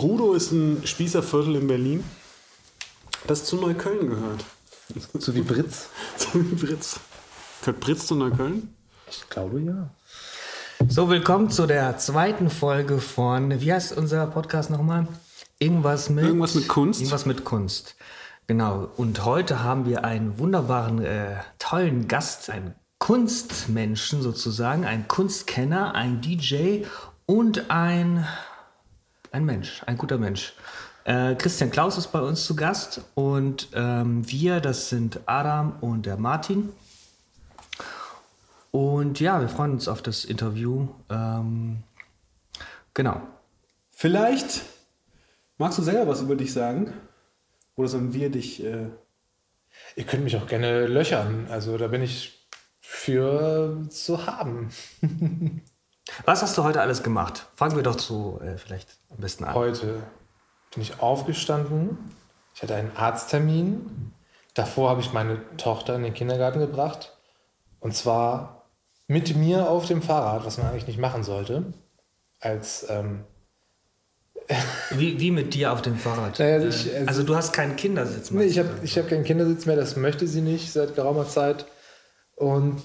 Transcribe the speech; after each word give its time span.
Rudo 0.00 0.32
ist 0.32 0.50
ein 0.52 0.86
Spießerviertel 0.86 1.56
in 1.56 1.66
Berlin, 1.66 2.04
das 3.26 3.44
zu 3.44 3.56
Neukölln 3.56 4.08
gehört. 4.08 4.44
So 5.18 5.34
wie 5.34 5.42
Britz? 5.42 5.88
so 6.16 6.28
wie 6.34 6.54
Britz. 6.54 6.98
Gehört 7.60 7.80
Britz 7.80 8.06
zu 8.06 8.14
Neukölln? 8.14 8.74
Ich 9.10 9.28
glaube 9.28 9.60
ja. 9.60 9.90
So, 10.88 11.10
willkommen 11.10 11.50
zu 11.50 11.66
der 11.66 11.98
zweiten 11.98 12.48
Folge 12.48 12.98
von, 12.98 13.60
wie 13.60 13.72
heißt 13.74 13.94
unser 13.94 14.26
Podcast 14.26 14.70
nochmal? 14.70 15.06
Irgendwas 15.58 16.08
mit, 16.08 16.24
Irgendwas 16.24 16.54
mit 16.54 16.68
Kunst. 16.68 17.00
Irgendwas 17.00 17.26
mit 17.26 17.44
Kunst. 17.44 17.96
Genau. 18.46 18.88
Und 18.96 19.26
heute 19.26 19.62
haben 19.62 19.84
wir 19.84 20.04
einen 20.04 20.38
wunderbaren, 20.38 21.04
äh, 21.04 21.36
tollen 21.58 22.08
Gast, 22.08 22.48
einen 22.48 22.74
Kunstmenschen 22.98 24.22
sozusagen, 24.22 24.86
einen 24.86 25.08
Kunstkenner, 25.08 25.94
ein 25.94 26.22
DJ 26.22 26.84
und 27.26 27.70
ein, 27.70 28.26
ein 29.32 29.44
Mensch, 29.44 29.82
ein 29.86 29.96
guter 29.96 30.18
Mensch. 30.18 30.54
Äh, 31.04 31.34
Christian 31.34 31.70
Klaus 31.70 31.96
ist 31.98 32.08
bei 32.08 32.20
uns 32.20 32.44
zu 32.44 32.54
Gast 32.54 33.02
und 33.14 33.68
ähm, 33.74 34.28
wir, 34.30 34.60
das 34.60 34.88
sind 34.88 35.20
Adam 35.26 35.76
und 35.80 36.06
der 36.06 36.16
Martin. 36.16 36.70
Und 38.70 39.18
ja, 39.18 39.40
wir 39.40 39.48
freuen 39.48 39.72
uns 39.72 39.88
auf 39.88 40.02
das 40.02 40.24
Interview. 40.24 40.88
Ähm, 41.08 41.82
genau. 42.94 43.20
Vielleicht 43.90 44.62
magst 45.58 45.78
du 45.78 45.82
selber 45.82 46.06
was 46.06 46.20
über 46.20 46.36
dich 46.36 46.52
sagen? 46.52 46.92
Oder 47.76 47.88
sollen 47.88 48.14
wir 48.14 48.30
dich. 48.30 48.64
Äh 48.64 48.90
Ihr 49.96 50.04
könnt 50.04 50.24
mich 50.24 50.36
auch 50.36 50.46
gerne 50.46 50.86
löchern. 50.86 51.46
Also 51.50 51.76
da 51.78 51.88
bin 51.88 52.02
ich 52.02 52.46
für 52.80 53.86
zu 53.88 54.26
haben. 54.26 54.70
Was 56.24 56.42
hast 56.42 56.56
du 56.58 56.64
heute 56.64 56.80
alles 56.80 57.02
gemacht? 57.02 57.46
Fangen 57.54 57.76
wir 57.76 57.82
doch 57.82 57.98
so 57.98 58.40
äh, 58.42 58.56
vielleicht 58.56 58.98
am 59.10 59.18
besten 59.18 59.44
an. 59.44 59.54
Heute 59.54 60.02
bin 60.74 60.82
ich 60.82 61.00
aufgestanden. 61.00 61.98
Ich 62.54 62.62
hatte 62.62 62.74
einen 62.74 62.96
Arzttermin. 62.96 64.12
Davor 64.54 64.90
habe 64.90 65.00
ich 65.00 65.12
meine 65.12 65.40
Tochter 65.56 65.96
in 65.96 66.02
den 66.02 66.14
Kindergarten 66.14 66.58
gebracht. 66.58 67.16
Und 67.78 67.94
zwar 67.94 68.66
mit 69.06 69.36
mir 69.36 69.68
auf 69.68 69.86
dem 69.86 70.02
Fahrrad, 70.02 70.44
was 70.44 70.58
man 70.58 70.68
eigentlich 70.68 70.86
nicht 70.86 70.98
machen 70.98 71.24
sollte. 71.24 71.72
Als 72.40 72.86
ähm, 72.88 73.24
wie, 74.90 75.20
wie 75.20 75.30
mit 75.30 75.54
dir 75.54 75.72
auf 75.72 75.82
dem 75.82 75.96
Fahrrad? 75.96 76.38
Naja, 76.38 76.58
ich, 76.58 76.94
also, 76.94 77.06
also, 77.06 77.22
du 77.22 77.36
hast 77.36 77.52
keinen 77.52 77.76
Kindersitz 77.76 78.30
mehr? 78.30 78.44
Nee, 78.44 78.50
ich 78.50 78.58
habe 78.58 78.70
ich 78.82 78.98
hab 78.98 79.08
keinen 79.08 79.24
Kindersitz 79.24 79.66
mehr, 79.66 79.76
das 79.76 79.96
möchte 79.96 80.26
sie 80.26 80.40
nicht 80.40 80.72
seit 80.72 80.94
geraumer 80.94 81.28
Zeit. 81.28 81.66
Und 82.36 82.82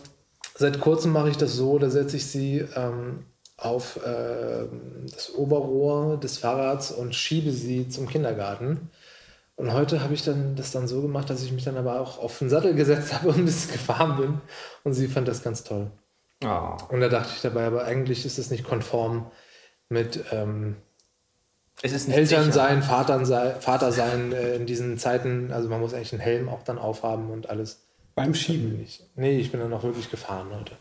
seit 0.58 0.80
kurzem 0.80 1.12
mache 1.12 1.30
ich 1.30 1.38
das 1.38 1.54
so, 1.54 1.78
da 1.78 1.90
setze 1.90 2.18
ich 2.18 2.26
sie 2.26 2.66
ähm, 2.76 3.26
auf 3.58 3.98
äh, 4.06 4.66
das 5.12 5.34
Oberrohr 5.36 6.18
des 6.18 6.38
Fahrrads 6.38 6.92
und 6.92 7.16
schiebe 7.16 7.52
sie 7.52 7.88
zum 7.90 8.08
Kindergarten. 8.08 8.90
Und 9.56 9.72
heute 9.72 10.02
habe 10.04 10.14
ich 10.14 10.24
dann 10.24 10.56
das 10.56 10.72
dann 10.72 10.88
so 10.88 11.02
gemacht, 11.02 11.30
dass 11.30 11.44
ich 11.44 11.52
mich 11.52 11.64
dann 11.64 11.78
aber 11.78 12.02
auch 12.02 12.20
auf 12.20 12.40
den 12.40 12.50
Sattel 12.50 12.76
gesetzt 12.76 13.14
habe 13.16 13.30
und 13.30 13.38
ein 13.38 13.46
bisschen 13.46 13.72
gefahren 13.72 14.18
bin. 14.18 14.42
Und 14.84 14.94
sie 14.94 15.08
fand 15.08 15.28
das 15.28 15.44
ganz 15.44 15.64
toll. 15.64 15.92
Oh. 16.44 16.78
Und 16.90 17.00
da 17.00 17.08
dachte 17.08 17.32
ich 17.36 17.42
dabei, 17.42 17.66
aber 17.66 17.86
eigentlich 17.86 18.26
ist 18.26 18.38
es 18.38 18.52
nicht 18.52 18.66
konform 18.66 19.32
mit 19.88 20.26
ähm, 20.32 20.76
Eltern 21.82 22.52
sein, 22.52 22.84
Vater 22.84 23.26
sein, 23.26 23.62
Vater 23.62 23.92
sein 23.92 24.34
äh, 24.34 24.56
in 24.56 24.66
diesen 24.66 24.98
Zeiten. 24.98 25.52
Also 25.52 25.70
man 25.70 25.80
muss 25.80 25.94
eigentlich 25.94 26.14
einen 26.14 26.22
Helm 26.22 26.50
auch 26.50 26.64
dann 26.64 26.78
aufhaben 26.78 27.30
und 27.30 27.50
alles. 27.50 27.85
Beim 28.16 28.34
Schieben 28.34 28.78
nicht. 28.78 29.04
Nee, 29.16 29.38
ich 29.40 29.52
bin 29.52 29.60
dann 29.60 29.74
auch 29.74 29.84
wirklich 29.84 30.10
gefahren 30.10 30.48
heute. 30.54 30.78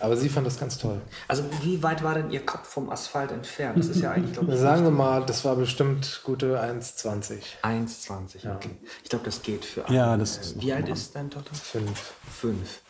Aber 0.00 0.16
sie 0.16 0.28
fand 0.28 0.46
das 0.46 0.60
ganz 0.60 0.78
toll. 0.78 1.00
Also 1.26 1.44
wie 1.62 1.82
weit 1.82 2.04
war 2.04 2.14
denn 2.14 2.30
ihr 2.30 2.46
Kopf 2.46 2.68
vom 2.68 2.88
Asphalt 2.90 3.32
entfernt? 3.32 3.78
Das 3.78 3.88
ist 3.88 4.00
ja 4.00 4.12
eigentlich, 4.12 4.32
glaube 4.32 4.52
ich. 4.52 4.58
Sagen 4.60 4.84
wir 4.84 4.92
mal, 4.92 5.26
das 5.26 5.44
war 5.44 5.56
bestimmt 5.56 6.20
gute 6.22 6.62
1,20. 6.62 7.40
1,20, 7.62 8.44
ja. 8.44 8.54
okay. 8.54 8.76
Ich 9.02 9.10
glaube, 9.10 9.24
das 9.24 9.42
geht 9.42 9.64
für 9.64 9.84
alle. 9.84 9.96
Ja, 9.96 10.16
das 10.16 10.38
ist 10.38 10.60
Wie 10.60 10.72
alt 10.72 10.88
ist 10.88 11.16
deine 11.16 11.30
Tochter? 11.30 11.52
Fünf. 11.54 12.14
Fünf. 12.30 12.80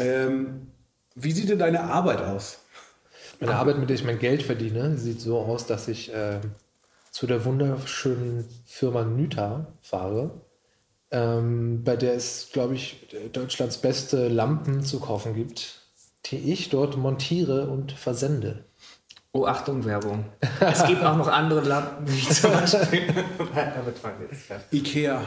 Ähm, 0.00 0.72
wie 1.14 1.30
sieht 1.30 1.48
denn 1.48 1.60
deine 1.60 1.84
Arbeit 1.84 2.20
aus? 2.20 2.58
Meine 3.38 3.54
Arbeit, 3.54 3.78
mit 3.78 3.88
der 3.88 3.94
ich 3.94 4.04
mein 4.04 4.18
Geld 4.18 4.42
verdiene, 4.42 4.96
sieht 4.96 5.20
so 5.20 5.38
aus, 5.38 5.66
dass 5.66 5.86
ich 5.86 6.12
äh, 6.12 6.40
zu 7.10 7.26
der 7.28 7.44
wunderschönen 7.44 8.48
Firma 8.64 9.04
Nyta 9.04 9.66
fahre, 9.80 10.40
ähm, 11.14 11.84
bei 11.84 11.96
der 11.96 12.14
es, 12.14 12.48
glaube 12.52 12.74
ich, 12.74 13.06
Deutschlands 13.32 13.78
beste 13.78 14.26
Lampen 14.26 14.82
zu 14.82 14.98
kaufen 14.98 15.34
gibt, 15.34 15.80
die 16.26 16.52
ich 16.52 16.70
dort 16.70 16.96
montiere 16.96 17.68
und 17.68 17.92
versende. 17.92 18.64
Oh, 19.32 19.46
Achtung, 19.46 19.84
Werbung. 19.84 20.24
Es 20.60 20.84
gibt 20.86 21.04
auch 21.04 21.16
noch 21.16 21.28
andere 21.28 21.60
Lampen, 21.60 22.06
wie 22.08 22.28
zum 22.28 22.52
Beispiel. 22.52 23.02
Ikea. 24.72 25.22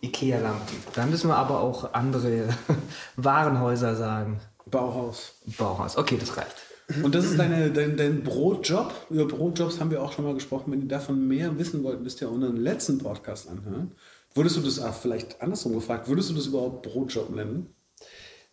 Ikea-Lampen. 0.00 0.76
Dann 0.94 1.10
müssen 1.10 1.28
wir 1.28 1.36
aber 1.36 1.60
auch 1.60 1.92
andere 1.92 2.48
Warenhäuser 3.16 3.96
sagen. 3.96 4.40
Bauhaus. 4.70 5.34
Bauhaus. 5.58 5.96
Okay, 5.96 6.16
das 6.18 6.36
reicht. 6.36 6.54
Und 7.02 7.14
das 7.14 7.26
ist 7.26 7.38
deine, 7.38 7.70
dein, 7.70 7.98
dein 7.98 8.22
Brotjob. 8.22 8.94
Über 9.10 9.26
Brotjobs 9.26 9.78
haben 9.78 9.90
wir 9.90 10.02
auch 10.02 10.12
schon 10.12 10.24
mal 10.24 10.34
gesprochen. 10.34 10.72
Wenn 10.72 10.82
ihr 10.82 10.88
davon 10.88 11.26
mehr 11.26 11.58
wissen 11.58 11.84
wollt, 11.84 12.02
müsst 12.02 12.22
ihr 12.22 12.30
unseren 12.30 12.56
letzten 12.56 12.98
Podcast 12.98 13.48
anhören. 13.48 13.92
Würdest 14.34 14.56
du 14.56 14.60
das, 14.60 14.80
ach, 14.80 14.94
vielleicht 14.94 15.40
andersrum 15.40 15.74
gefragt, 15.74 16.08
würdest 16.08 16.30
du 16.30 16.34
das 16.34 16.46
überhaupt 16.46 16.82
Brotjob 16.82 17.34
nennen? 17.34 17.74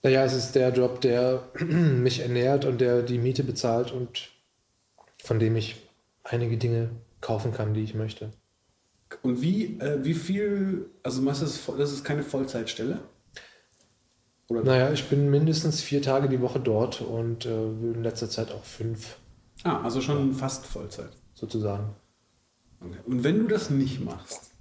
Naja, 0.03 0.23
es 0.23 0.33
ist 0.33 0.53
der 0.53 0.71
Job, 0.71 1.01
der 1.01 1.49
mich 1.59 2.19
ernährt 2.19 2.65
und 2.65 2.79
der 2.79 3.01
die 3.01 3.17
Miete 3.17 3.43
bezahlt 3.43 3.91
und 3.91 4.29
von 5.23 5.39
dem 5.39 5.55
ich 5.55 5.75
einige 6.23 6.57
Dinge 6.57 6.91
kaufen 7.21 7.51
kann, 7.51 7.73
die 7.73 7.83
ich 7.83 7.95
möchte. 7.95 8.31
Und 9.21 9.41
wie, 9.41 9.79
äh, 9.79 10.03
wie 10.03 10.13
viel, 10.13 10.89
also 11.03 11.21
meinst 11.21 11.41
du, 11.41 11.71
das 11.77 11.91
ist 11.91 12.03
keine 12.03 12.23
Vollzeitstelle? 12.23 12.99
Oder 14.47 14.63
naja, 14.63 14.91
ich 14.91 15.09
bin 15.09 15.29
mindestens 15.31 15.81
vier 15.81 16.01
Tage 16.01 16.29
die 16.29 16.41
Woche 16.41 16.59
dort 16.59 17.01
und 17.01 17.45
äh, 17.45 17.63
in 17.63 18.03
letzter 18.03 18.29
Zeit 18.29 18.51
auch 18.51 18.63
fünf. 18.63 19.17
Ah, 19.63 19.81
also 19.81 20.01
schon 20.01 20.31
ja. 20.31 20.37
fast 20.37 20.65
Vollzeit. 20.67 21.09
Sozusagen. 21.33 21.95
Okay. 22.79 22.99
Und 23.05 23.23
wenn 23.23 23.39
du 23.39 23.47
das 23.47 23.69
nicht 23.69 24.03
machst, 24.03 24.51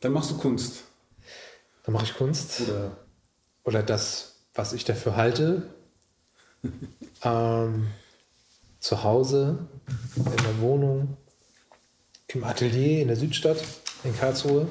dann 0.00 0.12
machst 0.12 0.30
du 0.30 0.36
Kunst. 0.36 0.84
Dann 1.84 1.92
mache 1.92 2.04
ich 2.04 2.14
Kunst. 2.14 2.60
Oder, 2.60 2.96
oder 3.64 3.82
das, 3.82 4.36
was 4.54 4.72
ich 4.72 4.84
dafür 4.84 5.16
halte. 5.16 5.70
ähm, 7.22 7.88
zu 8.80 9.02
Hause, 9.02 9.66
in 10.16 10.24
der 10.24 10.60
Wohnung, 10.60 11.16
im 12.28 12.44
Atelier 12.44 13.02
in 13.02 13.08
der 13.08 13.16
Südstadt 13.16 13.62
in 14.04 14.16
Karlsruhe. 14.16 14.68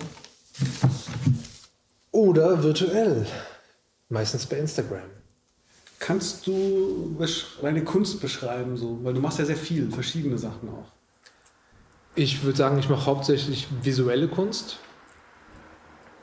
Oder 2.11 2.63
virtuell, 2.63 3.25
meistens 4.09 4.45
bei 4.45 4.57
Instagram. 4.57 5.09
Kannst 5.99 6.47
du 6.47 7.17
deine 7.61 7.83
Kunst 7.83 8.21
beschreiben, 8.21 8.77
so? 8.77 9.03
weil 9.03 9.13
du 9.13 9.19
machst 9.19 9.39
ja 9.39 9.45
sehr 9.45 9.57
viel, 9.57 9.91
verschiedene 9.91 10.37
Sachen 10.37 10.69
auch. 10.69 10.91
Ich 12.15 12.43
würde 12.43 12.57
sagen, 12.57 12.79
ich 12.79 12.87
mache 12.87 13.05
hauptsächlich 13.05 13.67
visuelle 13.81 14.29
Kunst, 14.29 14.77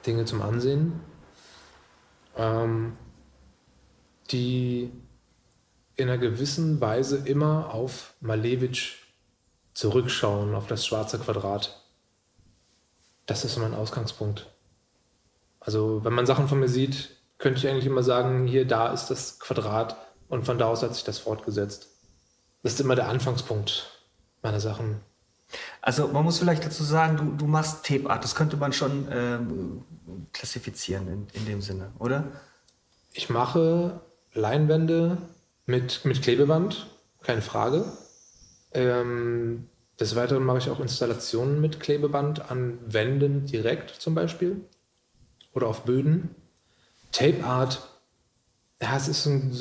Dinge 0.07 0.25
zum 0.25 0.43
Ansehen, 0.43 1.01
ähm, 2.37 2.97
die 4.31 4.93
in 5.97 6.09
einer 6.09 6.19
gewissen 6.19 6.81
Weise 6.81 7.19
immer 7.19 7.73
auf 7.75 8.15
Malevich 8.21 8.97
zurückschauen, 9.75 10.55
auf 10.55 10.67
das 10.67 10.87
schwarze 10.87 11.19
Quadrat. 11.19 11.83
Das 13.27 13.45
ist 13.45 13.57
mein 13.59 13.75
Ausgangspunkt. 13.75 14.51
Also, 15.61 16.05
wenn 16.05 16.13
man 16.13 16.27
Sachen 16.27 16.49
von 16.49 16.59
mir 16.59 16.69
sieht, 16.69 17.17
könnte 17.39 17.59
ich 17.59 17.69
eigentlich 17.69 17.87
immer 17.87 18.03
sagen, 18.03 18.47
hier, 18.47 18.67
da 18.67 18.93
ist 18.93 19.09
das 19.09 19.39
Quadrat 19.39 19.97
und 20.29 20.45
von 20.45 20.59
da 20.59 20.67
aus 20.67 20.83
hat 20.83 20.95
sich 20.95 21.05
das 21.05 21.19
fortgesetzt. 21.19 21.89
Das 22.63 22.75
ist 22.75 22.81
immer 22.81 22.95
der 22.95 23.09
Anfangspunkt 23.09 23.91
meiner 24.43 24.61
Sachen. 24.61 25.01
Also 25.81 26.09
man 26.09 26.25
muss 26.25 26.39
vielleicht 26.39 26.65
dazu 26.65 26.85
sagen, 26.85 27.17
du, 27.17 27.45
du 27.45 27.47
machst 27.47 27.85
Tape 27.87 28.09
Art. 28.09 28.25
Das 28.25 28.35
könnte 28.35 28.57
man 28.57 28.73
schon 28.73 29.09
ähm, 29.11 29.85
klassifizieren 30.33 31.09
in, 31.09 31.27
in 31.35 31.47
dem 31.47 31.61
Sinne, 31.61 31.93
oder? 31.99 32.25
Ich 33.13 33.31
mache 33.31 34.01
Leinwände 34.33 35.19
mit, 35.67 36.05
mit 36.05 36.23
Klebeband, 36.23 36.87
keine 37.23 37.43
Frage. 37.43 37.85
Ähm, 38.73 39.69
des 40.01 40.17
Weiteren 40.17 40.45
mache 40.45 40.59
ich 40.59 40.71
auch 40.71 40.81
Installationen 40.81 41.61
mit 41.61 41.79
Klebeband 41.79 42.51
an 42.51 42.79
Wänden 42.87 43.47
direkt 43.47 43.91
zum 43.91 44.15
Beispiel 44.15 44.65
oder 45.53 45.67
auf 45.67 45.85
Böden. 45.85 46.35
Tape 47.13 47.45
Art, 47.45 47.89
ja, 48.81 48.97
es 48.97 49.09
ist 49.09 49.27
ein 49.27 49.53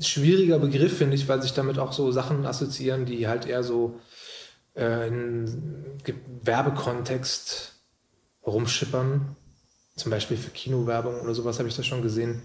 schwieriger 0.00 0.58
Begriff, 0.58 0.98
finde 0.98 1.14
ich, 1.14 1.28
weil 1.28 1.40
sich 1.40 1.54
damit 1.54 1.78
auch 1.78 1.92
so 1.92 2.10
Sachen 2.10 2.44
assoziieren, 2.44 3.06
die 3.06 3.28
halt 3.28 3.46
eher 3.46 3.62
so 3.62 4.00
äh, 4.74 5.08
in 5.08 6.00
Werbekontext 6.42 7.74
rumschippern. 8.46 9.36
Zum 9.96 10.10
Beispiel 10.10 10.36
für 10.36 10.50
Kinowerbung 10.50 11.20
oder 11.20 11.34
sowas 11.34 11.58
habe 11.58 11.68
ich 11.68 11.76
das 11.76 11.86
schon 11.86 12.02
gesehen. 12.02 12.42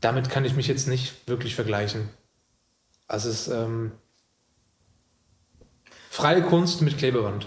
Damit 0.00 0.30
kann 0.30 0.44
ich 0.44 0.54
mich 0.54 0.68
jetzt 0.68 0.86
nicht 0.88 1.28
wirklich 1.28 1.54
vergleichen. 1.54 2.08
Also 3.06 3.28
es 3.28 3.48
ist, 3.48 3.54
ähm, 3.54 3.92
Freie 6.10 6.42
Kunst 6.42 6.82
mit 6.82 6.98
Klebeband. 6.98 7.46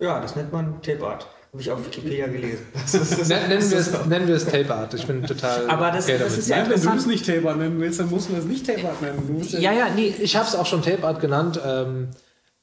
Ja, 0.00 0.20
das 0.20 0.34
nennt 0.34 0.52
man 0.52 0.82
Tape 0.82 1.06
Art. 1.06 1.28
Habe 1.52 1.62
ich 1.62 1.70
auf 1.70 1.84
Wikipedia 1.84 2.26
gelesen. 2.26 2.66
nennen, 3.28 3.70
wir 3.70 3.78
es, 3.78 4.06
nennen 4.06 4.26
wir 4.26 4.34
es 4.34 4.44
Tape 4.44 4.74
Art. 4.74 4.94
Ich 4.94 5.06
bin 5.06 5.22
total. 5.24 5.68
Aber 5.70 5.92
das, 5.92 6.04
okay 6.06 6.18
das 6.18 6.28
damit. 6.28 6.38
ist 6.38 6.48
ja 6.48 6.56
Nein, 6.56 6.70
wenn 6.70 6.82
du 6.82 6.96
es 6.96 7.06
nicht 7.06 7.26
Tape 7.26 7.48
Art 7.48 7.58
nennen 7.58 7.78
willst, 7.80 8.00
dann 8.00 8.10
musst 8.10 8.28
du 8.28 8.34
es 8.34 8.44
nicht 8.44 8.66
Tape 8.66 8.88
Art 8.88 9.00
nennen. 9.02 9.46
Ja, 9.50 9.72
ja, 9.72 9.88
nee, 9.94 10.14
Ich 10.18 10.34
habe 10.34 10.48
es 10.48 10.56
auch 10.56 10.66
schon 10.66 10.82
Tape 10.82 11.06
Art 11.06 11.20
genannt. 11.20 11.60
Ähm, 11.64 12.08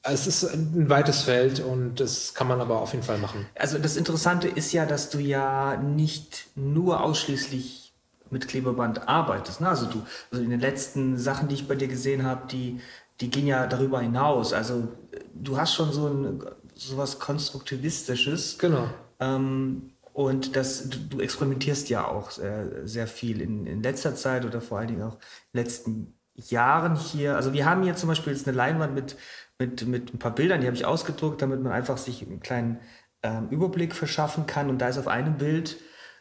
es 0.02 0.26
ist 0.26 0.44
ein 0.44 0.88
weites 0.88 1.22
Feld 1.22 1.60
und 1.60 2.00
das 2.00 2.34
kann 2.34 2.48
man 2.48 2.60
aber 2.60 2.80
auf 2.80 2.92
jeden 2.92 3.04
Fall 3.04 3.18
machen. 3.18 3.46
Also 3.54 3.78
das 3.78 3.96
Interessante 3.96 4.48
ist 4.48 4.72
ja, 4.72 4.86
dass 4.86 5.10
du 5.10 5.18
ja 5.18 5.76
nicht 5.76 6.46
nur 6.54 7.02
ausschließlich 7.02 7.92
mit 8.30 8.48
Klebeband 8.48 9.08
arbeitest. 9.08 9.60
Ne? 9.60 9.68
Also 9.68 9.86
du, 9.86 10.02
also 10.30 10.42
in 10.42 10.50
den 10.50 10.60
letzten 10.60 11.18
Sachen, 11.18 11.48
die 11.48 11.56
ich 11.56 11.68
bei 11.68 11.74
dir 11.74 11.88
gesehen 11.88 12.24
habe, 12.24 12.46
die, 12.46 12.80
die 13.20 13.30
gehen 13.30 13.46
ja 13.46 13.66
darüber 13.66 14.00
hinaus. 14.00 14.52
Also 14.52 14.88
du 15.34 15.58
hast 15.58 15.74
schon 15.74 15.92
so 15.92 16.06
ein 16.06 16.42
sowas 16.74 17.18
Konstruktivistisches. 17.18 18.58
Genau. 18.58 18.88
Ähm, 19.18 19.90
und 20.12 20.56
das, 20.56 20.88
du, 20.88 20.98
du 20.98 21.20
experimentierst 21.20 21.88
ja 21.90 22.06
auch 22.06 22.36
äh, 22.38 22.86
sehr 22.86 23.06
viel 23.06 23.40
in, 23.40 23.66
in 23.66 23.82
letzter 23.82 24.14
Zeit 24.14 24.44
oder 24.44 24.60
vor 24.60 24.78
allen 24.78 24.88
Dingen 24.88 25.02
auch 25.02 25.14
in 25.14 25.20
den 25.58 25.64
letzten 25.64 26.14
Jahren 26.34 26.96
hier. 26.96 27.36
Also 27.36 27.52
wir 27.52 27.66
haben 27.66 27.82
hier 27.82 27.96
zum 27.96 28.08
Beispiel 28.08 28.32
jetzt 28.32 28.48
eine 28.48 28.56
Leinwand 28.56 28.94
mit, 28.94 29.16
mit, 29.60 29.86
mit 29.86 30.14
ein 30.14 30.18
paar 30.18 30.34
Bildern, 30.34 30.60
die 30.60 30.66
habe 30.66 30.76
ich 30.76 30.86
ausgedruckt, 30.86 31.40
damit 31.40 31.62
man 31.62 31.70
einfach 31.70 31.98
sich 31.98 32.22
einen 32.22 32.40
kleinen 32.40 32.80
ähm, 33.22 33.48
Überblick 33.50 33.94
verschaffen 33.94 34.46
kann. 34.46 34.70
Und 34.70 34.78
da 34.78 34.88
ist 34.88 34.98
auf 34.98 35.06
einem 35.06 35.36
Bild 35.36 35.76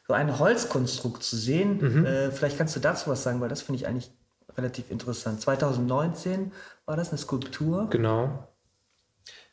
so 0.07 0.13
ein 0.13 0.37
Holzkonstrukt 0.37 1.23
zu 1.23 1.37
sehen. 1.37 2.05
Äh, 2.05 2.31
vielleicht 2.31 2.57
kannst 2.57 2.75
du 2.75 2.79
dazu 2.79 3.09
was 3.09 3.23
sagen, 3.23 3.39
weil 3.41 3.49
das 3.49 3.61
finde 3.61 3.79
ich 3.79 3.87
eigentlich 3.87 4.11
relativ 4.57 4.91
interessant. 4.91 5.41
2019 5.41 6.51
war 6.85 6.97
das 6.97 7.09
eine 7.09 7.17
Skulptur. 7.17 7.89
Genau. 7.89 8.47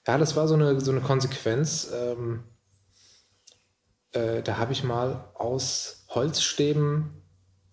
Ja, 0.07 0.19
das 0.19 0.37
war 0.37 0.49
so 0.49 0.55
eine, 0.55 0.81
so 0.81 0.91
eine 0.91 1.01
Konsequenz. 1.01 1.91
Ähm, 1.95 2.45
äh, 4.13 4.43
da 4.43 4.57
habe 4.57 4.73
ich 4.73 4.83
mal 4.83 5.31
aus 5.35 6.07
Holzstäben 6.09 7.23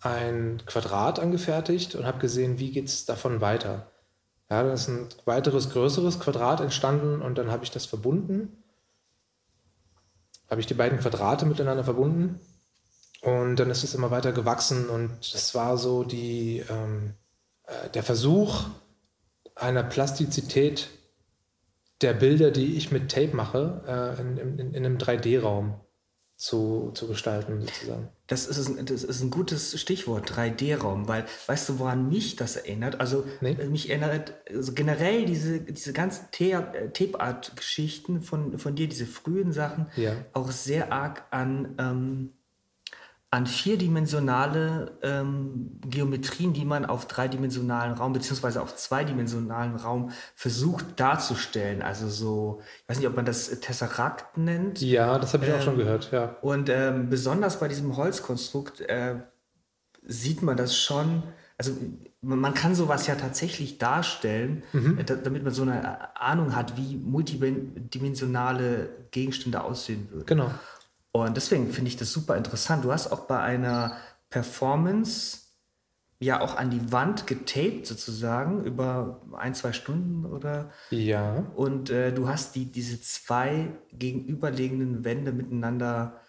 ein 0.01 0.61
Quadrat 0.65 1.19
angefertigt 1.19 1.95
und 1.95 2.05
habe 2.05 2.19
gesehen, 2.19 2.59
wie 2.59 2.71
geht 2.71 2.87
es 2.87 3.05
davon 3.05 3.41
weiter. 3.41 3.92
Ja, 4.53 4.61
da 4.61 4.73
ist 4.73 4.87
ein 4.87 5.07
weiteres, 5.25 5.71
größeres 5.71 6.19
Quadrat 6.19 6.61
entstanden 6.61 7.23
und 7.23 7.39
dann 7.39 7.49
habe 7.49 7.63
ich 7.63 7.71
das 7.71 7.87
verbunden. 7.87 8.63
Habe 10.47 10.61
ich 10.61 10.67
die 10.67 10.75
beiden 10.75 10.99
Quadrate 10.99 11.47
miteinander 11.47 11.83
verbunden 11.83 12.39
und 13.21 13.55
dann 13.55 13.71
ist 13.71 13.83
es 13.83 13.95
immer 13.95 14.11
weiter 14.11 14.31
gewachsen 14.31 14.89
und 14.89 15.33
das 15.33 15.55
war 15.55 15.79
so 15.79 16.03
die, 16.03 16.63
ähm, 16.69 17.15
äh, 17.63 17.89
der 17.95 18.03
Versuch 18.03 18.65
einer 19.55 19.81
Plastizität 19.81 20.87
der 22.01 22.13
Bilder, 22.13 22.51
die 22.51 22.77
ich 22.77 22.91
mit 22.91 23.11
Tape 23.11 23.35
mache, 23.35 23.81
äh, 23.87 24.21
in, 24.21 24.37
in, 24.37 24.73
in 24.75 24.85
einem 24.85 24.97
3D-Raum 24.99 25.81
zu, 26.35 26.91
zu 26.93 27.07
gestalten, 27.07 27.61
sozusagen. 27.61 28.09
Das 28.27 28.47
ist, 28.47 28.67
ein- 28.67 28.85
das 28.85 29.03
ist 29.03 29.21
ein 29.21 29.29
gutes 29.29 29.79
Stichwort, 29.79 30.29
3D-Raum, 30.31 31.07
weil 31.07 31.25
weißt 31.47 31.69
du, 31.69 31.79
woran 31.79 32.09
mich 32.09 32.35
das 32.35 32.55
erinnert? 32.55 32.99
Also 32.99 33.25
Nee. 33.41 33.51
äh, 33.59 33.67
mich 33.67 33.89
erinnert 33.89 34.33
also 34.49 34.73
generell 34.73 35.25
diese, 35.25 35.59
diese 35.61 35.93
ganzen 35.93 36.25
äh, 36.39 36.89
Tape-Art-Geschichten 36.91 38.21
von, 38.21 38.57
von 38.59 38.75
dir, 38.75 38.87
diese 38.87 39.05
frühen 39.05 39.51
Sachen, 39.51 39.87
Ja. 39.95 40.13
auch 40.33 40.51
sehr 40.51 40.91
arg 40.91 41.23
an, 41.31 41.75
ähm, 41.79 42.29
an 43.33 43.47
vierdimensionale 43.47 44.91
ähm, 45.01 45.79
Geometrien, 45.87 46.53
die 46.53 46.65
man 46.65 46.85
auf 46.85 47.07
dreidimensionalen 47.07 47.93
Raum 47.93 48.13
beziehungsweise 48.13 48.61
auf 48.61 48.75
zweidimensionalen 48.75 49.75
Raum 49.75 50.11
versucht 50.35 50.99
darzustellen. 50.99 51.81
Also 51.81 52.09
so, 52.09 52.61
ich 52.83 52.89
weiß 52.89 52.99
nicht, 52.99 53.07
ob 53.07 53.15
man 53.15 53.25
das 53.25 53.49
Tesseract 53.59 54.37
nennt. 54.37 54.81
Ja, 54.81 55.17
das 55.17 55.33
habe 55.33 55.47
ich 55.47 55.51
auch 55.51 55.63
schon 55.63 55.77
gehört, 55.77 56.11
ja. 56.11 56.35
Und 56.43 56.69
ähm, 56.69 57.09
besonders 57.09 57.59
bei 57.59 57.67
diesem 57.67 57.97
Holzkonstrukt 57.97 58.81
äh, 58.81 59.15
sieht 60.03 60.43
man 60.43 60.55
das 60.55 60.77
schon. 60.77 61.23
Also 61.57 61.71
man 62.21 62.53
kann 62.53 62.75
sowas 62.75 63.07
ja 63.07 63.15
tatsächlich 63.15 63.79
darstellen, 63.79 64.61
äh, 64.73 65.03
da, 65.03 65.15
damit 65.15 65.43
man 65.43 65.53
so 65.53 65.63
eine 65.63 66.15
Ahnung 66.21 66.55
hat, 66.55 66.77
wie 66.77 66.97
multidimensionale 66.97 68.89
Gegenstände 69.09 69.63
aussehen 69.63 70.07
würden. 70.11 70.27
Genau. 70.27 70.51
Und 71.15 71.37
deswegen 71.37 71.71
finde 71.71 71.89
ich 71.89 71.95
das 71.97 72.11
super 72.11 72.35
interessant. 72.35 72.83
Du 72.83 72.91
hast 72.91 73.11
auch 73.11 73.27
bei 73.27 73.39
einer 73.39 73.97
Performance 74.31 75.41
ja 76.19 76.41
auch 76.41 76.55
an 76.55 76.71
die 76.71 76.91
Wand 76.91 77.27
getaped 77.27 77.85
sozusagen 77.85 78.63
über 78.63 79.21
ein, 79.33 79.53
zwei 79.53 79.73
Stunden 79.73 80.25
oder 80.25 80.71
Ja. 80.89 81.45
und 81.55 81.89
äh, 81.89 82.11
du 82.13 82.27
hast 82.29 82.55
die, 82.55 82.65
diese 82.71 82.99
zwei 83.01 83.67
gegenüberliegenden 83.91 85.03
Wände 85.03 85.33
miteinander 85.33 86.21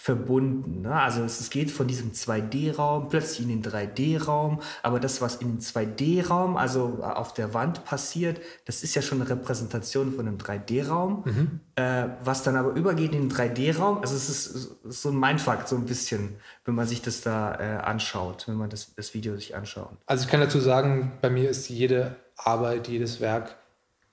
verbunden. 0.00 0.80
Ne? 0.80 0.94
Also 0.94 1.22
es, 1.22 1.40
es 1.40 1.50
geht 1.50 1.70
von 1.70 1.86
diesem 1.86 2.12
2D-Raum 2.12 3.10
plötzlich 3.10 3.46
in 3.46 3.60
den 3.60 3.62
3D-Raum, 3.62 4.62
aber 4.82 4.98
das, 4.98 5.20
was 5.20 5.36
in 5.36 5.48
den 5.48 5.60
2D-Raum, 5.60 6.56
also 6.56 7.00
auf 7.02 7.34
der 7.34 7.52
Wand 7.52 7.84
passiert, 7.84 8.40
das 8.64 8.82
ist 8.82 8.94
ja 8.94 9.02
schon 9.02 9.20
eine 9.20 9.28
Repräsentation 9.28 10.14
von 10.14 10.26
einem 10.26 10.38
3D-Raum, 10.38 11.60
äh, 11.76 12.08
was 12.24 12.42
dann 12.42 12.56
aber 12.56 12.70
übergeht 12.70 13.12
in 13.12 13.28
den 13.28 13.30
3D-Raum. 13.30 13.98
Also 14.00 14.16
es 14.16 14.30
ist, 14.30 14.46
es 14.54 14.64
ist 14.84 15.02
so 15.02 15.10
ein 15.10 15.20
Mindfuck, 15.20 15.68
so 15.68 15.76
ein 15.76 15.84
bisschen, 15.84 16.36
wenn 16.64 16.74
man 16.74 16.86
sich 16.86 17.02
das 17.02 17.20
da 17.20 17.56
äh, 17.56 17.82
anschaut, 17.82 18.48
wenn 18.48 18.56
man 18.56 18.70
das, 18.70 18.94
das 18.94 19.12
Video 19.12 19.36
sich 19.36 19.54
anschaut. 19.54 19.98
Also 20.06 20.24
ich 20.24 20.30
kann 20.30 20.40
dazu 20.40 20.60
sagen, 20.60 21.12
bei 21.20 21.28
mir 21.28 21.50
ist 21.50 21.68
jede 21.68 22.16
Arbeit, 22.38 22.88
jedes 22.88 23.20
Werk 23.20 23.54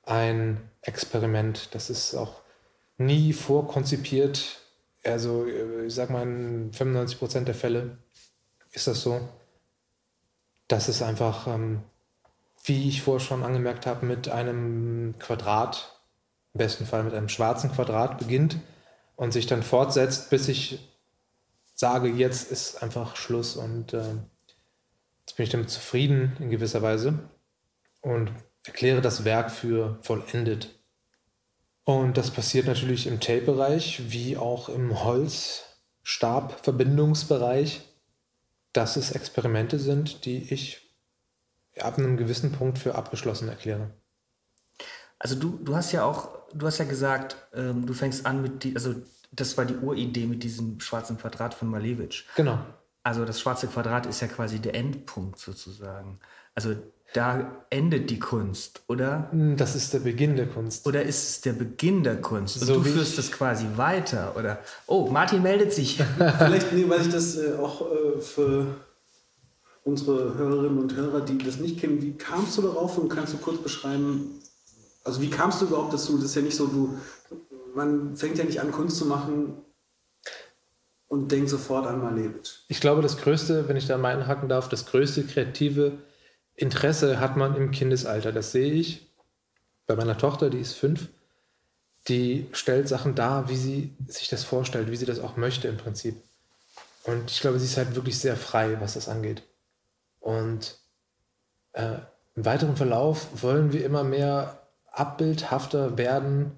ein 0.03 0.59
Experiment. 0.81 1.73
Das 1.73 1.89
ist 1.89 2.13
auch 2.13 2.41
nie 2.97 3.31
vorkonzipiert. 3.31 4.66
Also 5.07 5.45
äh, 5.45 5.85
ich 5.85 5.93
sag 5.93 6.09
mal, 6.09 6.23
in 6.23 6.73
95 6.73 7.19
Prozent 7.19 7.47
der 7.47 7.55
Fälle 7.55 7.97
ist 8.71 8.87
das 8.87 9.01
so. 9.01 9.27
Das 10.67 10.89
ist 10.89 11.01
einfach, 11.01 11.47
ähm, 11.47 11.81
wie 12.65 12.89
ich 12.89 13.01
vorher 13.01 13.25
schon 13.25 13.43
angemerkt 13.43 13.85
habe, 13.85 14.05
mit 14.05 14.29
einem 14.29 15.15
Quadrat, 15.19 16.01
im 16.53 16.59
besten 16.59 16.85
Fall 16.85 17.03
mit 17.03 17.13
einem 17.13 17.29
schwarzen 17.29 17.71
Quadrat 17.71 18.17
beginnt 18.17 18.57
und 19.15 19.31
sich 19.31 19.47
dann 19.47 19.63
fortsetzt, 19.63 20.29
bis 20.29 20.47
ich 20.47 20.79
sage, 21.73 22.09
jetzt 22.09 22.51
ist 22.51 22.83
einfach 22.83 23.15
Schluss 23.15 23.55
und 23.55 23.93
äh, 23.93 24.15
Jetzt 25.27 25.35
bin 25.35 25.43
ich 25.43 25.49
damit 25.49 25.69
zufrieden 25.69 26.37
in 26.39 26.49
gewisser 26.49 26.81
Weise 26.81 27.19
und 28.01 28.31
erkläre 28.65 29.01
das 29.01 29.25
Werk 29.25 29.51
für 29.51 29.99
vollendet. 30.01 30.76
Und 31.87 32.17
das 32.17 32.31
passiert 32.31 32.65
natürlich 32.67 33.07
im 33.07 33.21
Tape-Bereich 33.21 34.11
wie 34.11 34.35
auch 34.35 34.67
im 34.67 35.05
Holz-Stab-Verbindungsbereich, 35.05 37.81
dass 38.73 38.97
es 38.97 39.11
Experimente 39.11 39.79
sind, 39.79 40.25
die 40.25 40.53
ich 40.53 40.93
ab 41.79 41.97
einem 41.97 42.17
gewissen 42.17 42.51
Punkt 42.51 42.77
für 42.77 42.95
abgeschlossen 42.95 43.47
erkläre. 43.47 43.91
Also 45.17 45.35
du, 45.35 45.57
du 45.63 45.77
hast 45.77 45.93
ja 45.93 46.03
auch, 46.03 46.49
du 46.53 46.67
hast 46.67 46.79
ja 46.79 46.83
gesagt, 46.83 47.37
ähm, 47.53 47.85
du 47.85 47.93
fängst 47.93 48.25
an 48.25 48.41
mit 48.41 48.65
die, 48.65 48.75
also 48.75 48.95
das 49.31 49.57
war 49.57 49.63
die 49.63 49.77
Uridee 49.77 50.25
mit 50.25 50.43
diesem 50.43 50.81
schwarzen 50.81 51.17
Quadrat 51.17 51.53
von 51.53 51.69
Malevich. 51.69 52.27
Genau. 52.35 52.59
Also 53.01 53.23
das 53.23 53.39
schwarze 53.39 53.67
Quadrat 53.67 54.07
ist 54.07 54.19
ja 54.19 54.27
quasi 54.27 54.59
der 54.59 54.75
Endpunkt 54.75 55.39
sozusagen. 55.39 56.19
Also 56.53 56.75
da 57.17 57.65
endet 57.71 58.11
die 58.11 58.19
Kunst, 58.19 58.83
oder? 58.87 59.31
Das 59.57 59.75
ist 59.75 59.91
der 59.91 59.99
Beginn 59.99 60.35
der 60.35 60.45
Kunst. 60.45 60.85
Oder 60.85 61.01
ist 61.01 61.29
es 61.29 61.41
der 61.41 61.53
Beginn 61.53 62.03
der 62.03 62.21
Kunst? 62.21 62.61
Und 62.61 62.67
So 62.67 62.75
du 62.75 62.83
führst 62.83 63.17
es 63.17 63.31
quasi 63.31 63.65
weiter, 63.75 64.35
oder? 64.37 64.59
Oh, 64.85 65.09
Martin 65.09 65.41
meldet 65.41 65.73
sich. 65.73 65.97
Vielleicht, 66.37 66.73
nee, 66.73 66.87
weil 66.87 67.01
ich 67.01 67.09
das 67.09 67.35
äh, 67.37 67.55
auch 67.55 67.81
äh, 67.81 68.21
für 68.21 68.67
unsere 69.83 70.35
Hörerinnen 70.37 70.77
und 70.77 70.95
Hörer, 70.95 71.21
die 71.21 71.39
das 71.39 71.57
nicht 71.57 71.79
kennen, 71.79 72.03
wie 72.03 72.13
kamst 72.13 72.55
du 72.59 72.61
darauf 72.61 72.99
und 72.99 73.09
kannst 73.09 73.33
du 73.33 73.37
kurz 73.37 73.63
beschreiben, 73.63 74.39
also 75.03 75.19
wie 75.19 75.31
kamst 75.31 75.59
du 75.61 75.65
überhaupt 75.65 75.93
dazu? 75.93 76.17
Das 76.17 76.25
ist 76.25 76.35
ja 76.35 76.43
nicht 76.43 76.55
so, 76.55 76.67
du, 76.67 76.99
man 77.73 78.15
fängt 78.15 78.37
ja 78.37 78.43
nicht 78.43 78.61
an, 78.61 78.71
Kunst 78.71 78.97
zu 78.97 79.05
machen 79.05 79.53
und 81.07 81.31
denkt 81.31 81.49
sofort 81.49 81.87
an 81.87 81.99
Malevich. 81.99 82.63
Ich 82.67 82.79
glaube, 82.79 83.01
das 83.01 83.17
größte, 83.17 83.67
wenn 83.67 83.75
ich 83.75 83.87
da 83.87 83.97
mal 83.97 84.15
einhaken 84.15 84.49
darf, 84.49 84.69
das 84.69 84.85
größte 84.85 85.23
kreative 85.23 85.93
Interesse 86.57 87.19
hat 87.19 87.37
man 87.37 87.55
im 87.55 87.71
Kindesalter. 87.71 88.33
Das 88.33 88.51
sehe 88.51 88.73
ich 88.73 89.07
bei 89.85 89.95
meiner 89.95 90.17
Tochter, 90.17 90.49
die 90.49 90.59
ist 90.59 90.73
fünf. 90.73 91.07
Die 92.09 92.47
stellt 92.51 92.87
Sachen 92.87 93.15
dar, 93.15 93.47
wie 93.47 93.55
sie 93.55 93.93
sich 94.07 94.27
das 94.27 94.43
vorstellt, 94.43 94.91
wie 94.91 94.95
sie 94.95 95.05
das 95.05 95.19
auch 95.19 95.37
möchte 95.37 95.67
im 95.67 95.77
Prinzip. 95.77 96.15
Und 97.03 97.31
ich 97.31 97.39
glaube, 97.39 97.59
sie 97.59 97.65
ist 97.65 97.77
halt 97.77 97.95
wirklich 97.95 98.19
sehr 98.19 98.35
frei, 98.35 98.81
was 98.81 98.95
das 98.95 99.07
angeht. 99.07 99.43
Und 100.19 100.77
äh, 101.73 101.99
im 102.35 102.45
weiteren 102.45 102.75
Verlauf 102.75 103.27
wollen 103.41 103.71
wir 103.71 103.85
immer 103.85 104.03
mehr 104.03 104.61
abbildhafter 104.91 105.97
werden 105.97 106.51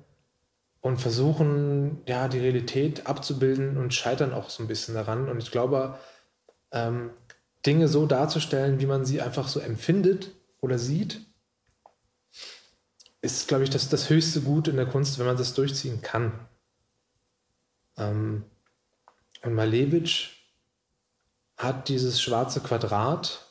und 0.82 0.98
versuchen, 0.98 2.02
ja, 2.08 2.30
die 2.30 2.40
Realität 2.40 3.06
abzubilden 3.06 3.78
und 3.78 3.94
scheitern 3.94 4.34
auch 4.34 4.50
so 4.50 4.64
ein 4.64 4.68
bisschen 4.68 4.96
daran. 4.96 5.30
Und 5.30 5.44
ich 5.44 5.52
glaube, 5.52 6.00
ähm, 6.72 7.12
Dinge 7.66 7.88
so 7.88 8.06
darzustellen, 8.06 8.80
wie 8.80 8.86
man 8.86 9.06
sie 9.06 9.22
einfach 9.22 9.48
so 9.48 9.60
empfindet 9.60 10.32
oder 10.62 10.80
sieht, 10.80 11.22
ist, 13.22 13.48
glaube 13.48 13.64
ich, 13.64 13.70
das, 13.70 13.90
das 13.90 14.10
höchste 14.10 14.42
Gut 14.42 14.68
in 14.68 14.78
der 14.78 14.86
Kunst, 14.86 15.20
wenn 15.20 15.26
man 15.26 15.38
das 15.38 15.54
durchziehen 15.54 16.02
kann. 16.02 16.48
Ähm, 17.98 18.46
und 19.42 19.54
Malevich 19.54 20.40
hat 21.58 21.90
dieses 21.90 22.22
schwarze 22.22 22.62
Quadrat 22.62 23.46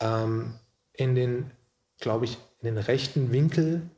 ähm, 0.00 0.58
in 0.94 1.14
den, 1.14 1.50
glaube 1.98 2.24
ich, 2.24 2.38
in 2.60 2.74
den 2.74 2.78
rechten 2.78 3.32
Winkel 3.32 3.90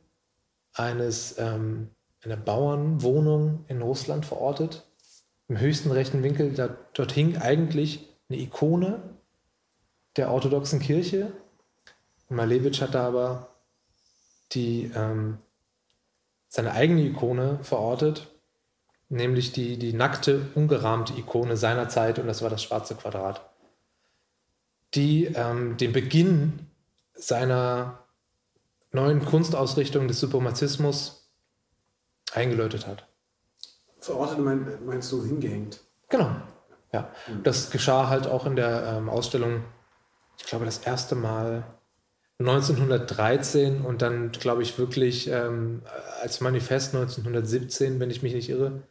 eines 0.73 1.37
ähm, 1.37 1.89
einer 2.21 2.37
Bauernwohnung 2.37 3.65
in 3.67 3.81
Russland 3.81 4.25
verortet. 4.25 4.85
Im 5.47 5.59
höchsten 5.59 5.91
rechten 5.91 6.21
Winkel, 6.21 6.53
da, 6.53 6.75
dort 6.93 7.13
hing 7.13 7.37
eigentlich 7.37 8.08
eine 8.29 8.39
Ikone 8.39 9.01
der 10.15 10.31
orthodoxen 10.31 10.79
Kirche. 10.79 11.31
Malevich 12.29 12.81
hat 12.81 12.93
da 12.93 13.07
aber 13.07 13.49
die, 14.51 14.91
ähm, 14.95 15.39
seine 16.47 16.73
eigene 16.73 17.01
Ikone 17.01 17.59
verortet, 17.63 18.27
nämlich 19.09 19.51
die, 19.51 19.77
die 19.77 19.93
nackte, 19.93 20.49
ungerahmte 20.55 21.13
Ikone 21.13 21.57
seiner 21.57 21.89
Zeit, 21.89 22.19
und 22.19 22.27
das 22.27 22.41
war 22.41 22.49
das 22.49 22.63
schwarze 22.63 22.95
Quadrat, 22.95 23.49
die 24.93 25.25
ähm, 25.25 25.77
den 25.77 25.91
Beginn 25.91 26.67
seiner 27.13 28.03
neuen 28.91 29.23
Kunstausrichtung 29.25 30.07
des 30.07 30.19
Suprematismus 30.19 31.29
eingeläutet 32.33 32.87
hat. 32.87 33.07
Verortet 33.99 34.39
meinst 34.39 35.11
du 35.11 35.23
hingehängt? 35.23 35.81
Genau. 36.09 36.35
Ja, 36.91 37.11
das 37.43 37.69
geschah 37.69 38.07
halt 38.09 38.27
auch 38.27 38.45
in 38.45 38.55
der 38.55 38.95
ähm, 38.97 39.09
Ausstellung, 39.09 39.63
ich 40.37 40.45
glaube, 40.45 40.65
das 40.65 40.79
erste 40.79 41.15
Mal 41.15 41.63
1913 42.39 43.81
und 43.81 44.01
dann, 44.01 44.31
glaube 44.31 44.63
ich, 44.63 44.77
wirklich 44.77 45.27
ähm, 45.29 45.83
als 46.21 46.41
Manifest 46.41 46.95
1917, 46.95 47.99
wenn 47.99 48.09
ich 48.09 48.23
mich 48.23 48.33
nicht 48.33 48.49
irre, 48.49 48.83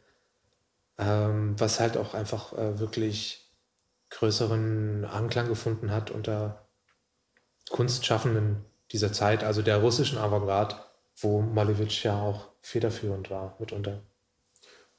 ähm, 0.97 1.59
was 1.59 1.79
halt 1.79 1.97
auch 1.97 2.13
einfach 2.13 2.53
äh, 2.53 2.79
wirklich 2.79 3.51
größeren 4.11 5.05
Anklang 5.05 5.47
gefunden 5.47 5.91
hat 5.91 6.11
unter 6.11 6.67
Kunstschaffenden 7.69 8.65
dieser 8.91 9.11
Zeit, 9.13 9.43
also 9.43 9.61
der 9.61 9.77
russischen 9.77 10.17
Avantgarde, 10.17 10.75
wo 11.17 11.41
Malevich 11.41 12.03
ja 12.03 12.19
auch 12.21 12.49
federführend 12.61 13.29
war 13.29 13.55
mitunter. 13.59 14.01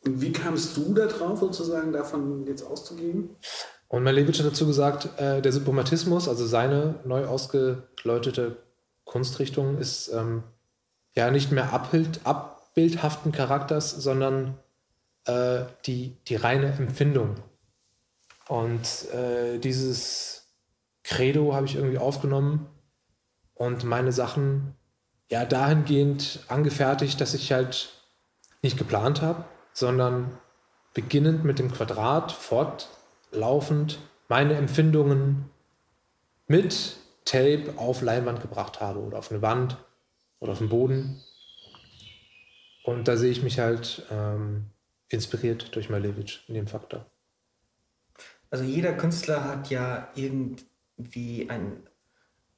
Und 0.05 0.21
wie 0.21 0.33
kamst 0.33 0.77
du 0.77 0.95
da 0.95 1.07
drauf, 1.07 1.41
sozusagen 1.41 1.93
davon 1.93 2.47
jetzt 2.47 2.63
auszugehen? 2.63 3.37
Und 3.89 4.03
Malevich 4.05 4.39
hat 4.39 4.47
dazu 4.47 4.67
gesagt, 4.67 5.09
äh, 5.19 5.43
der 5.43 5.53
Suprematismus, 5.53 6.29
also 6.29 6.47
seine 6.47 7.01
neu 7.05 7.27
ausgeläutete 7.27 8.57
Kunstrichtung, 9.05 9.79
ist 9.79 10.09
ähm, 10.09 10.45
ja 11.15 11.31
nicht 11.31 11.51
mehr 11.51 11.73
abbild, 11.73 12.21
abbildhaften 12.25 13.33
Charakters, 13.33 13.91
sondern 13.91 14.59
äh, 15.25 15.65
die, 15.87 16.17
die 16.29 16.37
reine 16.37 16.73
Empfindung. 16.73 17.35
Und 18.49 19.11
äh, 19.13 19.59
dieses 19.59 20.55
Credo 21.03 21.55
habe 21.55 21.67
ich 21.67 21.75
irgendwie 21.75 21.99
aufgenommen 21.99 22.69
und 23.55 23.85
meine 23.85 24.13
Sachen 24.13 24.75
ja 25.31 25.45
dahingehend 25.45 26.41
angefertigt, 26.49 27.21
dass 27.21 27.35
ich 27.35 27.53
halt 27.53 27.91
nicht 28.63 28.79
geplant 28.79 29.23
habe, 29.23 29.45
sondern 29.73 30.39
beginnend 30.95 31.45
mit 31.45 31.59
dem 31.59 31.73
Quadrat, 31.73 32.33
fortlaufend 32.33 33.99
meine 34.29 34.55
Empfindungen 34.55 35.51
mit 36.47 36.97
Tape 37.25 37.75
auf 37.77 38.03
Leinwand 38.03 38.41
gebracht 38.41 38.81
habe 38.81 39.01
oder 39.01 39.19
auf 39.19 39.31
eine 39.31 39.43
Wand 39.43 39.77
oder 40.41 40.53
auf 40.53 40.59
den 40.59 40.69
Boden. 40.69 41.23
Und 42.83 43.09
da 43.09 43.17
sehe 43.17 43.31
ich 43.31 43.43
mich 43.43 43.59
halt 43.59 44.07
ähm, 44.11 44.67
inspiriert 45.09 45.75
durch 45.75 45.91
Malevich 45.91 46.45
in 46.49 46.55
dem 46.55 46.67
Faktor. 46.67 47.07
Also 48.51 48.65
jeder 48.65 48.95
Künstler 48.95 49.45
hat 49.45 49.71
ja 49.71 50.09
irgendwie 50.15 51.49
ein, 51.49 51.89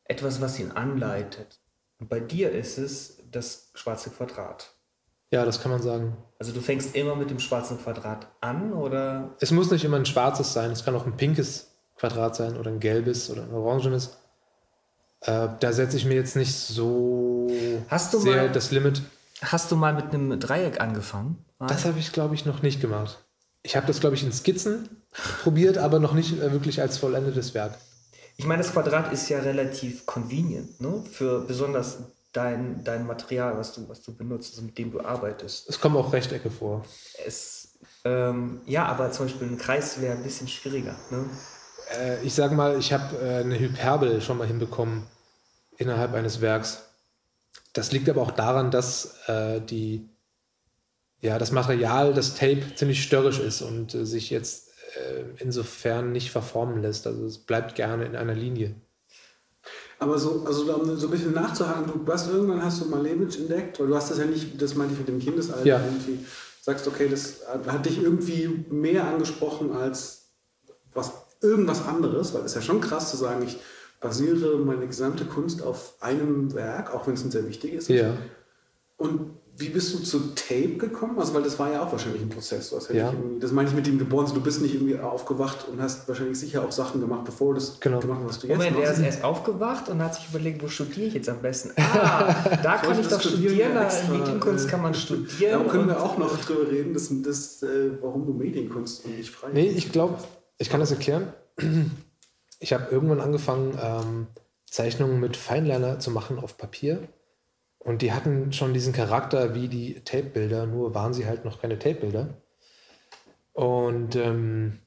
etwas, 0.05 0.41
was 0.41 0.59
ihn 0.59 0.71
anleitet. 0.73 1.61
Und 1.99 2.09
bei 2.09 2.21
dir 2.21 2.51
ist 2.51 2.79
es 2.79 3.23
das 3.31 3.71
schwarze 3.75 4.11
Quadrat. 4.11 4.75
Ja, 5.33 5.47
das 5.47 5.63
kann 5.63 5.73
man 5.73 5.81
sagen. 5.81 6.15
Also 6.39 6.53
du 6.53 6.61
fängst 6.61 6.95
immer 6.95 7.17
mit 7.17 7.31
dem 7.31 7.41
schwarzen 7.41 7.79
Quadrat 7.79 8.29
an, 8.43 8.75
oder? 8.75 9.35
Es 9.41 9.51
muss 9.51 9.71
nicht 9.71 9.83
immer 9.83 9.97
ein 9.97 10.05
schwarzes 10.05 10.53
sein, 10.53 10.71
es 10.71 10.85
kann 10.85 10.95
auch 10.95 11.07
ein 11.07 11.17
pinkes 11.17 11.71
Quadrat 11.97 12.37
sein 12.37 12.57
oder 12.59 12.71
ein 12.71 12.81
gelbes 12.81 13.31
oder 13.31 13.43
ein 13.43 13.55
orangenes. 13.55 14.19
Äh, 15.23 15.49
da 15.59 15.73
setze 15.73 15.97
ich 15.97 16.05
mir 16.05 16.15
jetzt 16.15 16.37
nicht 16.37 16.55
so 16.55 17.49
sehr 17.89 18.37
mal, 18.37 18.53
das 18.53 18.73
Limit. 18.73 19.03
Hast 19.41 19.73
du 19.73 19.77
mal 19.77 19.95
mit 19.95 20.13
einem 20.13 20.39
Dreieck 20.39 20.81
angefangen? 20.81 21.43
Das 21.59 21.87
habe 21.87 21.99
ich, 21.99 22.13
glaube 22.13 22.35
ich, 22.35 22.45
noch 22.45 22.61
nicht 22.61 22.81
gemacht. 22.81 23.25
Ich 23.63 23.75
habe 23.75 23.87
das, 23.87 24.01
glaube 24.01 24.17
ich, 24.17 24.25
in 24.25 24.33
Skizzen 24.33 25.03
probiert, 25.43 25.79
aber 25.79 25.99
noch 25.99 26.13
nicht 26.13 26.39
äh, 26.43 26.53
wirklich 26.53 26.83
als 26.83 26.99
vollendetes 26.99 27.55
Werk. 27.55 27.79
Ich 28.37 28.45
meine, 28.45 28.63
das 28.63 28.73
Quadrat 28.73 29.13
ist 29.13 29.29
ja 29.31 29.39
relativ 29.39 30.05
convenient, 30.05 30.81
ne? 30.81 31.03
Für 31.11 31.41
besonders 31.41 32.01
dein, 32.33 32.83
dein 32.85 33.07
Material, 33.07 33.57
was 33.57 33.75
du, 33.75 33.89
was 33.89 34.03
du 34.03 34.17
benutzt, 34.17 34.53
also 34.53 34.63
mit 34.63 34.77
dem 34.79 34.91
du 34.91 35.01
arbeitest. 35.01 35.69
Es 35.69 35.81
kommen 35.81 35.97
auch 35.97 36.13
Rechtecke 36.13 36.51
vor. 36.51 36.85
Es, 37.25 37.79
ähm, 38.05 38.61
ja, 38.67 38.87
aber 38.87 39.11
zum 39.11 39.27
Beispiel 39.27 39.49
ein 39.49 39.59
Kreis 39.59 40.01
wäre 40.01 40.17
ein 40.17 40.23
bisschen 40.23 40.49
schwieriger. 40.49 40.97
Ne? 41.11 41.29
Äh, 41.99 42.23
ich 42.25 42.35
sage 42.35 42.55
mal, 42.55 42.79
ich 42.79 42.93
habe 42.93 43.17
äh, 43.19 43.41
eine 43.41 43.59
Hyperbel 43.59 44.21
schon 44.21 44.39
mal 44.39 44.47
hinbekommen 44.47 45.07
innerhalb 45.77 46.15
eines 46.15 46.41
Werks. 46.41 46.85
Das 47.73 47.93
liegt 47.93 48.09
aber 48.09 48.23
auch 48.23 48.33
daran, 48.33 48.71
dass 48.71 49.17
äh, 49.29 49.61
die, 49.61 50.09
ja, 51.21 51.39
das 51.39 51.53
Material, 51.53 52.13
das 52.15 52.35
Tape, 52.35 52.75
ziemlich 52.75 53.03
störrisch 53.03 53.39
ist 53.39 53.63
und 53.63 53.95
äh, 53.95 54.05
sich 54.05 54.31
jetzt 54.31 54.71
äh, 54.97 55.25
insofern 55.39 56.13
nicht 56.13 56.31
verformen 56.31 56.83
lässt. 56.83 57.07
Also 57.07 57.25
es 57.25 57.39
bleibt 57.39 57.75
gerne 57.75 58.05
in 58.05 58.17
einer 58.17 58.35
Linie. 58.35 58.75
Aber 60.03 60.19
so, 60.19 60.43
also 60.45 60.75
um 60.75 60.97
so 60.97 61.07
ein 61.07 61.11
bisschen 61.13 61.33
nachzuhaken, 61.33 62.05
du 62.05 62.13
hast 62.13 62.29
irgendwann 62.29 62.61
hast 62.61 62.81
du 62.81 62.87
Malevich 62.87 63.39
entdeckt, 63.39 63.79
weil 63.79 63.87
du 63.87 63.95
hast 63.95 64.11
das 64.11 64.19
ja 64.19 64.25
nicht, 64.25 64.61
das 64.61 64.75
meinte 64.75 64.95
ich 64.95 64.99
mit 64.99 65.07
dem 65.07 65.21
Kindesalter 65.21 65.65
ja. 65.65 65.81
irgendwie, 65.81 66.19
sagst, 66.61 66.89
okay, 66.89 67.09
das 67.09 67.43
hat 67.69 67.87
dich 67.87 68.03
irgendwie 68.03 68.65
mehr 68.69 69.07
angesprochen 69.07 69.71
als 69.71 70.33
was, 70.93 71.13
irgendwas 71.41 71.87
anderes, 71.87 72.35
weil 72.35 72.41
es 72.41 72.47
ist 72.47 72.57
ja 72.57 72.63
schon 72.63 72.81
krass 72.81 73.13
zu 73.13 73.17
sagen, 73.17 73.45
ich 73.45 73.61
basiere 74.01 74.57
meine 74.59 74.89
gesamte 74.89 75.25
Kunst 75.25 75.63
auf 75.63 75.95
einem 76.01 76.53
Werk, 76.53 76.93
auch 76.93 77.07
wenn 77.07 77.15
es 77.15 77.23
ein 77.25 77.31
sehr 77.31 77.47
wichtig 77.47 77.75
ist. 77.75 77.89
Ja. 77.89 78.13
Und 78.97 79.31
wie 79.55 79.69
bist 79.69 79.93
du 79.95 79.99
zu 79.99 80.35
Tape 80.35 80.77
gekommen? 80.79 81.19
Also, 81.19 81.35
weil 81.35 81.43
das 81.43 81.59
war 81.59 81.71
ja 81.71 81.83
auch 81.83 81.93
wahrscheinlich 81.93 82.23
ein 82.23 82.31
Prozess. 82.31 82.75
Ja. 82.93 83.13
das 83.39 83.53
meine 83.53 83.69
ich 83.69 83.75
mit 83.75 83.87
dem 83.87 83.99
geboren. 83.99 84.31
Du 84.33 84.41
bist 84.41 84.63
nicht 84.63 84.75
irgendwie 84.75 84.99
aufgewacht 84.99 85.69
und 85.69 85.81
hast 85.81 86.09
wahrscheinlich 86.09 86.39
sicher 86.39 86.65
auch 86.65 86.73
Sachen 86.73 87.01
gemacht, 87.01 87.25
bevor 87.25 87.49
du 87.49 87.61
das 87.61 87.79
genau. 87.79 88.01
gemacht 88.01 88.21
hast, 88.23 88.29
was 88.29 88.39
du 88.41 88.47
jetzt 88.47 88.57
Moment, 88.57 88.77
machst. 88.77 88.89
er 88.89 88.93
ist 88.95 89.01
erst 89.01 89.25
aufgewacht 89.25 89.89
und 89.91 90.03
hat 90.03 90.15
sich 90.15 90.27
überlegt, 90.31 90.63
wo 90.63 90.69
studiere 90.69 91.09
ich 91.09 91.15
jetzt 91.15 91.29
am 91.29 91.41
besten? 91.41 91.73
Ah, 91.95 92.35
da 92.63 92.79
kann 92.79 92.99
ich 92.99 93.07
doch 93.07 93.21
studieren. 93.21 93.73
studieren. 93.91 94.21
Medienkunst 94.21 94.69
kann 94.69 94.83
man 94.83 94.95
studieren. 94.95 95.65
Da 95.65 95.71
können 95.71 95.87
wir 95.87 96.03
auch 96.03 96.17
noch 96.17 96.37
drüber 96.39 96.71
reden, 96.71 96.95
dass, 96.95 97.11
dass, 97.23 97.63
äh, 97.63 97.91
warum 98.01 98.27
du 98.27 98.33
Medienkunst 98.33 99.05
und 99.05 99.19
nicht 99.19 99.31
frei 99.31 99.51
Nee, 99.53 99.69
ich 99.69 99.93
glaube, 99.93 100.17
ich 100.59 100.71
kann 100.71 100.81
das 100.81 100.91
erklären. 100.91 101.33
Ich 102.61 102.73
habe 102.73 102.87
irgendwann 102.91 103.21
angefangen, 103.21 103.79
ähm, 103.81 104.27
Zeichnungen 104.71 105.21
mit 105.21 105.37
Feinliner 105.37 105.99
zu 105.99 106.11
machen 106.11 106.39
auf 106.39 106.57
Papier 106.57 107.09
und 107.85 108.03
die 108.03 108.13
hatten 108.13 108.53
schon 108.53 108.75
diesen 108.75 108.93
Charakter 108.93 109.55
wie 109.55 109.67
die 109.67 110.01
Tape-Bilder, 110.05 110.67
nur 110.67 110.95
waren 110.95 111.15
sie 111.15 111.27
halt 111.27 111.45
noch 111.45 111.61
keine 111.61 111.79
Tape-Bilder. 111.79 112.29
Und 113.53 114.15
ähm, 114.15 114.79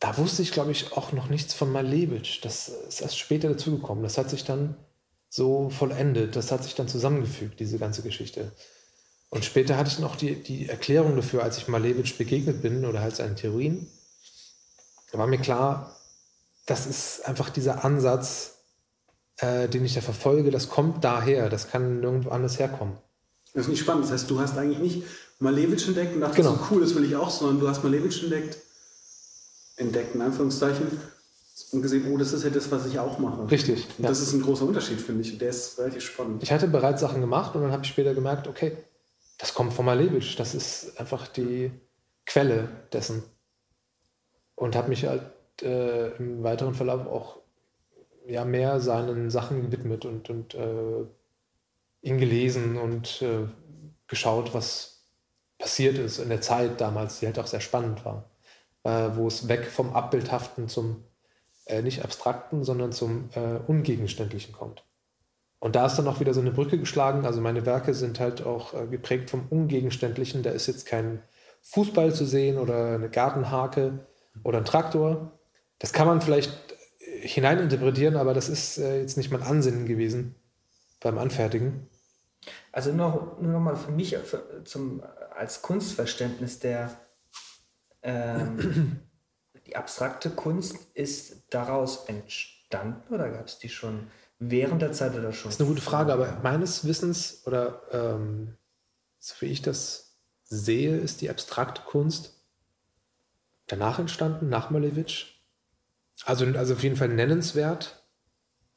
da 0.00 0.18
wusste 0.18 0.42
ich, 0.42 0.50
glaube 0.50 0.72
ich, 0.72 0.92
auch 0.92 1.12
noch 1.12 1.28
nichts 1.28 1.54
von 1.54 1.70
Malevich. 1.70 2.40
Das 2.40 2.68
ist 2.68 3.00
erst 3.00 3.18
später 3.18 3.48
dazugekommen. 3.48 4.02
Das 4.02 4.18
hat 4.18 4.28
sich 4.28 4.44
dann 4.44 4.76
so 5.28 5.70
vollendet. 5.70 6.34
Das 6.34 6.50
hat 6.50 6.64
sich 6.64 6.74
dann 6.74 6.88
zusammengefügt, 6.88 7.60
diese 7.60 7.78
ganze 7.78 8.02
Geschichte. 8.02 8.50
Und 9.30 9.44
später 9.44 9.76
hatte 9.76 9.90
ich 9.90 10.00
noch 10.00 10.16
die, 10.16 10.34
die 10.42 10.68
Erklärung 10.68 11.14
dafür, 11.14 11.44
als 11.44 11.58
ich 11.58 11.68
Malevich 11.68 12.18
begegnet 12.18 12.60
bin 12.60 12.84
oder 12.84 13.00
halt 13.00 13.14
seinen 13.14 13.36
Theorien. 13.36 13.86
Da 15.12 15.18
war 15.18 15.28
mir 15.28 15.38
klar, 15.38 15.96
das 16.66 16.86
ist 16.86 17.26
einfach 17.26 17.50
dieser 17.50 17.84
Ansatz, 17.84 18.55
äh, 19.38 19.68
den 19.68 19.84
ich 19.84 19.94
da 19.94 20.00
verfolge, 20.00 20.50
das 20.50 20.68
kommt 20.68 21.04
daher, 21.04 21.48
das 21.48 21.70
kann 21.70 22.00
nirgendwo 22.00 22.30
anders 22.30 22.58
herkommen. 22.58 22.96
Das 23.52 23.64
ist 23.64 23.68
nicht 23.68 23.80
spannend. 23.80 24.04
Das 24.04 24.12
heißt, 24.12 24.30
du 24.30 24.40
hast 24.40 24.56
eigentlich 24.56 24.78
nicht 24.78 25.02
Malevich 25.38 25.86
entdeckt 25.88 26.14
und 26.14 26.20
dachtest, 26.20 26.38
genau. 26.38 26.52
so 26.52 26.66
cool, 26.70 26.80
das 26.80 26.94
will 26.94 27.04
ich 27.04 27.16
auch, 27.16 27.30
sondern 27.30 27.60
du 27.60 27.68
hast 27.68 27.82
Malevich 27.82 28.22
entdeckt, 28.22 28.58
entdeckt 29.76 30.14
in 30.14 30.22
Anführungszeichen, 30.22 30.86
und 31.72 31.82
gesehen, 31.82 32.12
oh, 32.12 32.18
das 32.18 32.32
ist 32.32 32.44
ja 32.44 32.50
das, 32.50 32.70
was 32.70 32.86
ich 32.86 32.98
auch 32.98 33.18
mache. 33.18 33.50
Richtig. 33.50 33.86
Ja. 33.98 34.08
Das 34.08 34.20
ist 34.20 34.32
ein 34.34 34.42
großer 34.42 34.66
Unterschied, 34.66 35.00
finde 35.00 35.22
ich. 35.22 35.32
Und 35.32 35.40
der 35.40 35.50
ist 35.50 35.78
relativ 35.78 36.04
spannend. 36.04 36.42
Ich 36.42 36.52
hatte 36.52 36.68
bereits 36.68 37.00
Sachen 37.00 37.20
gemacht 37.20 37.54
und 37.54 37.62
dann 37.62 37.72
habe 37.72 37.82
ich 37.82 37.88
später 37.88 38.14
gemerkt, 38.14 38.46
okay, 38.46 38.76
das 39.38 39.54
kommt 39.54 39.72
von 39.72 39.86
Malevich. 39.86 40.36
Das 40.36 40.54
ist 40.54 40.98
einfach 41.00 41.28
die 41.28 41.70
Quelle 42.26 42.68
dessen. 42.92 43.22
Und 44.54 44.76
habe 44.76 44.88
mich 44.88 45.06
halt 45.06 45.22
äh, 45.62 46.14
im 46.16 46.42
weiteren 46.42 46.74
Verlauf 46.74 47.06
auch 47.06 47.38
ja 48.26 48.44
mehr 48.44 48.80
seinen 48.80 49.30
Sachen 49.30 49.62
gewidmet 49.62 50.04
und, 50.04 50.30
und 50.30 50.54
äh, 50.54 51.04
ihn 52.02 52.18
gelesen 52.18 52.76
und 52.76 53.22
äh, 53.22 53.46
geschaut, 54.06 54.54
was 54.54 55.04
passiert 55.58 55.98
ist 55.98 56.18
in 56.18 56.28
der 56.28 56.40
Zeit 56.40 56.80
damals, 56.80 57.20
die 57.20 57.26
halt 57.26 57.38
auch 57.38 57.46
sehr 57.46 57.60
spannend 57.60 58.04
war, 58.04 58.30
äh, 58.84 59.16
wo 59.16 59.26
es 59.26 59.48
weg 59.48 59.66
vom 59.66 59.92
Abbildhaften 59.94 60.68
zum 60.68 61.04
äh, 61.66 61.82
nicht 61.82 62.04
abstrakten, 62.04 62.64
sondern 62.64 62.92
zum 62.92 63.30
äh, 63.34 63.58
Ungegenständlichen 63.66 64.52
kommt. 64.52 64.84
Und 65.58 65.74
da 65.74 65.86
ist 65.86 65.96
dann 65.96 66.06
auch 66.06 66.20
wieder 66.20 66.34
so 66.34 66.40
eine 66.40 66.52
Brücke 66.52 66.78
geschlagen. 66.78 67.26
Also 67.26 67.40
meine 67.40 67.66
Werke 67.66 67.94
sind 67.94 68.20
halt 68.20 68.44
auch 68.44 68.74
äh, 68.74 68.86
geprägt 68.86 69.30
vom 69.30 69.46
Ungegenständlichen. 69.48 70.42
Da 70.42 70.50
ist 70.50 70.66
jetzt 70.66 70.86
kein 70.86 71.22
Fußball 71.62 72.14
zu 72.14 72.24
sehen 72.24 72.58
oder 72.58 72.94
eine 72.94 73.08
Gartenhake 73.08 74.06
oder 74.44 74.58
ein 74.58 74.64
Traktor. 74.64 75.32
Das 75.78 75.92
kann 75.92 76.06
man 76.06 76.20
vielleicht 76.20 76.52
hineininterpretieren, 77.06 78.16
aber 78.16 78.34
das 78.34 78.48
ist 78.48 78.78
äh, 78.78 79.00
jetzt 79.00 79.16
nicht 79.16 79.30
mein 79.30 79.42
Ansinnen 79.42 79.86
gewesen 79.86 80.34
beim 81.00 81.18
Anfertigen. 81.18 81.88
Also 82.72 82.92
nur, 82.92 83.36
nur 83.40 83.52
noch 83.52 83.60
mal 83.60 83.76
für 83.76 83.90
mich 83.90 84.16
für, 84.16 84.64
zum, 84.64 85.02
als 85.34 85.62
Kunstverständnis 85.62 86.58
der 86.58 86.96
ähm, 88.02 89.00
die 89.66 89.76
abstrakte 89.76 90.30
Kunst 90.30 90.76
ist 90.94 91.42
daraus 91.50 92.04
entstanden 92.06 93.12
oder 93.12 93.30
gab 93.30 93.46
es 93.46 93.58
die 93.58 93.68
schon 93.68 94.08
während 94.38 94.82
der 94.82 94.92
Zeit 94.92 95.14
oder 95.14 95.32
schon? 95.32 95.48
Das 95.48 95.56
ist 95.56 95.60
eine 95.60 95.68
gute 95.68 95.82
Frage, 95.82 96.12
aber 96.12 96.38
meines 96.42 96.86
Wissens 96.86 97.42
oder 97.46 97.80
ähm, 97.92 98.56
so 99.18 99.34
wie 99.40 99.46
ich 99.46 99.62
das 99.62 100.18
sehe, 100.44 100.96
ist 100.96 101.20
die 101.20 101.30
abstrakte 101.30 101.82
Kunst 101.82 102.36
danach 103.66 103.98
entstanden, 103.98 104.48
nach 104.48 104.70
Malevich. 104.70 105.35
Also, 106.24 106.46
also 106.46 106.74
auf 106.74 106.82
jeden 106.82 106.96
Fall 106.96 107.08
nennenswert. 107.08 108.02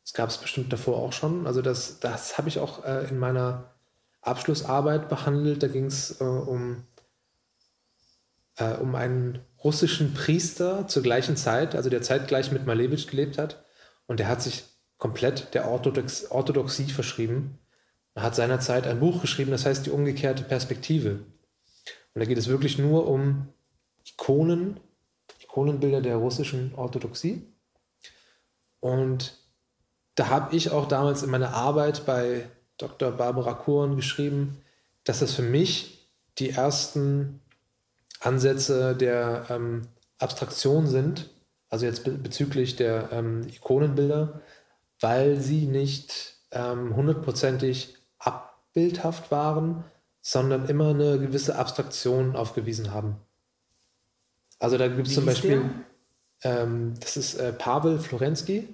Das 0.03 0.13
gab 0.13 0.29
es 0.29 0.37
bestimmt 0.37 0.73
davor 0.73 0.97
auch 0.97 1.13
schon. 1.13 1.45
Also 1.45 1.61
das, 1.61 1.99
das 1.99 2.37
habe 2.37 2.49
ich 2.49 2.59
auch 2.59 2.83
äh, 2.83 3.07
in 3.09 3.19
meiner 3.19 3.75
Abschlussarbeit 4.21 5.09
behandelt. 5.09 5.63
Da 5.63 5.67
ging 5.67 5.85
es 5.85 6.19
äh, 6.19 6.23
um, 6.23 6.83
äh, 8.57 8.73
um 8.73 8.95
einen 8.95 9.39
russischen 9.63 10.13
Priester 10.13 10.87
zur 10.87 11.03
gleichen 11.03 11.37
Zeit, 11.37 11.75
also 11.75 11.89
der 11.89 12.01
zeitgleich 12.01 12.51
mit 12.51 12.65
Malevich 12.65 13.07
gelebt 13.07 13.37
hat. 13.37 13.63
Und 14.07 14.19
der 14.19 14.27
hat 14.27 14.41
sich 14.41 14.63
komplett 14.97 15.53
der 15.53 15.67
Orthodox 15.67 16.29
Orthodoxie 16.31 16.89
verschrieben. 16.89 17.59
Er 18.15 18.23
hat 18.23 18.35
seinerzeit 18.35 18.87
ein 18.87 18.99
Buch 18.99 19.21
geschrieben, 19.21 19.51
das 19.51 19.65
heißt 19.65 19.85
die 19.85 19.91
umgekehrte 19.91 20.43
Perspektive. 20.43 21.19
Und 22.13 22.19
da 22.19 22.25
geht 22.25 22.37
es 22.37 22.47
wirklich 22.47 22.77
nur 22.77 23.07
um 23.07 23.47
Ikonen, 24.05 24.79
Ikonenbilder 25.49 26.01
der 26.01 26.17
russischen 26.17 26.73
Orthodoxie. 26.75 27.41
Und 28.79 29.35
da 30.15 30.29
habe 30.29 30.55
ich 30.55 30.71
auch 30.71 30.87
damals 30.87 31.23
in 31.23 31.31
meiner 31.31 31.53
Arbeit 31.53 32.05
bei 32.05 32.49
Dr. 32.77 33.11
Barbara 33.11 33.53
Kuhn 33.53 33.95
geschrieben, 33.95 34.61
dass 35.03 35.19
das 35.19 35.33
für 35.33 35.41
mich 35.41 36.07
die 36.37 36.51
ersten 36.51 37.41
Ansätze 38.19 38.95
der 38.95 39.45
ähm, 39.49 39.87
Abstraktion 40.17 40.87
sind, 40.87 41.29
also 41.69 41.85
jetzt 41.85 42.03
be 42.03 42.11
bezüglich 42.11 42.75
der 42.75 43.11
ähm, 43.11 43.47
Ikonenbilder, 43.47 44.41
weil 44.99 45.39
sie 45.39 45.65
nicht 45.65 46.35
ähm, 46.51 46.95
hundertprozentig 46.95 47.95
abbildhaft 48.17 49.31
waren, 49.31 49.83
sondern 50.21 50.67
immer 50.67 50.89
eine 50.89 51.19
gewisse 51.19 51.57
Abstraktion 51.57 52.35
aufgewiesen 52.35 52.93
haben. 52.93 53.17
Also 54.59 54.77
da 54.77 54.87
gibt 54.87 55.07
es 55.07 55.15
zum 55.15 55.25
Beispiel, 55.25 55.69
ähm, 56.43 56.93
das 56.99 57.17
ist 57.17 57.35
äh, 57.35 57.53
Pavel 57.53 57.99
Florensky, 57.99 58.67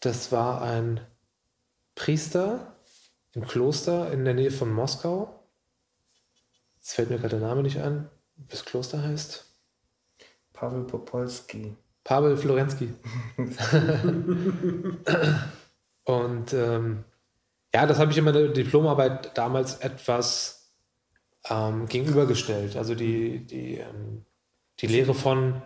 das 0.00 0.32
war 0.32 0.62
ein 0.62 1.00
Priester 1.94 2.76
im 3.32 3.46
Kloster 3.46 4.12
in 4.12 4.24
der 4.24 4.34
Nähe 4.34 4.50
von 4.50 4.72
Moskau. 4.72 5.48
Jetzt 6.76 6.94
fällt 6.94 7.10
mir 7.10 7.18
gerade 7.18 7.38
der 7.38 7.48
Name 7.48 7.62
nicht 7.62 7.78
ein, 7.78 8.10
wie 8.36 8.46
das 8.48 8.64
Kloster 8.64 9.02
heißt. 9.02 9.44
Pavel 10.52 10.84
Popolski. 10.84 11.76
Pavel 12.04 12.36
Florensky. 12.36 12.92
und 16.04 16.52
ähm, 16.52 17.04
ja, 17.72 17.86
das 17.86 17.98
habe 17.98 18.10
ich 18.10 18.18
in 18.18 18.24
meiner 18.24 18.48
Diplomarbeit 18.48 19.36
damals 19.38 19.76
etwas 19.76 20.72
ähm, 21.48 21.86
gegenübergestellt. 21.86 22.76
Also 22.76 22.94
die, 22.94 23.46
die, 23.46 23.78
ähm, 23.78 24.26
die 24.80 24.86
Lehre 24.86 25.14
von 25.14 25.62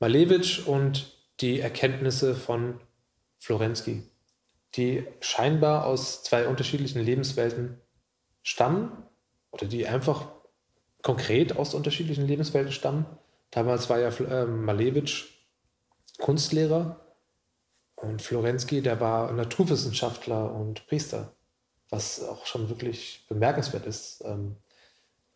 Malevich 0.00 0.66
und 0.66 1.16
die 1.40 1.60
Erkenntnisse 1.60 2.34
von 2.34 2.80
Florensky, 3.38 4.02
die 4.74 5.06
scheinbar 5.20 5.86
aus 5.86 6.22
zwei 6.22 6.46
unterschiedlichen 6.48 7.00
Lebenswelten 7.00 7.80
stammen 8.42 8.92
oder 9.50 9.66
die 9.66 9.86
einfach 9.86 10.28
konkret 11.02 11.56
aus 11.56 11.74
unterschiedlichen 11.74 12.26
Lebenswelten 12.26 12.72
stammen. 12.72 13.06
Damals 13.50 13.88
war 13.88 13.98
ja 13.98 14.08
äh, 14.08 14.46
Malevich 14.46 15.38
Kunstlehrer 16.18 17.00
und 17.94 18.22
Florensky, 18.22 18.82
der 18.82 19.00
war 19.00 19.32
Naturwissenschaftler 19.32 20.52
und 20.52 20.86
Priester, 20.86 21.32
was 21.90 22.22
auch 22.22 22.46
schon 22.46 22.68
wirklich 22.68 23.24
bemerkenswert 23.28 23.86
ist. 23.86 24.22
Ähm, 24.24 24.56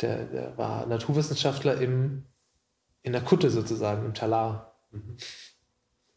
der, 0.00 0.24
der, 0.26 0.58
war 0.58 0.86
Naturwissenschaftler 0.86 1.80
im, 1.80 2.24
in 3.02 3.12
der 3.12 3.22
Kutte 3.22 3.50
sozusagen, 3.50 4.04
im 4.04 4.14
Talar. 4.14 4.74
Mhm. 4.90 5.16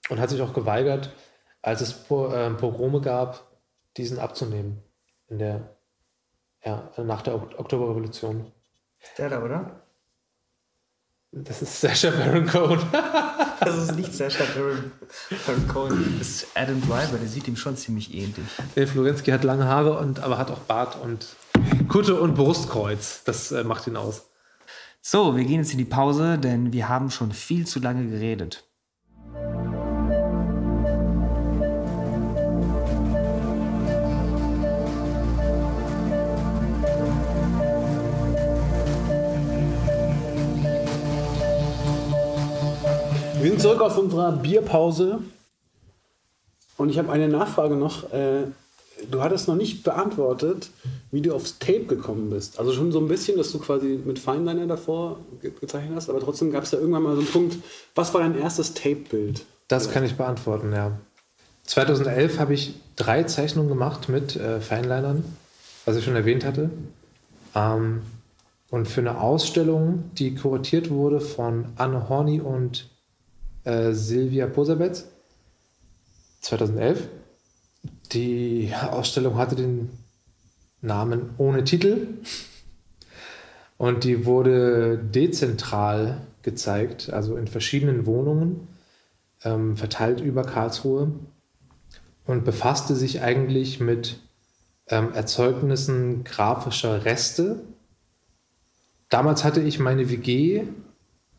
Und 0.10 0.20
hat 0.20 0.30
sich 0.30 0.42
auch 0.42 0.54
geweigert, 0.54 1.12
als 1.62 1.82
es 1.82 1.92
äh, 2.12 2.50
Pogrome 2.52 3.02
gab, 3.02 3.48
diesen 3.98 4.20
abzunehmen. 4.20 4.84
In 5.28 5.40
der, 5.40 5.76
ja, 6.64 6.92
nach 6.98 7.24
der 7.24 7.36
Oktoberrevolution. 7.36 8.52
Der 9.18 9.30
da, 9.30 9.44
oder? 9.44 9.82
Das 11.32 11.62
ist 11.62 11.82
Sasha 11.82 12.12
Baron 12.12 12.46
Cohen. 12.46 12.80
das 13.60 13.78
ist 13.78 13.96
nicht 13.96 14.14
Sasha 14.14 14.44
Baron, 14.56 14.92
Baron 15.46 15.68
Cohen. 15.68 16.16
Das 16.20 16.30
ist 16.30 16.48
Adam 16.54 16.82
Driver, 16.82 17.18
der 17.18 17.28
sieht 17.28 17.48
ihm 17.48 17.56
schon 17.56 17.76
ziemlich 17.76 18.14
ähnlich. 18.14 18.46
Der 18.76 18.88
Florensky 18.88 19.32
hat 19.32 19.44
lange 19.44 19.66
Haare, 19.66 19.98
und, 19.98 20.20
aber 20.20 20.38
hat 20.38 20.52
auch 20.52 20.60
Bart 20.60 20.98
und 21.02 21.28
Kutte 21.88 22.20
und 22.20 22.36
Brustkreuz. 22.36 23.24
Das 23.24 23.52
äh, 23.52 23.64
macht 23.64 23.88
ihn 23.88 23.98
aus. 23.98 24.28
So, 25.08 25.38
wir 25.38 25.44
gehen 25.44 25.60
jetzt 25.60 25.72
in 25.72 25.78
die 25.78 25.86
Pause, 25.86 26.40
denn 26.40 26.74
wir 26.74 26.90
haben 26.90 27.12
schon 27.12 27.32
viel 27.32 27.68
zu 27.68 27.80
lange 27.80 28.10
geredet. 28.10 28.64
Wir 43.40 43.52
sind 43.52 43.62
zurück 43.62 43.82
aus 43.82 44.00
unserer 44.00 44.32
Bierpause 44.32 45.20
und 46.78 46.90
ich 46.90 46.98
habe 46.98 47.12
eine 47.12 47.28
Nachfrage 47.28 47.76
noch. 47.76 48.12
Äh, 48.12 48.46
du 49.10 49.22
hattest 49.22 49.48
noch 49.48 49.56
nicht 49.56 49.84
beantwortet, 49.84 50.70
wie 51.12 51.22
du 51.22 51.34
aufs 51.34 51.60
Tape 51.60 51.86
gekommen 51.86 52.30
bist. 52.30 52.60
Also 52.60 52.74
schon 52.74 52.92
so 52.92 53.00
ein 53.00 53.08
bisschen, 53.08 53.38
dass 53.38 53.52
du 53.52 53.60
quasi 53.60 54.00
mit 54.04 54.20
Feinliner 54.20 54.68
davor 54.68 55.20
gezeichnet 55.42 55.94
hast, 55.96 56.10
aber 56.10 56.20
trotzdem 56.20 56.52
gab 56.52 56.64
es 56.64 56.72
ja 56.72 56.80
irgendwann 56.80 57.04
mal 57.04 57.16
so 57.16 57.22
einen 57.22 57.30
Punkt. 57.30 57.58
Was 57.96 58.14
war 58.14 58.22
dein 58.22 58.38
erstes 58.38 58.74
Tape-Bild? 58.74 59.46
Das 59.68 59.92
kann 59.92 60.04
ich 60.04 60.16
beantworten, 60.16 60.72
ja. 60.74 60.92
2011 61.64 62.40
habe 62.40 62.54
ich 62.54 62.76
drei 62.96 63.24
Zeichnungen 63.24 63.70
gemacht 63.70 64.10
mit 64.10 64.36
äh, 64.36 64.62
Feinlinern, 64.62 65.24
was 65.86 65.96
ich 65.96 66.06
schon 66.06 66.16
erwähnt 66.16 66.46
hatte. 66.46 66.70
Ähm, 67.56 68.02
und 68.70 68.88
für 68.88 69.02
eine 69.02 69.20
Ausstellung, 69.20 70.04
die 70.18 70.36
kuratiert 70.36 70.90
wurde 70.90 71.22
von 71.22 71.66
Anne 71.76 72.10
Horny 72.10 72.42
und 72.42 72.90
äh, 73.64 73.94
Silvia 73.94 74.48
Posabetz 74.48 75.06
2011. 76.42 77.08
Die 78.14 78.72
Ausstellung 78.92 79.38
hatte 79.38 79.56
den 79.56 79.90
Namen 80.82 81.32
ohne 81.38 81.64
Titel 81.64 82.08
und 83.78 84.04
die 84.04 84.26
wurde 84.26 84.98
dezentral 84.98 86.22
gezeigt, 86.42 87.12
also 87.12 87.36
in 87.36 87.48
verschiedenen 87.48 88.06
Wohnungen, 88.06 88.68
ähm, 89.44 89.76
verteilt 89.76 90.22
über 90.22 90.44
Karlsruhe 90.44 91.12
und 92.26 92.46
befasste 92.46 92.96
sich 92.96 93.22
eigentlich 93.22 93.80
mit 93.80 94.20
ähm, 94.88 95.14
Erzeugnissen 95.14 96.24
grafischer 96.24 97.06
Reste. 97.06 97.62
Damals 99.10 99.44
hatte 99.44 99.62
ich 99.62 99.80
meine 99.80 100.10
WG 100.10 100.64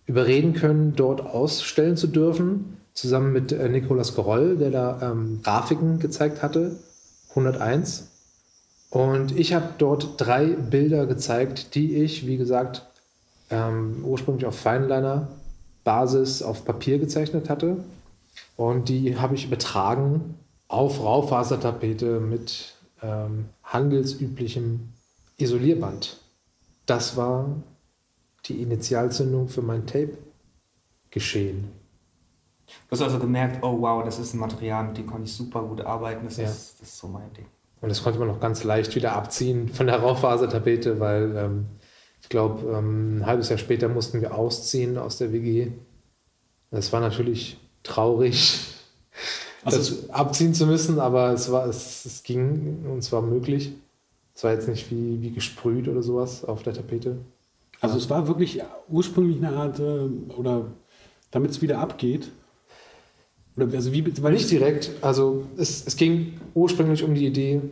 überreden 0.06 0.52
können, 0.52 0.94
dort 0.94 1.20
ausstellen 1.20 1.96
zu 1.96 2.06
dürfen, 2.06 2.78
zusammen 2.96 3.32
mit 3.32 3.52
äh, 3.52 3.68
Nicolas 3.68 4.14
Groll, 4.14 4.56
der 4.56 4.70
da 4.70 4.98
ähm, 5.02 5.40
Grafiken 5.42 6.00
gezeigt 6.00 6.42
hatte, 6.42 6.76
101. 7.30 8.08
Und 8.90 9.38
ich 9.38 9.52
habe 9.52 9.68
dort 9.78 10.14
drei 10.16 10.46
Bilder 10.46 11.06
gezeigt, 11.06 11.74
die 11.74 11.96
ich, 11.96 12.26
wie 12.26 12.38
gesagt, 12.38 12.86
ähm, 13.50 14.04
ursprünglich 14.04 14.46
auf 14.46 14.58
Feinliner 14.58 15.28
Basis 15.84 16.42
auf 16.42 16.64
Papier 16.64 16.98
gezeichnet 16.98 17.50
hatte. 17.50 17.84
Und 18.56 18.88
die 18.88 19.18
habe 19.18 19.34
ich 19.34 19.46
übertragen 19.46 20.34
auf 20.68 21.00
Raufasertapete 21.00 22.18
mit 22.18 22.74
ähm, 23.02 23.50
handelsüblichem 23.62 24.88
Isolierband. 25.36 26.16
Das 26.86 27.16
war 27.16 27.62
die 28.46 28.62
Initialzündung 28.62 29.48
für 29.48 29.62
mein 29.62 29.86
Tape 29.86 30.16
geschehen. 31.10 31.70
Du 32.66 32.92
hast 32.92 33.02
also 33.02 33.18
gemerkt, 33.18 33.62
oh 33.62 33.80
wow, 33.80 34.04
das 34.04 34.18
ist 34.18 34.34
ein 34.34 34.38
Material, 34.38 34.84
mit 34.88 34.98
dem 34.98 35.08
kann 35.08 35.22
ich 35.22 35.32
super 35.32 35.62
gut 35.62 35.80
arbeiten, 35.80 36.24
das, 36.24 36.36
Ja. 36.36 36.44
ist, 36.44 36.80
das 36.80 36.88
ist 36.88 36.98
so 36.98 37.08
mein 37.08 37.32
Ding. 37.34 37.46
Und 37.80 37.88
das 37.90 38.02
konnte 38.02 38.18
man 38.18 38.30
auch 38.30 38.40
ganz 38.40 38.64
leicht 38.64 38.94
wieder 38.96 39.12
abziehen 39.14 39.68
von 39.68 39.86
der 39.86 40.00
Raufasertapete, 40.00 40.98
weil 40.98 41.36
ähm, 41.36 41.66
ich 42.22 42.28
glaube, 42.28 42.68
ähm, 42.76 43.18
ein 43.18 43.26
halbes 43.26 43.48
Jahr 43.48 43.58
später 43.58 43.88
mussten 43.88 44.20
wir 44.20 44.34
ausziehen 44.34 44.98
aus 44.98 45.18
der 45.18 45.32
WG. 45.32 45.68
Das 46.70 46.92
war 46.92 47.00
natürlich 47.00 47.58
traurig, 47.82 48.58
Also 49.64 49.78
das 49.78 50.10
abziehen 50.10 50.54
zu 50.54 50.66
müssen, 50.66 50.98
aber 51.00 51.32
es, 51.32 51.50
war, 51.50 51.66
es, 51.66 52.04
es 52.04 52.22
ging 52.22 52.84
und 52.90 52.98
es 52.98 53.10
war 53.12 53.22
möglich. 53.22 53.72
Es 54.34 54.44
war 54.44 54.52
jetzt 54.52 54.68
nicht 54.68 54.90
wie, 54.90 55.22
wie 55.22 55.30
gesprüht 55.30 55.88
oder 55.88 56.02
sowas 56.02 56.44
auf 56.44 56.62
der 56.62 56.74
Tapete. 56.74 57.16
Also 57.80 57.96
es 57.98 58.08
war 58.10 58.26
wirklich 58.28 58.62
ursprünglich 58.88 59.38
eine 59.38 59.56
Art, 59.56 59.78
äh, 59.80 60.08
oder 60.36 60.66
damit 61.30 61.50
es 61.50 61.62
wieder 61.62 61.78
abgeht. 61.78 62.30
Oder 63.56 63.74
also 63.74 63.92
wie, 63.92 64.22
weil 64.22 64.32
Nicht 64.32 64.50
direkt. 64.50 64.90
Also 65.00 65.46
es, 65.56 65.86
es 65.86 65.96
ging 65.96 66.40
ursprünglich 66.54 67.02
um 67.02 67.14
die 67.14 67.26
Idee, 67.26 67.62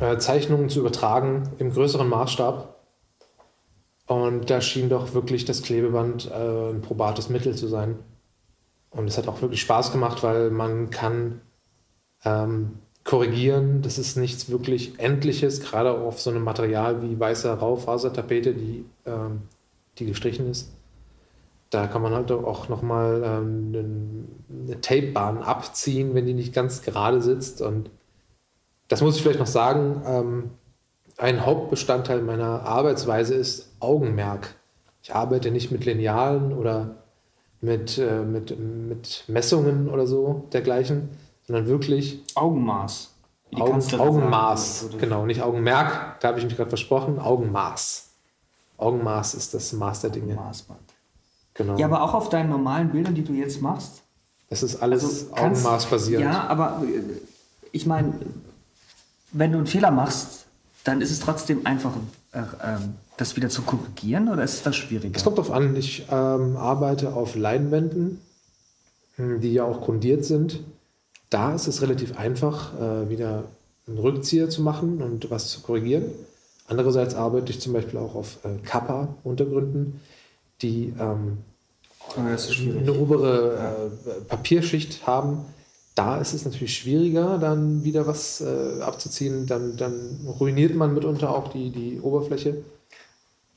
äh, 0.00 0.18
Zeichnungen 0.18 0.68
zu 0.68 0.80
übertragen 0.80 1.48
im 1.58 1.72
größeren 1.72 2.08
Maßstab. 2.08 2.74
Und 4.06 4.48
da 4.50 4.60
schien 4.60 4.88
doch 4.88 5.14
wirklich 5.14 5.44
das 5.44 5.62
Klebeband 5.62 6.30
äh, 6.30 6.70
ein 6.70 6.80
probates 6.80 7.28
Mittel 7.28 7.54
zu 7.54 7.68
sein. 7.68 7.98
Und 8.90 9.06
es 9.06 9.18
hat 9.18 9.28
auch 9.28 9.42
wirklich 9.42 9.60
Spaß 9.60 9.92
gemacht, 9.92 10.22
weil 10.22 10.50
man 10.50 10.90
kann 10.90 11.42
ähm, 12.24 12.78
korrigieren. 13.04 13.82
Das 13.82 13.98
ist 13.98 14.16
nichts 14.16 14.48
wirklich 14.48 14.98
Endliches, 14.98 15.60
gerade 15.60 15.92
auf 15.92 16.20
so 16.20 16.30
einem 16.30 16.42
Material 16.42 17.02
wie 17.02 17.18
weißer 17.18 17.54
Raufasertapete, 17.54 18.54
die, 18.54 18.84
ähm, 19.04 19.42
die 19.98 20.06
gestrichen 20.06 20.50
ist. 20.50 20.70
Da 21.70 21.86
kann 21.86 22.00
man 22.00 22.14
halt 22.14 22.32
auch 22.32 22.68
nochmal 22.68 23.22
ähm, 23.24 24.26
eine 24.50 24.80
Tapebahn 24.80 25.42
abziehen, 25.42 26.14
wenn 26.14 26.24
die 26.24 26.34
nicht 26.34 26.54
ganz 26.54 26.82
gerade 26.82 27.20
sitzt. 27.20 27.60
Und 27.60 27.90
das 28.88 29.02
muss 29.02 29.16
ich 29.16 29.22
vielleicht 29.22 29.38
noch 29.38 29.46
sagen. 29.46 30.02
Ähm, 30.06 30.50
ein 31.18 31.44
Hauptbestandteil 31.44 32.22
meiner 32.22 32.62
Arbeitsweise 32.62 33.34
ist 33.34 33.74
Augenmerk. 33.80 34.54
Ich 35.02 35.14
arbeite 35.14 35.50
nicht 35.50 35.70
mit 35.70 35.84
Linealen 35.84 36.52
oder 36.52 36.96
mit, 37.60 37.98
äh, 37.98 38.22
mit, 38.22 38.58
mit 38.58 39.24
Messungen 39.26 39.88
oder 39.88 40.06
so 40.06 40.48
dergleichen, 40.52 41.10
sondern 41.46 41.66
wirklich 41.66 42.22
Augenmaß. 42.34 43.14
Augen, 43.54 43.82
Augenmaß. 43.98 44.80
sagen. 44.80 44.98
Genau, 44.98 45.26
nicht 45.26 45.42
Augenmerk, 45.42 46.20
da 46.20 46.28
habe 46.28 46.38
ich 46.38 46.44
mich 46.44 46.56
gerade 46.56 46.68
versprochen. 46.68 47.18
Augenmaß. 47.18 48.10
Augenmaß 48.76 49.34
ist 49.34 49.54
das 49.54 49.72
Maß 49.72 50.02
der 50.02 50.10
Dinge. 50.10 50.34
Maßband. 50.34 50.87
Genau. 51.58 51.76
Ja, 51.76 51.86
aber 51.86 52.02
auch 52.02 52.14
auf 52.14 52.30
deinen 52.30 52.48
normalen 52.50 52.88
Bildern, 52.90 53.14
die 53.14 53.22
du 53.24 53.32
jetzt 53.34 53.60
machst. 53.60 54.00
es 54.48 54.62
ist 54.62 54.76
alles 54.76 55.02
Also 55.04 55.26
kannst- 55.34 55.64
Augenmaß-basiert. 55.66 56.22
Ja, 56.22 56.46
aber 56.48 56.82
äh, 56.84 57.02
ich 57.72 57.84
meine, 57.84 58.14
wenn 59.32 59.52
du 59.52 59.58
einen 59.58 59.66
Fehler 59.66 59.90
machst, 59.90 60.46
dann 60.84 61.02
ist 61.02 61.10
es 61.10 61.20
trotzdem 61.20 61.66
einfach, 61.66 61.90
äh, 62.32 62.38
ähm, 62.64 62.94
das 63.18 63.34
wieder 63.36 63.48
zu 63.50 63.62
korrigieren 63.62 64.28
oder 64.28 64.42
ist 64.44 64.64
das 64.64 64.76
schwieriger? 64.76 65.16
Es 65.16 65.24
kommt 65.24 65.36
darauf 65.36 65.50
an, 65.50 65.74
ich 65.76 66.06
ähm, 66.10 66.56
arbeite 66.56 67.12
auf 67.12 67.34
Leinwänden, 67.34 68.20
hm, 69.16 69.40
die 69.40 69.52
ja 69.52 69.64
auch 69.64 69.80
grundiert 69.82 70.24
sind. 70.24 70.60
Da 71.28 71.54
ist 71.54 71.66
es 71.66 71.82
relativ 71.82 72.16
einfach, 72.16 72.72
äh, 72.80 73.10
wieder 73.10 73.44
einen 73.88 73.98
Rückzieher 73.98 74.48
zu 74.48 74.62
machen 74.62 75.02
und 75.02 75.30
was 75.30 75.48
zu 75.50 75.60
korrigieren. 75.60 76.04
Andererseits 76.68 77.14
arbeite 77.16 77.50
ich 77.50 77.60
zum 77.60 77.72
Beispiel 77.72 77.98
auch 77.98 78.14
auf 78.14 78.38
äh, 78.44 78.56
Kappa-Untergründen, 78.64 80.00
die 80.62 80.92
ähm, 80.98 81.38
schwierig. 82.36 82.82
eine 82.82 82.92
obere 82.94 83.90
äh, 84.06 84.20
Papierschicht 84.28 85.06
haben. 85.06 85.44
Da 85.94 86.18
ist 86.18 86.32
es 86.32 86.44
natürlich 86.44 86.76
schwieriger, 86.76 87.38
dann 87.38 87.82
wieder 87.82 88.06
was 88.06 88.40
äh, 88.40 88.80
abzuziehen. 88.82 89.46
Dann, 89.46 89.76
dann 89.76 90.26
ruiniert 90.38 90.74
man 90.74 90.94
mitunter 90.94 91.34
auch 91.34 91.48
die, 91.48 91.70
die 91.70 92.00
Oberfläche. 92.00 92.62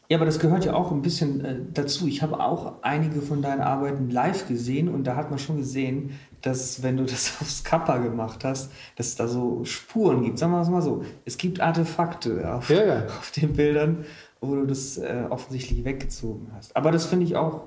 Ja, 0.10 0.18
aber 0.18 0.26
das 0.26 0.40
gehört 0.40 0.66
ja 0.66 0.74
auch 0.74 0.92
ein 0.92 1.02
bisschen 1.02 1.46
äh, 1.46 1.56
dazu. 1.74 2.06
Ich 2.08 2.22
habe 2.22 2.40
auch 2.42 2.74
einige 2.82 3.22
von 3.22 3.42
deinen 3.42 3.62
Arbeiten 3.62 4.10
live 4.10 4.48
gesehen 4.48 4.90
und 4.90 5.06
da 5.06 5.16
hat 5.16 5.30
man 5.30 5.40
schon 5.40 5.56
gesehen, 5.58 6.20
dass 6.42 6.84
wenn 6.84 6.98
du 6.98 7.06
das 7.06 7.34
aufs 7.42 7.64
Kappa 7.64 7.98
gemacht 7.98 8.44
hast, 8.44 8.72
dass 8.98 9.08
es 9.08 9.16
da 9.16 9.28
so 9.28 9.64
Spuren 9.64 10.24
gibt. 10.24 10.38
Sagen 10.38 10.52
wir 10.52 10.62
es 10.62 10.68
mal 10.70 10.82
so. 10.82 11.06
Es 11.24 11.38
gibt 11.38 11.62
Artefakte 11.62 12.54
auf, 12.54 12.70
Ja, 12.70 12.84
ja. 12.84 13.06
auf 13.06 13.32
den 13.32 13.54
Bildern, 13.54 14.04
wo 14.42 14.56
du 14.56 14.66
das 14.66 14.98
äh, 14.98 15.26
offensichtlich 15.30 15.86
weggezogen 15.86 16.52
hast. 16.56 16.76
Aber 16.76 16.92
das 16.92 17.06
finde 17.06 17.26
ich 17.26 17.36
auch 17.36 17.62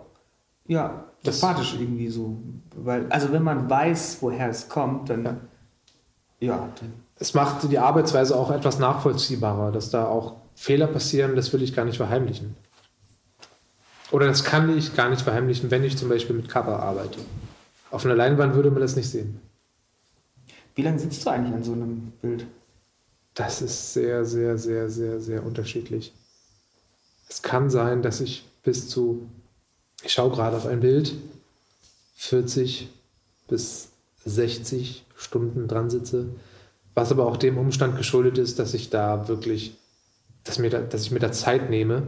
ja, 0.66 1.04
Das- 1.22 1.40
sympathisch 1.40 1.76
irgendwie 1.78 2.08
so. 2.08 2.36
Weil, 2.76 3.06
also 3.10 3.32
wenn 3.32 3.42
man 3.42 3.70
weiß, 3.70 4.18
woher 4.20 4.48
es 4.48 4.68
kommt, 4.68 5.08
dann 5.10 5.24
Ja. 5.24 5.36
ja, 6.40 6.68
dann 6.80 6.92
es 7.16 7.32
macht 7.32 7.70
die 7.70 7.78
Arbeitsweise 7.78 8.36
auch 8.36 8.50
etwas 8.50 8.78
nachvollziehbarer, 8.80 9.70
dass 9.72 9.90
da 9.90 10.06
auch 10.06 10.34
Fehler 10.56 10.88
passieren, 10.88 11.36
das 11.36 11.52
will 11.52 11.62
ich 11.62 11.74
gar 11.74 11.84
nicht 11.84 11.96
verheimlichen. 11.96 12.56
Oder 14.10 14.26
das 14.26 14.44
kann 14.44 14.76
ich 14.76 14.94
gar 14.96 15.08
nicht 15.10 15.22
verheimlichen, 15.22 15.70
wenn 15.70 15.84
ich 15.84 15.96
zum 15.96 16.08
Beispiel 16.08 16.34
mit 16.36 16.48
Cover 16.48 16.80
arbeite. 16.80 17.18
Auf 17.90 18.04
einer 18.04 18.14
Leinwand 18.14 18.54
würde 18.54 18.70
man 18.70 18.80
das 18.80 18.96
nicht 18.96 19.08
sehen. 19.08 19.40
Wie 20.74 20.82
lange 20.82 20.98
sitzt 20.98 21.24
du 21.24 21.30
eigentlich 21.30 21.54
an 21.54 21.62
so 21.62 21.72
einem 21.72 22.12
Bild? 22.20 22.46
Das 23.34 23.62
ist 23.62 23.92
sehr, 23.92 24.24
sehr, 24.24 24.58
sehr, 24.58 24.88
sehr, 24.90 25.20
sehr 25.20 25.44
unterschiedlich. 25.46 26.12
Es 27.34 27.42
kann 27.42 27.68
sein, 27.68 28.00
dass 28.00 28.20
ich 28.20 28.44
bis 28.62 28.88
zu, 28.88 29.28
ich 30.04 30.12
schaue 30.12 30.30
gerade 30.30 30.56
auf 30.56 30.66
ein 30.66 30.78
Bild, 30.78 31.16
40 32.14 32.88
bis 33.48 33.88
60 34.24 35.04
Stunden 35.16 35.66
dran 35.66 35.90
sitze, 35.90 36.26
was 36.94 37.10
aber 37.10 37.26
auch 37.26 37.36
dem 37.36 37.58
Umstand 37.58 37.96
geschuldet 37.96 38.38
ist, 38.38 38.60
dass 38.60 38.72
ich 38.72 38.88
da 38.88 39.26
wirklich, 39.26 39.76
dass, 40.44 40.60
mir 40.60 40.70
da, 40.70 40.80
dass 40.80 41.02
ich 41.02 41.10
mir 41.10 41.18
da 41.18 41.32
Zeit 41.32 41.70
nehme 41.70 42.04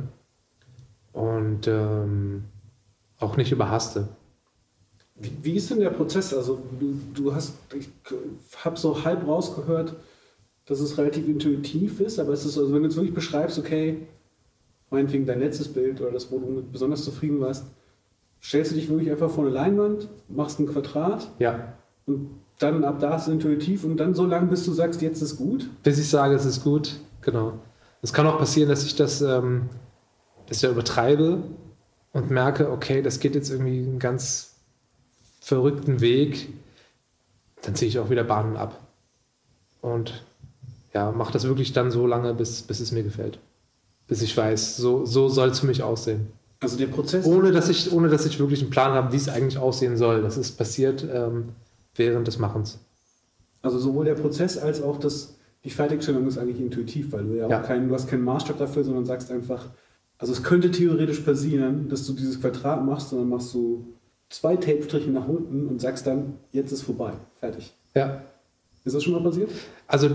und 1.13 1.67
ähm, 1.67 2.45
auch 3.19 3.37
nicht 3.37 3.51
überhaste. 3.51 4.07
Wie, 5.17 5.33
wie 5.43 5.57
ist 5.57 5.71
denn 5.71 5.81
der 5.81 5.91
Prozess? 5.91 6.33
Also 6.35 6.63
du, 6.79 7.01
du 7.15 7.35
hast, 7.35 7.55
ich 7.77 7.89
habe 8.65 8.79
so 8.79 9.03
halb 9.05 9.27
rausgehört, 9.27 9.93
dass 10.67 10.79
es 10.79 10.97
relativ 10.97 11.27
intuitiv 11.27 11.99
ist, 11.99 12.21
aber 12.21 12.33
es 12.33 12.45
ist 12.45 12.57
also, 12.57 12.73
wenn 12.73 12.83
du 12.83 12.89
jetzt 12.89 12.97
wirklich 12.97 13.15
beschreibst, 13.15 13.59
okay, 13.59 14.07
meinetwegen 14.91 15.27
dein 15.27 15.41
letztes 15.41 15.69
Bild 15.69 16.01
oder 16.01 16.13
das, 16.13 16.31
wo 16.31 16.39
du 16.39 16.47
mit 16.47 16.73
besonders 16.73 17.05
zufrieden 17.05 17.41
warst, 17.41 17.67
stellst 18.43 18.73
du 18.73 18.77
dich 18.77 18.89
wirklich 18.89 19.11
einfach 19.11 19.31
vor 19.31 19.45
eine 19.45 19.53
Leinwand, 19.53 20.09
machst 20.29 20.61
ein 20.61 20.67
Quadrat 20.67 21.31
Ja, 21.39 21.75
und 22.07 22.31
dann 22.59 22.85
ab 22.85 23.01
da 23.01 23.17
ist 23.17 23.23
es 23.23 23.29
intuitiv 23.29 23.85
und 23.85 23.99
dann 23.99 24.15
so 24.15 24.25
lange, 24.25 24.47
bis 24.47 24.65
du 24.65 24.73
sagst, 24.73 25.03
jetzt 25.03 25.21
ist 25.21 25.37
gut. 25.37 25.69
bis 25.83 25.99
ich 25.99 26.09
sage, 26.09 26.35
es 26.35 26.47
ist 26.47 26.63
gut. 26.63 26.97
Genau. 27.21 27.55
Es 28.03 28.13
kann 28.13 28.27
auch 28.27 28.39
passieren, 28.39 28.69
dass 28.69 28.85
ich 28.85 28.95
das, 28.95 29.21
ähm, 29.21 29.69
das 30.47 30.63
ja 30.63 30.71
übertreibe 30.71 31.43
und 32.13 32.31
merke, 32.31 32.71
okay, 32.71 33.03
das 33.03 33.21
geht 33.21 33.35
jetzt 33.35 33.51
irgendwie 33.51 33.81
einen 33.81 33.99
ganz 33.99 34.55
verrückten 35.41 36.01
Weg. 36.01 36.49
Dann 37.63 37.75
ziehe 37.75 37.89
ich 37.89 37.99
auch 37.99 38.11
wieder 38.11 38.25
Bahnen 38.25 38.57
ab. 38.57 38.81
Und 39.81 40.25
ja, 40.95 41.11
mache 41.11 41.33
das 41.33 41.45
wirklich 41.45 41.73
dann 41.73 41.91
so 41.91 42.07
lange, 42.07 42.33
bis, 42.33 42.63
bis 42.63 42.81
es 42.81 42.93
mir 42.93 43.03
gefällt. 43.03 43.39
Bis 44.09 44.23
ich 44.23 44.37
weiß, 44.37 44.77
so, 44.77 45.05
so 45.05 45.29
soll 45.29 45.49
es 45.49 45.61
für 45.61 45.67
mich 45.67 45.83
aussehen. 45.83 46.29
Also 46.61 46.77
der 46.79 46.87
Prozess. 46.87 47.27
Ohne 47.27 47.53
dass, 47.53 47.69
ich, 47.69 47.93
ohne 47.93 48.09
dass 48.09 48.25
ich 48.25 48.39
wirklich 48.39 48.61
einen 48.63 48.71
Plan 48.71 48.93
habe, 48.93 49.13
wie 49.13 49.17
es 49.17 49.29
eigentlich 49.29 49.59
aussehen 49.59 49.97
soll. 49.97 50.23
Das 50.23 50.37
ist 50.37 50.57
passiert 50.57 51.07
ähm, 51.13 51.51
während 51.95 52.27
des 52.27 52.39
Machens. 52.39 52.79
Also 53.63 53.79
sowohl 53.79 54.05
der 54.05 54.15
Prozess 54.15 54.57
als 54.57 54.81
auch 54.81 54.99
das, 54.99 55.35
die 55.65 55.71
Fertigstellung 55.71 56.27
ist 56.27 56.39
eigentlich 56.39 56.61
intuitiv, 56.61 57.13
weil 57.13 57.25
du 57.25 57.35
ja, 57.37 57.49
Ja. 57.49 57.61
auch 57.61 57.67
keinen, 57.67 57.89
du 57.89 57.95
hast 57.95 58.09
keinen 58.09 58.23
Maßstab 58.25 58.59
dafür, 58.59 58.85
sondern 58.85 59.05
sagst 59.05 59.31
einfach, 59.31 59.69
also 60.19 60.33
es 60.33 60.43
könnte 60.43 60.71
theoretisch 60.71 61.21
passieren, 61.21 61.89
dass 61.89 62.07
du 62.07 62.13
dieses 62.13 62.41
Quadrat 62.41 62.85
machst 62.85 63.13
und 63.13 63.19
dann 63.19 63.29
machst 63.29 63.53
du 63.53 63.87
zwei 64.31 64.57
Tape-Striche 64.57 65.11
nach 65.11 65.27
unten 65.29 65.67
und 65.67 65.81
sagst 65.81 66.07
dann, 66.07 66.35
jetzt 66.53 66.73
ist 66.73 66.83
vorbei, 66.83 67.13
fertig. 67.39 67.75
Ja. 67.95 68.23
Ist 68.85 68.95
das 68.95 69.03
schon 69.03 69.13
mal 69.15 69.23
passiert? 69.23 69.51
Also 69.89 70.09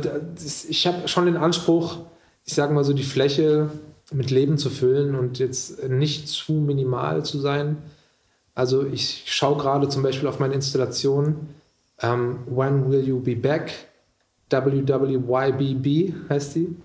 ich 0.70 0.88
habe 0.88 1.08
schon 1.08 1.26
den 1.26 1.36
Anspruch, 1.38 2.00
ich 2.46 2.54
sage 2.54 2.74
mal 2.74 2.84
so, 2.84 2.94
die 2.94 3.04
Fläche 3.04 3.70
mit 4.12 4.30
Leben 4.30 4.58
zu 4.58 4.70
füllen 4.70 5.16
und 5.16 5.40
jetzt 5.40 5.88
nicht 5.88 6.28
zu 6.28 6.54
minimal 6.54 7.24
zu 7.24 7.40
sein. 7.40 7.78
Also 8.56 8.86
ich 8.86 9.24
schaue 9.28 9.58
gerade 9.58 9.88
zum 9.88 10.04
Beispiel 10.04 10.28
auf 10.28 10.40
meine 10.40 10.54
Installation 10.54 11.50
ähm, 12.02 12.40
When 12.48 12.90
Will 12.90 13.08
You 13.08 13.20
Be 13.20 13.36
Back? 13.36 13.72
WWYBB 14.50 16.14
heißt 16.30 16.56
die. 16.56 16.76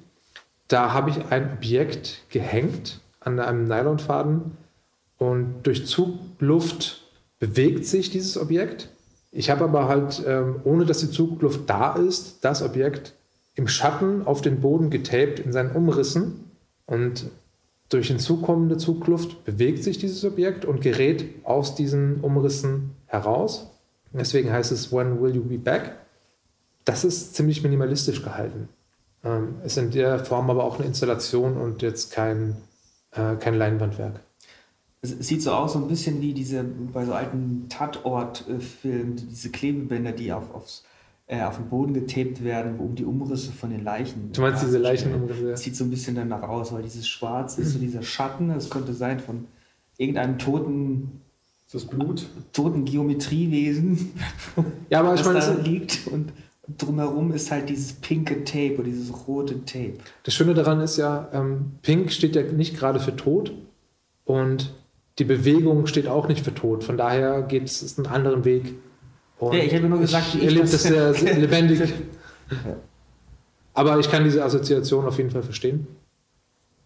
Da 0.68 0.92
habe 0.92 1.10
ich 1.10 1.16
ein 1.30 1.52
Objekt 1.54 2.22
gehängt 2.28 3.00
an 3.20 3.40
einem 3.40 3.64
Nylonfaden 3.64 4.56
und 5.18 5.62
durch 5.64 5.86
Zugluft 5.86 7.02
bewegt 7.38 7.86
sich 7.86 8.10
dieses 8.10 8.38
Objekt. 8.38 8.88
Ich 9.32 9.50
habe 9.50 9.64
aber 9.64 9.88
halt, 9.88 10.22
ähm, 10.26 10.60
ohne 10.64 10.86
dass 10.86 10.98
die 10.98 11.10
Zugluft 11.10 11.68
da 11.68 11.94
ist, 11.94 12.44
das 12.44 12.62
Objekt 12.62 13.14
im 13.56 13.68
Schatten 13.68 14.26
auf 14.26 14.40
den 14.40 14.60
Boden 14.60 14.90
getaped 14.90 15.40
in 15.40 15.52
seinen 15.52 15.72
Umrissen 15.72 16.50
und 16.86 17.26
durch 17.88 18.08
hinzukommende 18.08 18.76
Zugluft 18.76 19.44
bewegt 19.44 19.82
sich 19.82 19.98
dieses 19.98 20.24
Objekt 20.24 20.64
und 20.64 20.80
gerät 20.80 21.24
aus 21.44 21.74
diesen 21.74 22.20
Umrissen 22.20 22.92
heraus. 23.06 23.70
Deswegen 24.12 24.52
heißt 24.52 24.72
es 24.72 24.92
When 24.92 25.20
Will 25.20 25.34
You 25.34 25.42
Be 25.42 25.58
Back? 25.58 25.96
Das 26.84 27.04
ist 27.04 27.34
ziemlich 27.34 27.62
minimalistisch 27.62 28.22
gehalten. 28.22 28.68
Ähm, 29.24 29.56
ist 29.64 29.78
in 29.78 29.90
der 29.90 30.24
Form 30.24 30.50
aber 30.50 30.64
auch 30.64 30.78
eine 30.78 30.86
Installation 30.86 31.56
und 31.56 31.82
jetzt 31.82 32.12
kein, 32.12 32.56
äh, 33.12 33.36
kein 33.36 33.54
Leinwandwerk. 33.54 34.20
Es 35.02 35.10
sieht 35.10 35.42
so 35.42 35.52
aus, 35.52 35.74
so 35.74 35.78
ein 35.78 35.88
bisschen 35.88 36.20
wie 36.20 36.32
diese 36.32 36.64
bei 36.64 37.04
so 37.04 37.12
alten 37.12 37.66
Tatort-Filmen, 37.68 39.16
diese 39.16 39.50
Klebebänder, 39.50 40.12
die 40.12 40.32
auf, 40.32 40.54
aufs, 40.54 40.84
äh, 41.28 41.42
auf 41.42 41.56
den 41.56 41.68
Boden 41.68 41.92
getaped 41.94 42.44
werden, 42.44 42.78
um 42.78 42.94
die 42.94 43.04
Umrisse 43.04 43.52
von 43.52 43.70
den 43.70 43.82
Leichen. 43.82 44.30
Du 44.32 44.40
meinst 44.42 44.62
diese 44.62 44.78
Leichenumrisse? 44.78 45.50
Das 45.50 45.62
sieht 45.62 45.74
so 45.76 45.84
ein 45.84 45.90
bisschen 45.90 46.14
danach 46.14 46.42
aus, 46.42 46.72
weil 46.72 46.82
dieses 46.82 47.08
Schwarz 47.08 47.58
ist 47.58 47.72
so 47.72 47.78
dieser 47.78 48.02
Schatten, 48.02 48.48
das 48.48 48.70
könnte 48.70 48.92
sein 48.94 49.18
von 49.20 49.46
irgendeinem 49.98 50.38
toten. 50.38 51.20
Das 51.72 51.84
Blut? 51.84 52.26
Toten 52.52 52.84
Geometriewesen. 52.84 54.12
Ja, 54.88 55.00
aber 55.00 55.14
ich 55.14 55.20
das 55.22 55.26
meine, 55.26 55.40
da 55.40 55.52
das- 55.54 55.66
liegt 55.66 56.06
und 56.06 56.32
drumherum 56.78 57.32
ist 57.32 57.50
halt 57.50 57.68
dieses 57.68 57.92
pinke 57.94 58.44
Tape 58.44 58.74
oder 58.74 58.84
dieses 58.84 59.26
rote 59.26 59.64
Tape. 59.64 59.94
Das 60.22 60.32
Schöne 60.34 60.54
daran 60.54 60.80
ist 60.80 60.96
ja, 60.96 61.28
ähm, 61.32 61.72
Pink 61.82 62.12
steht 62.12 62.36
ja 62.36 62.42
nicht 62.42 62.76
gerade 62.76 63.00
für 63.00 63.14
Tod 63.16 63.52
und 64.24 64.74
die 65.18 65.24
Bewegung 65.24 65.86
steht 65.86 66.06
auch 66.08 66.28
nicht 66.28 66.44
für 66.44 66.54
Tod. 66.54 66.84
Von 66.84 66.96
daher 66.96 67.42
geht 67.42 67.64
es 67.64 67.98
einen 67.98 68.06
anderen 68.06 68.44
Weg. 68.44 68.74
Und 69.38 69.54
Ja, 69.56 69.62
ich 69.64 69.74
habe 69.74 69.88
nur 69.88 69.98
gesagt, 69.98 70.34
wie 70.34 70.38
ich 70.38 70.44
erlebe 70.44 70.62
das- 70.62 70.72
das 70.72 70.82
sehr, 70.84 71.14
sehr 71.14 71.38
lebendig. 71.38 71.92
Aber 73.74 73.98
ich 73.98 74.10
kann 74.10 74.24
diese 74.24 74.44
Assoziation 74.44 75.04
auf 75.06 75.18
jeden 75.18 75.30
Fall 75.30 75.42
verstehen. 75.42 75.86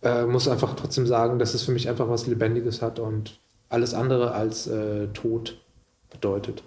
Äh, 0.02 0.24
muss 0.26 0.48
einfach 0.48 0.74
trotzdem 0.74 1.06
sagen, 1.06 1.38
dass 1.38 1.54
es 1.54 1.62
für 1.62 1.72
mich 1.72 1.88
einfach 1.88 2.08
was 2.08 2.26
Lebendiges 2.26 2.82
hat 2.82 2.98
und 2.98 3.38
alles 3.68 3.94
andere 3.94 4.32
als 4.32 4.66
äh, 4.66 5.08
Tod 5.08 5.60
bedeutet. 6.10 6.62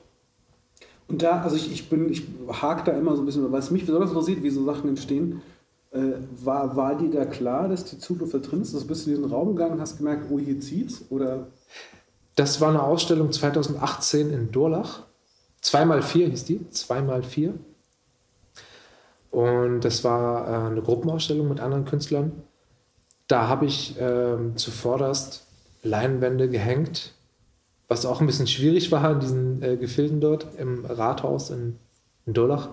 Und 1.08 1.22
da, 1.22 1.42
also 1.42 1.56
ich, 1.58 1.72
ich 1.72 1.90
bin, 1.90 2.10
ich 2.10 2.24
hake 2.62 2.90
da 2.90 2.98
immer 2.98 3.16
so 3.16 3.22
ein 3.22 3.26
bisschen, 3.26 3.52
was 3.52 3.72
mich 3.72 3.86
besonders 3.86 4.12
interessiert, 4.12 4.42
wie 4.44 4.50
so 4.50 4.64
Sachen 4.64 4.88
entstehen. 4.88 5.42
Äh, 5.92 6.14
war, 6.44 6.76
war 6.76 6.96
dir 6.98 7.10
da 7.10 7.26
klar, 7.26 7.68
dass 7.68 7.84
die 7.86 7.98
da 8.00 8.38
drin 8.38 8.62
ist? 8.62 8.74
Also 8.74 8.88
bist 8.88 9.06
du 9.06 9.10
in 9.12 9.18
diesen 9.18 9.30
Raum 9.32 9.50
gegangen 9.56 9.74
und 9.74 9.82
hast 9.82 9.98
gemerkt, 9.98 10.28
oh, 10.32 10.40
hier 10.40 10.60
zieht's? 10.60 11.04
Oder 11.10 11.48
Das 12.36 12.62
war 12.62 12.70
eine 12.70 12.82
Ausstellung 12.82 13.32
2018 13.32 14.32
in 14.32 14.52
Durlach. 14.52 15.04
2x4 15.64 16.30
hieß 16.30 16.46
die. 16.46 16.60
2x4. 16.72 17.54
Und 19.32 19.82
das 19.82 20.04
war 20.04 20.48
äh, 20.48 20.72
eine 20.72 20.82
Gruppenausstellung 20.82 21.50
mit 21.50 21.60
anderen 21.60 21.86
Künstlern. 21.86 22.44
Da 23.28 23.48
habe 23.48 23.66
ich 23.66 23.96
ähm, 24.00 24.58
zuvorderst 24.58 25.48
Leinwände 25.82 26.50
gehängt, 26.50 27.14
was 27.88 28.06
auch 28.06 28.22
ein 28.22 28.28
bisschen 28.28 28.48
schwierig 28.48 28.92
war 28.92 29.12
in 29.12 29.20
diesen 29.20 29.64
äh, 29.64 29.78
Gefilden 29.78 30.22
dort 30.22 30.48
im 30.58 30.86
Rathaus 30.86 31.50
in, 31.50 31.80
in 32.26 32.34
Durlach. 32.34 32.70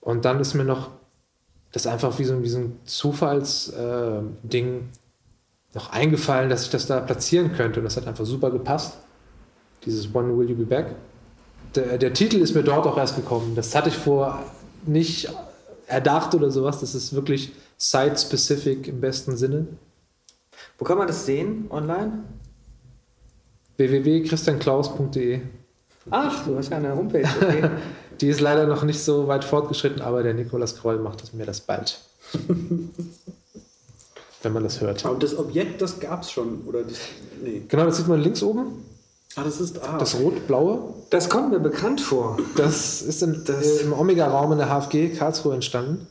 Und 0.00 0.24
dann 0.24 0.40
ist 0.40 0.54
mir 0.54 0.64
noch 0.64 0.90
das 1.72 1.86
einfach 1.86 2.18
wie 2.18 2.24
so, 2.24 2.42
wie 2.42 2.48
so 2.48 2.58
ein 2.58 2.78
Zufallsding 2.84 4.88
noch 5.74 5.90
eingefallen, 5.90 6.50
dass 6.50 6.64
ich 6.64 6.70
das 6.70 6.86
da 6.86 7.00
platzieren 7.00 7.52
könnte. 7.52 7.80
Und 7.80 7.84
das 7.84 7.96
hat 7.96 8.06
einfach 8.06 8.26
super 8.26 8.50
gepasst. 8.50 8.98
Dieses 9.84 10.14
One 10.14 10.36
Will 10.36 10.50
You 10.50 10.56
Be 10.56 10.64
Back. 10.64 10.94
Der, 11.74 11.98
der 11.98 12.12
Titel 12.12 12.36
ist 12.36 12.54
mir 12.54 12.62
dort 12.62 12.86
auch 12.86 12.96
erst 12.98 13.16
gekommen. 13.16 13.54
Das 13.54 13.74
hatte 13.74 13.88
ich 13.88 13.96
vor 13.96 14.42
nicht 14.84 15.28
erdacht 15.86 16.34
oder 16.34 16.50
sowas. 16.50 16.80
Das 16.80 16.94
ist 16.94 17.14
wirklich 17.14 17.52
site-specific 17.78 18.88
im 18.88 19.00
besten 19.00 19.36
Sinne. 19.36 19.66
Wo 20.78 20.84
kann 20.84 20.98
man 20.98 21.06
das 21.06 21.26
sehen 21.26 21.66
online? 21.70 22.24
www.christianklaus.de 23.76 25.40
Ach, 26.10 26.44
du 26.44 26.56
hast 26.56 26.70
ja 26.70 26.78
eine 26.78 26.94
Homepage. 26.94 27.24
Okay. 27.40 27.70
Die 28.20 28.28
ist 28.28 28.40
leider 28.40 28.66
noch 28.66 28.82
nicht 28.84 29.00
so 29.00 29.26
weit 29.28 29.44
fortgeschritten, 29.44 30.02
aber 30.02 30.22
der 30.22 30.34
Nikolas 30.34 30.76
Kroll 30.76 30.98
macht 30.98 31.22
das 31.22 31.32
mir 31.32 31.46
das 31.46 31.60
bald. 31.60 31.98
Wenn 34.42 34.52
man 34.52 34.64
das 34.64 34.80
hört. 34.80 35.04
Aber 35.04 35.18
das 35.18 35.36
Objekt, 35.36 35.80
das 35.80 36.00
gab's 36.00 36.30
schon, 36.30 36.62
oder 36.66 36.82
das. 36.82 36.98
Nee. 37.42 37.62
Genau, 37.68 37.84
das 37.84 37.96
sieht 37.96 38.08
man 38.08 38.20
links 38.20 38.42
oben. 38.42 38.84
Ah, 39.36 39.44
das 39.44 39.60
ist. 39.60 39.80
Ah, 39.82 39.98
Das 39.98 40.18
rot-blaue. 40.18 40.94
Das 41.10 41.28
kommt 41.30 41.50
mir 41.50 41.60
bekannt 41.60 42.00
vor. 42.00 42.38
Das 42.56 43.00
ist 43.02 43.22
im, 43.22 43.44
Das- 43.44 43.80
im 43.80 43.92
Omega-Raum 43.92 44.52
in 44.52 44.58
der 44.58 44.68
HFG 44.68 45.10
Karlsruhe 45.10 45.54
entstanden. 45.54 46.06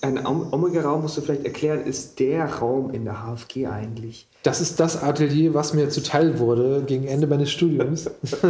Ein 0.00 0.24
Om- 0.24 0.52
Omega-Raum, 0.52 1.02
musst 1.02 1.16
du 1.16 1.22
vielleicht 1.22 1.44
erklären, 1.44 1.84
ist 1.84 2.20
der 2.20 2.44
Raum 2.46 2.90
in 2.92 3.04
der 3.04 3.24
HFG 3.24 3.66
eigentlich. 3.66 4.28
Das 4.44 4.60
ist 4.60 4.78
das 4.78 5.02
Atelier, 5.02 5.54
was 5.54 5.74
mir 5.74 5.88
zuteil 5.88 6.38
wurde 6.38 6.84
gegen 6.86 7.08
Ende 7.08 7.26
meines 7.26 7.50
Studiums, 7.50 8.06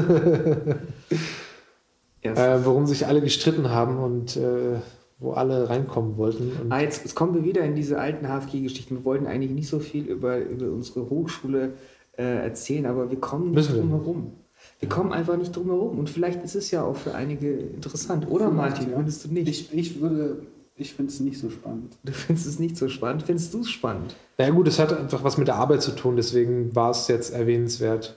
äh, 2.22 2.58
worum 2.64 2.86
sich 2.86 3.06
alle 3.06 3.22
gestritten 3.22 3.70
haben 3.70 3.98
und 3.98 4.36
äh, 4.36 4.80
wo 5.18 5.32
alle 5.32 5.70
reinkommen 5.70 6.18
wollten. 6.18 6.52
Und 6.60 6.70
Ah, 6.72 6.80
jetzt, 6.80 7.02
jetzt 7.04 7.14
kommen 7.14 7.34
wir 7.34 7.44
wieder 7.44 7.62
in 7.62 7.74
diese 7.74 7.98
alten 7.98 8.26
HFG-Geschichten. 8.26 8.96
Wir 8.98 9.04
wollten 9.06 9.26
eigentlich 9.26 9.52
nicht 9.52 9.68
so 9.68 9.78
viel 9.78 10.04
über, 10.04 10.36
über 10.38 10.66
unsere 10.66 11.08
Hochschule 11.08 11.64
äh, 11.64 11.70
erzählen, 12.22 12.86
aber 12.86 13.10
wir 13.10 13.20
kommen 13.20 13.46
nicht 13.50 13.56
Müssen 13.56 13.74
wir 13.74 13.80
drum 13.80 13.90
nicht. 13.92 14.00
herum. 14.00 14.32
Wir 14.80 14.88
kommen 14.88 15.12
einfach 15.12 15.36
nicht 15.36 15.54
drum 15.54 15.66
herum. 15.66 15.98
Und 15.98 16.10
vielleicht 16.10 16.42
ist 16.44 16.54
es 16.54 16.70
ja 16.70 16.82
auch 16.82 16.96
für 16.96 17.14
einige 17.14 17.50
interessant. 17.50 18.28
Oder 18.30 18.50
Martin, 18.50 18.90
ja. 18.90 18.96
findest 18.96 19.24
du 19.24 19.32
nicht? 19.32 19.48
Ich, 19.48 19.72
ich 19.72 20.00
würde. 20.00 20.42
Ich 20.78 20.92
finde 20.92 21.10
es 21.10 21.20
nicht 21.20 21.38
so 21.38 21.48
spannend. 21.48 21.96
du 22.04 22.12
findest 22.12 22.46
es 22.46 22.58
nicht 22.58 22.76
so 22.76 22.88
spannend. 22.88 23.22
Findest 23.22 23.54
du 23.54 23.60
es 23.60 23.70
spannend? 23.70 24.14
naja 24.36 24.50
gut, 24.50 24.68
es 24.68 24.78
hat 24.78 24.92
einfach 24.92 25.24
was 25.24 25.38
mit 25.38 25.48
der 25.48 25.54
Arbeit 25.54 25.80
zu 25.80 25.92
tun, 25.92 26.16
deswegen 26.16 26.76
war 26.76 26.90
es 26.90 27.08
jetzt 27.08 27.32
erwähnenswert. 27.32 28.14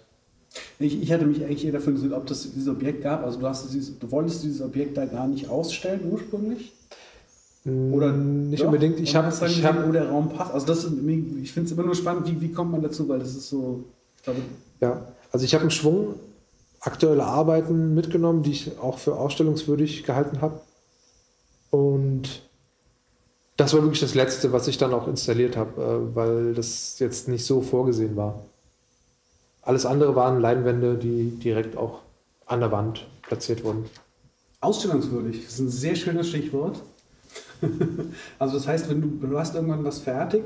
Ich, 0.77 1.01
ich 1.01 1.12
hatte 1.13 1.25
mich 1.25 1.43
eigentlich 1.45 1.63
eher 1.63 1.71
dafür 1.71 1.93
interessiert, 1.93 2.13
ob 2.17 2.25
das 2.25 2.51
dieses 2.51 2.67
Objekt 2.67 3.03
gab. 3.03 3.23
Also 3.23 3.39
du, 3.39 3.47
hast 3.47 3.71
dieses, 3.73 3.97
du 3.97 4.12
wolltest 4.12 4.43
dieses 4.43 4.62
Objekt 4.62 4.97
da 4.97 5.05
gar 5.05 5.27
nicht 5.27 5.47
ausstellen 5.47 6.01
ursprünglich? 6.12 6.73
Oder 7.93 8.12
nicht 8.12 8.62
doch? 8.62 8.67
unbedingt. 8.67 8.99
Ich 8.99 9.15
habe 9.15 9.29
ich 9.47 9.65
hab, 9.65 9.88
wo 9.88 9.91
der 9.91 10.10
Raum 10.10 10.29
passt. 10.29 10.53
Also 10.53 10.65
das, 10.67 10.86
ich 10.86 11.51
finde 11.51 11.67
es 11.67 11.71
immer 11.71 11.84
nur 11.84 11.95
spannend, 11.95 12.27
wie, 12.27 12.39
wie 12.41 12.51
kommt 12.51 12.71
man 12.71 12.82
dazu, 12.82 13.08
weil 13.10 13.19
das 13.19 13.29
ist 13.29 13.49
so, 13.49 13.84
glaube, 14.23 14.41
Ja, 14.82 15.05
also 15.32 15.45
ich 15.45 15.53
habe 15.53 15.62
einen 15.62 15.71
Schwung 15.71 16.15
aktuelle 16.82 17.25
Arbeiten 17.25 17.93
mitgenommen, 17.93 18.43
die 18.43 18.51
ich 18.51 18.79
auch 18.79 18.97
für 18.99 19.15
ausstellungswürdig 19.17 20.03
gehalten 20.03 20.41
habe. 20.41 20.62
Und 21.71 22.41
das 23.58 23.73
war 23.73 23.82
wirklich 23.82 23.99
das 23.99 24.15
Letzte, 24.15 24.53
was 24.53 24.67
ich 24.67 24.77
dann 24.77 24.93
auch 24.93 25.08
installiert 25.08 25.58
habe, 25.58 25.82
äh, 25.82 26.15
weil 26.15 26.53
das 26.53 26.99
jetzt 26.99 27.27
nicht 27.27 27.45
so 27.45 27.62
vorgesehen 27.62 28.15
war. 28.15 28.45
Alles 29.62 29.86
andere 29.86 30.15
waren 30.15 30.39
Leinwände, 30.39 30.95
die 30.95 31.32
direkt 31.32 31.75
auch 31.77 31.99
an 32.45 32.62
der 32.62 32.71
Wand 32.71 33.05
platziert 33.21 33.63
wurden. 33.63 33.86
ausstellungswürdig. 34.62 35.43
Das 35.43 35.53
ist 35.53 35.60
ein 35.60 35.69
sehr 35.69 35.95
schönes 35.95 36.29
Stichwort. 36.29 36.82
also 38.39 38.56
das 38.56 38.67
heißt, 38.67 38.89
wenn 38.89 39.02
du, 39.02 39.28
du 39.28 39.38
hast 39.38 39.56
irgendwann 39.56 39.84
was 39.84 40.00
fertig 40.00 40.43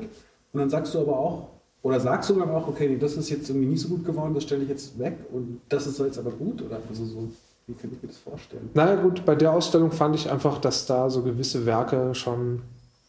und 0.52 0.60
dann 0.60 0.70
sagst 0.70 0.94
du 0.94 1.00
aber 1.00 1.18
auch, 1.18 1.48
oder 1.82 2.00
sagst 2.00 2.30
du 2.30 2.34
dann 2.34 2.50
auch, 2.50 2.66
okay, 2.66 2.88
nee, 2.88 2.96
das 2.98 3.14
ist 3.16 3.28
jetzt 3.28 3.48
irgendwie 3.50 3.66
nicht 3.66 3.80
so 3.80 3.88
gut 3.88 4.04
geworden, 4.04 4.32
das 4.34 4.44
stelle 4.44 4.62
ich 4.62 4.70
jetzt 4.70 4.98
weg 4.98 5.18
und 5.32 5.60
das 5.68 5.86
ist 5.86 5.98
jetzt 5.98 6.18
aber 6.18 6.30
gut? 6.30 6.62
Oder 6.62 6.80
also 6.88 7.04
so, 7.04 7.28
wie 7.66 7.74
kann 7.74 7.90
ich 7.92 8.02
mir 8.02 8.08
das 8.08 8.16
vorstellen? 8.16 8.70
Naja 8.72 8.96
gut, 8.96 9.24
bei 9.26 9.34
der 9.34 9.52
Ausstellung 9.52 9.90
fand 9.92 10.14
ich 10.16 10.30
einfach, 10.30 10.58
dass 10.58 10.86
da 10.86 11.10
so 11.10 11.22
gewisse 11.22 11.66
Werke 11.66 12.14
schon 12.14 12.62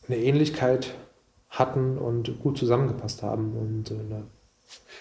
eine 0.08 0.18
Ähnlichkeit 0.18 0.94
hatten 1.50 1.98
und 1.98 2.40
gut 2.42 2.58
zusammengepasst 2.58 3.24
haben. 3.24 3.54
Und 3.58 3.92
äh, 3.92 3.94
ne, 3.94 4.24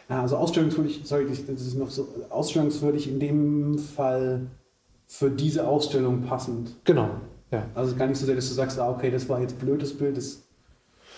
Ja, 0.08 0.22
also 0.22 0.36
ausstellungswürdig, 0.36 1.00
sorry, 1.04 1.26
das 1.28 1.44
das 1.44 1.62
ist 1.62 1.76
noch 1.76 1.90
so, 1.90 2.06
ausstellungswürdig 2.30 3.08
in 3.08 3.18
dem 3.18 3.78
Fall 3.78 4.46
für 5.06 5.30
diese 5.30 5.66
Ausstellung 5.66 6.22
passend. 6.22 6.76
genau, 6.84 7.10
ja. 7.54 7.66
Also 7.74 7.94
gar 7.96 8.06
nicht 8.06 8.18
so 8.18 8.26
sehr, 8.26 8.34
dass 8.34 8.48
du 8.48 8.54
sagst, 8.54 8.78
ah, 8.78 8.90
okay, 8.90 9.10
das 9.10 9.28
war 9.28 9.40
jetzt 9.40 9.58
blöd, 9.58 9.80
das 9.82 9.92
Bild, 9.92 10.16
das 10.16 10.42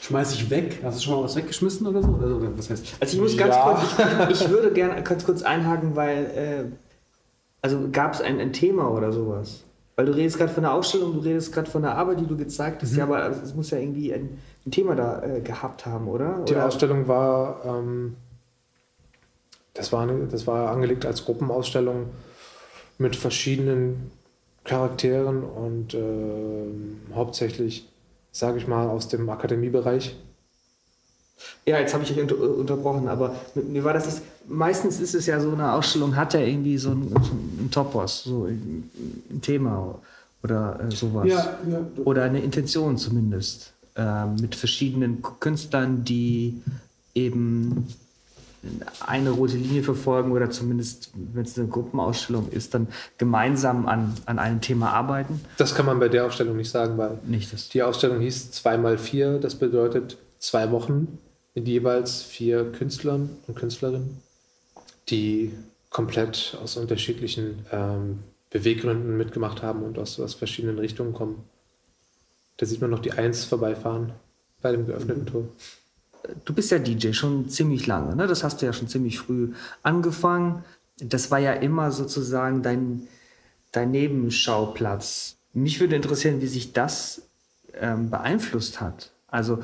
schmeiß 0.02 0.34
ich 0.34 0.50
weg. 0.50 0.80
Hast 0.82 0.98
du 0.98 1.04
schon 1.04 1.14
mal 1.14 1.24
was 1.24 1.36
weggeschmissen 1.36 1.86
oder 1.86 2.02
so? 2.02 2.08
Oder 2.10 2.56
was 2.56 2.70
heißt? 2.70 2.96
Also 3.00 3.16
ich 3.16 3.22
muss 3.22 3.36
ganz 3.36 3.54
Ja. 3.54 3.62
kurz, 3.62 4.30
ich, 4.30 4.40
ich 4.42 4.48
würde 4.50 4.72
gerne 4.72 5.02
ganz 5.02 5.24
kurz 5.24 5.42
einhaken, 5.42 5.96
weil, 5.96 6.24
äh, 6.36 6.64
also 7.62 7.88
gab 7.90 8.14
es 8.14 8.20
ein, 8.20 8.38
ein 8.40 8.52
Thema 8.52 8.90
oder 8.90 9.12
sowas? 9.12 9.62
Weil 9.96 10.06
du 10.06 10.12
redest 10.14 10.36
gerade 10.36 10.52
von 10.52 10.62
der 10.62 10.74
Ausstellung, 10.74 11.14
du 11.14 11.20
redest 11.20 11.52
gerade 11.54 11.70
von 11.70 11.80
der 11.82 11.94
Arbeit, 11.94 12.20
die 12.20 12.26
du 12.26 12.36
gezeigt 12.36 12.82
hast, 12.82 12.94
ja, 12.94 13.04
aber 13.04 13.16
also 13.22 13.40
es 13.42 13.54
muss 13.54 13.70
ja 13.70 13.78
irgendwie 13.78 14.12
ein, 14.12 14.38
ein 14.66 14.70
Thema 14.70 14.94
da 14.94 15.22
äh, 15.22 15.40
gehabt 15.40 15.86
haben, 15.86 16.06
oder? 16.08 16.44
Die 16.46 16.52
oder? 16.52 16.66
Ausstellung 16.66 17.08
war, 17.08 17.62
ähm, 17.64 18.16
das, 19.72 19.92
war 19.92 20.02
eine, 20.02 20.26
das 20.26 20.46
war 20.46 20.70
angelegt 20.70 21.06
als 21.06 21.24
Gruppenausstellung 21.24 22.10
mit 22.98 23.16
verschiedenen 23.16 24.10
Charakteren 24.66 25.42
und 25.42 25.94
ähm, 25.94 26.98
hauptsächlich, 27.14 27.88
sage 28.32 28.58
ich 28.58 28.66
mal, 28.66 28.88
aus 28.88 29.08
dem 29.08 29.28
Akademiebereich. 29.28 30.16
Ja, 31.66 31.78
jetzt 31.78 31.92
habe 31.92 32.02
ich 32.04 32.12
euch 32.12 32.20
unter, 32.20 32.38
unterbrochen, 32.38 33.08
aber 33.08 33.34
mir 33.54 33.84
war 33.84 33.92
das 33.92 34.06
ist, 34.06 34.22
meistens 34.48 35.00
ist 35.00 35.14
es 35.14 35.26
ja 35.26 35.38
so, 35.38 35.52
eine 35.52 35.72
Ausstellung 35.72 36.16
hat 36.16 36.34
ja 36.34 36.40
irgendwie 36.40 36.78
so 36.78 36.90
einen, 36.90 37.10
so 37.10 37.32
einen 37.32 37.68
Topos, 37.70 38.24
so 38.24 38.44
ein, 38.44 38.90
ein 39.30 39.40
Thema. 39.42 40.00
oder 40.42 40.80
äh, 40.80 40.94
sowas. 40.94 41.26
Ja, 41.26 41.58
ja. 41.68 41.80
Oder 42.04 42.24
eine 42.24 42.40
Intention 42.40 42.96
zumindest. 42.96 43.72
Äh, 43.96 44.26
mit 44.26 44.54
verschiedenen 44.54 45.22
Künstlern, 45.40 46.04
die 46.04 46.62
eben 47.14 47.86
eine 49.06 49.30
rote 49.30 49.56
Linie 49.56 49.82
verfolgen 49.82 50.32
oder 50.32 50.50
zumindest, 50.50 51.10
wenn 51.14 51.44
es 51.44 51.58
eine 51.58 51.68
Gruppenausstellung 51.68 52.48
ist, 52.50 52.74
dann 52.74 52.88
gemeinsam 53.18 53.86
an, 53.86 54.14
an 54.26 54.38
einem 54.38 54.60
Thema 54.60 54.92
arbeiten. 54.92 55.40
Das 55.56 55.74
kann 55.74 55.86
man 55.86 55.98
bei 55.98 56.08
der 56.08 56.26
Ausstellung 56.26 56.56
nicht 56.56 56.70
sagen, 56.70 56.96
weil 56.98 57.18
Nicht 57.26 57.52
das. 57.52 57.68
die 57.68 57.82
Ausstellung 57.82 58.20
hieß 58.20 58.50
2x4. 58.52 59.38
Das 59.38 59.54
bedeutet 59.56 60.16
zwei 60.38 60.70
Wochen 60.70 61.18
mit 61.54 61.66
jeweils 61.66 62.22
vier 62.22 62.70
Künstlern 62.72 63.30
und 63.46 63.54
Künstlerinnen, 63.56 64.18
die 65.08 65.52
komplett 65.90 66.56
aus 66.62 66.76
unterschiedlichen 66.76 67.64
ähm, 67.72 68.18
Beweggründen 68.50 69.16
mitgemacht 69.16 69.62
haben 69.62 69.82
und 69.82 69.98
aus, 69.98 70.20
aus 70.20 70.34
verschiedenen 70.34 70.78
Richtungen 70.78 71.14
kommen. 71.14 71.42
Da 72.58 72.66
sieht 72.66 72.80
man 72.80 72.90
noch 72.90 73.00
die 73.00 73.12
Eins 73.12 73.44
vorbeifahren 73.44 74.12
bei 74.62 74.72
dem 74.72 74.86
geöffneten 74.86 75.26
Tor. 75.26 75.44
Du 76.44 76.54
bist 76.54 76.70
ja 76.70 76.78
DJ 76.78 77.12
schon 77.12 77.48
ziemlich 77.48 77.86
lange, 77.86 78.16
ne? 78.16 78.26
Das 78.26 78.42
hast 78.44 78.60
du 78.62 78.66
ja 78.66 78.72
schon 78.72 78.88
ziemlich 78.88 79.18
früh 79.18 79.52
angefangen. 79.82 80.64
Das 80.98 81.30
war 81.30 81.38
ja 81.38 81.52
immer 81.52 81.92
sozusagen 81.92 82.62
dein, 82.62 83.08
dein 83.72 83.90
Nebenschauplatz. 83.90 85.36
Mich 85.52 85.80
würde 85.80 85.96
interessieren, 85.96 86.40
wie 86.40 86.46
sich 86.46 86.72
das 86.72 87.22
ähm, 87.74 88.10
beeinflusst 88.10 88.80
hat. 88.80 89.12
Also 89.28 89.62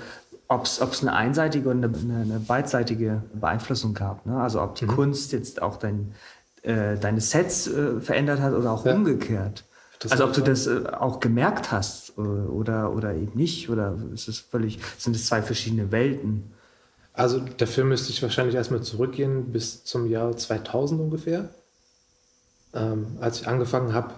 ob 0.48 0.64
es 0.64 1.00
eine 1.02 1.14
einseitige 1.14 1.68
oder 1.70 1.88
eine, 1.88 2.20
eine, 2.20 2.40
beidseitige 2.40 3.22
Beeinflussung 3.32 3.94
gab. 3.94 4.26
Ne? 4.26 4.36
Also 4.40 4.60
ob 4.60 4.74
die 4.74 4.86
Kunst 4.86 5.32
jetzt 5.32 5.62
auch 5.62 5.76
dein, 5.78 6.14
äh, 6.62 6.96
deine 6.98 7.20
Sets 7.20 7.68
äh, 7.68 8.00
verändert 8.00 8.40
hat 8.40 8.52
oder 8.52 8.70
auch 8.72 8.84
Ja. 8.84 8.94
umgekehrt. 8.94 9.64
Also 10.10 10.24
ob 10.24 10.32
du 10.32 10.40
das 10.40 10.66
äh, 10.66 10.84
auch 10.86 11.20
gemerkt 11.20 11.70
hast 11.70 12.14
äh, 12.16 12.20
oder, 12.20 12.92
oder 12.92 13.14
eben 13.14 13.36
nicht. 13.36 13.70
Oder 13.70 13.96
ist 14.12 14.28
es 14.28 14.38
völlig, 14.40 14.78
sind 14.98 15.14
es 15.14 15.26
zwei 15.26 15.42
verschiedene 15.42 15.92
Welten? 15.92 16.52
Also 17.12 17.40
dafür 17.40 17.84
müsste 17.84 18.10
ich 18.10 18.22
wahrscheinlich 18.22 18.54
erstmal 18.54 18.82
zurückgehen 18.82 19.52
bis 19.52 19.84
zum 19.84 20.06
Jahr 20.06 20.36
2000 20.36 21.00
ungefähr, 21.00 21.50
ähm, 22.74 23.18
als 23.20 23.40
ich 23.40 23.48
angefangen 23.48 23.92
habe, 23.92 24.14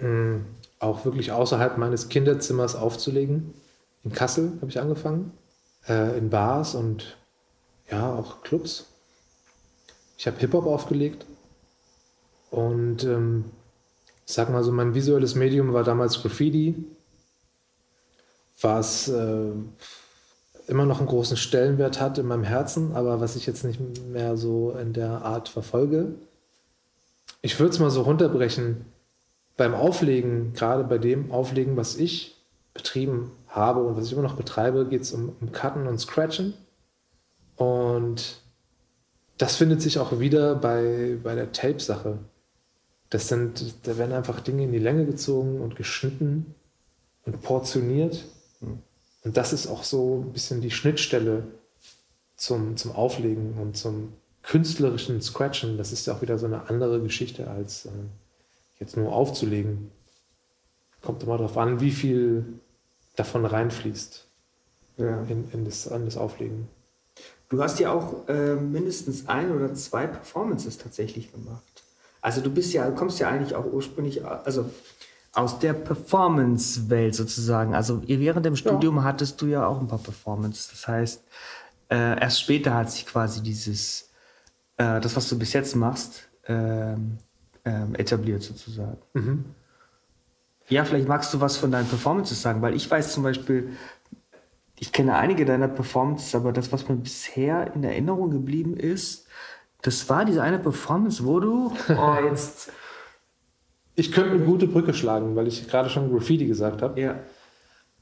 mh, 0.00 0.40
auch 0.78 1.04
wirklich 1.04 1.32
außerhalb 1.32 1.76
meines 1.76 2.08
Kinderzimmers 2.08 2.74
aufzulegen. 2.74 3.54
In 4.02 4.12
Kassel 4.12 4.52
habe 4.60 4.70
ich 4.70 4.80
angefangen, 4.80 5.32
äh, 5.88 6.16
in 6.18 6.30
Bars 6.30 6.74
und 6.74 7.16
ja, 7.90 8.14
auch 8.14 8.42
Clubs. 8.42 8.86
Ich 10.16 10.26
habe 10.26 10.38
Hip-Hop 10.38 10.66
aufgelegt 10.66 11.26
und 12.50 13.04
ähm, 13.04 13.44
ich 14.26 14.32
sag 14.32 14.50
mal 14.50 14.64
so, 14.64 14.72
mein 14.72 14.94
visuelles 14.94 15.34
Medium 15.34 15.72
war 15.72 15.84
damals 15.84 16.22
Graffiti, 16.22 16.74
was 18.60 19.08
äh, 19.08 19.52
immer 20.66 20.86
noch 20.86 20.98
einen 20.98 21.08
großen 21.08 21.36
Stellenwert 21.36 22.00
hat 22.00 22.18
in 22.18 22.26
meinem 22.26 22.44
Herzen, 22.44 22.92
aber 22.94 23.20
was 23.20 23.36
ich 23.36 23.46
jetzt 23.46 23.64
nicht 23.64 23.80
mehr 24.08 24.36
so 24.36 24.70
in 24.72 24.92
der 24.92 25.22
Art 25.22 25.48
verfolge. 25.48 26.14
Ich 27.42 27.58
würde 27.60 27.72
es 27.72 27.78
mal 27.78 27.90
so 27.90 28.02
runterbrechen. 28.02 28.86
Beim 29.56 29.74
Auflegen, 29.74 30.52
gerade 30.54 30.84
bei 30.84 30.98
dem 30.98 31.30
Auflegen, 31.30 31.76
was 31.76 31.96
ich 31.96 32.34
betrieben 32.72 33.30
habe 33.48 33.84
und 33.84 33.96
was 33.96 34.06
ich 34.06 34.12
immer 34.12 34.22
noch 34.22 34.36
betreibe, 34.36 34.86
geht 34.86 35.02
es 35.02 35.12
um, 35.12 35.36
um 35.40 35.52
Cutten 35.52 35.86
und 35.86 35.98
Scratchen. 36.00 36.54
Und 37.56 38.40
das 39.38 39.56
findet 39.56 39.80
sich 39.80 39.98
auch 39.98 40.18
wieder 40.18 40.56
bei, 40.56 41.18
bei 41.22 41.34
der 41.34 41.52
Tape-Sache. 41.52 42.18
Das 43.10 43.28
sind, 43.28 43.74
da 43.86 43.96
werden 43.98 44.12
einfach 44.12 44.40
Dinge 44.40 44.64
in 44.64 44.72
die 44.72 44.78
Länge 44.78 45.06
gezogen 45.06 45.60
und 45.60 45.76
geschnitten 45.76 46.54
und 47.24 47.42
portioniert. 47.42 48.24
Und 48.60 49.36
das 49.36 49.52
ist 49.52 49.66
auch 49.66 49.84
so 49.84 50.22
ein 50.24 50.32
bisschen 50.32 50.60
die 50.60 50.70
Schnittstelle 50.70 51.44
zum, 52.36 52.76
zum 52.76 52.92
Auflegen 52.92 53.54
und 53.60 53.76
zum 53.76 54.12
künstlerischen 54.42 55.22
Scratchen. 55.22 55.78
Das 55.78 55.92
ist 55.92 56.06
ja 56.06 56.14
auch 56.14 56.22
wieder 56.22 56.38
so 56.38 56.46
eine 56.46 56.68
andere 56.68 57.00
Geschichte 57.00 57.48
als 57.48 57.86
äh, 57.86 57.90
jetzt 58.78 58.96
nur 58.96 59.12
aufzulegen. 59.12 59.90
Kommt 61.00 61.22
immer 61.22 61.38
darauf 61.38 61.56
an, 61.56 61.80
wie 61.80 61.90
viel 61.92 62.44
davon 63.16 63.46
reinfließt 63.46 64.26
Ja. 64.98 65.22
in, 65.28 65.50
in, 65.52 65.64
das, 65.64 65.86
in 65.86 66.04
das 66.04 66.16
Auflegen. 66.16 66.68
Du 67.48 67.62
hast 67.62 67.78
ja 67.78 67.92
auch 67.92 68.28
äh, 68.28 68.56
mindestens 68.56 69.28
ein 69.28 69.52
oder 69.52 69.72
zwei 69.74 70.06
Performances 70.06 70.78
tatsächlich 70.78 71.32
gemacht. 71.32 71.73
Also 72.24 72.40
du 72.40 72.48
bist 72.48 72.72
ja, 72.72 72.90
kommst 72.90 73.18
ja 73.18 73.28
eigentlich 73.28 73.54
auch 73.54 73.66
ursprünglich, 73.66 74.24
also 74.24 74.70
aus 75.34 75.58
der 75.58 75.74
Performance-Welt 75.74 77.14
sozusagen. 77.14 77.74
Also 77.74 78.00
während 78.06 78.46
dem 78.46 78.56
Studium 78.56 79.04
hattest 79.04 79.42
du 79.42 79.46
ja 79.46 79.66
auch 79.66 79.78
ein 79.78 79.88
paar 79.88 79.98
Performances. 79.98 80.70
Das 80.70 80.88
heißt, 80.88 81.22
äh, 81.90 82.18
erst 82.18 82.40
später 82.40 82.72
hat 82.72 82.90
sich 82.90 83.04
quasi 83.04 83.42
dieses, 83.42 84.08
äh, 84.78 85.02
das, 85.02 85.14
was 85.16 85.28
du 85.28 85.38
bis 85.38 85.52
jetzt 85.52 85.76
machst, 85.76 86.26
ähm, 86.48 87.18
ähm, 87.66 87.94
etabliert 87.94 88.42
sozusagen. 88.42 88.96
Ja, 90.70 90.86
vielleicht 90.86 91.08
magst 91.08 91.34
du 91.34 91.42
was 91.42 91.58
von 91.58 91.70
deinen 91.70 91.88
Performances 91.88 92.40
sagen, 92.40 92.62
weil 92.62 92.74
ich 92.74 92.90
weiß 92.90 93.12
zum 93.12 93.22
Beispiel, 93.22 93.76
ich 94.78 94.92
kenne 94.92 95.16
einige 95.16 95.44
deiner 95.44 95.68
Performances, 95.68 96.34
aber 96.34 96.54
das, 96.54 96.72
was 96.72 96.88
mir 96.88 96.96
bisher 96.96 97.74
in 97.74 97.84
Erinnerung 97.84 98.30
geblieben 98.30 98.78
ist, 98.78 99.26
das 99.84 100.08
war 100.08 100.24
diese 100.24 100.42
eine 100.42 100.58
Performance, 100.58 101.24
wo 101.24 101.40
du 101.40 101.72
oh, 101.88 102.16
jetzt 102.24 102.72
Ich 103.94 104.10
könnte 104.10 104.30
eine 104.30 104.44
gute 104.44 104.66
Brücke 104.66 104.94
schlagen, 104.94 105.36
weil 105.36 105.46
ich 105.46 105.68
gerade 105.68 105.90
schon 105.90 106.10
Graffiti 106.10 106.46
gesagt 106.46 106.82
habe. 106.82 107.00
ja, 107.00 107.20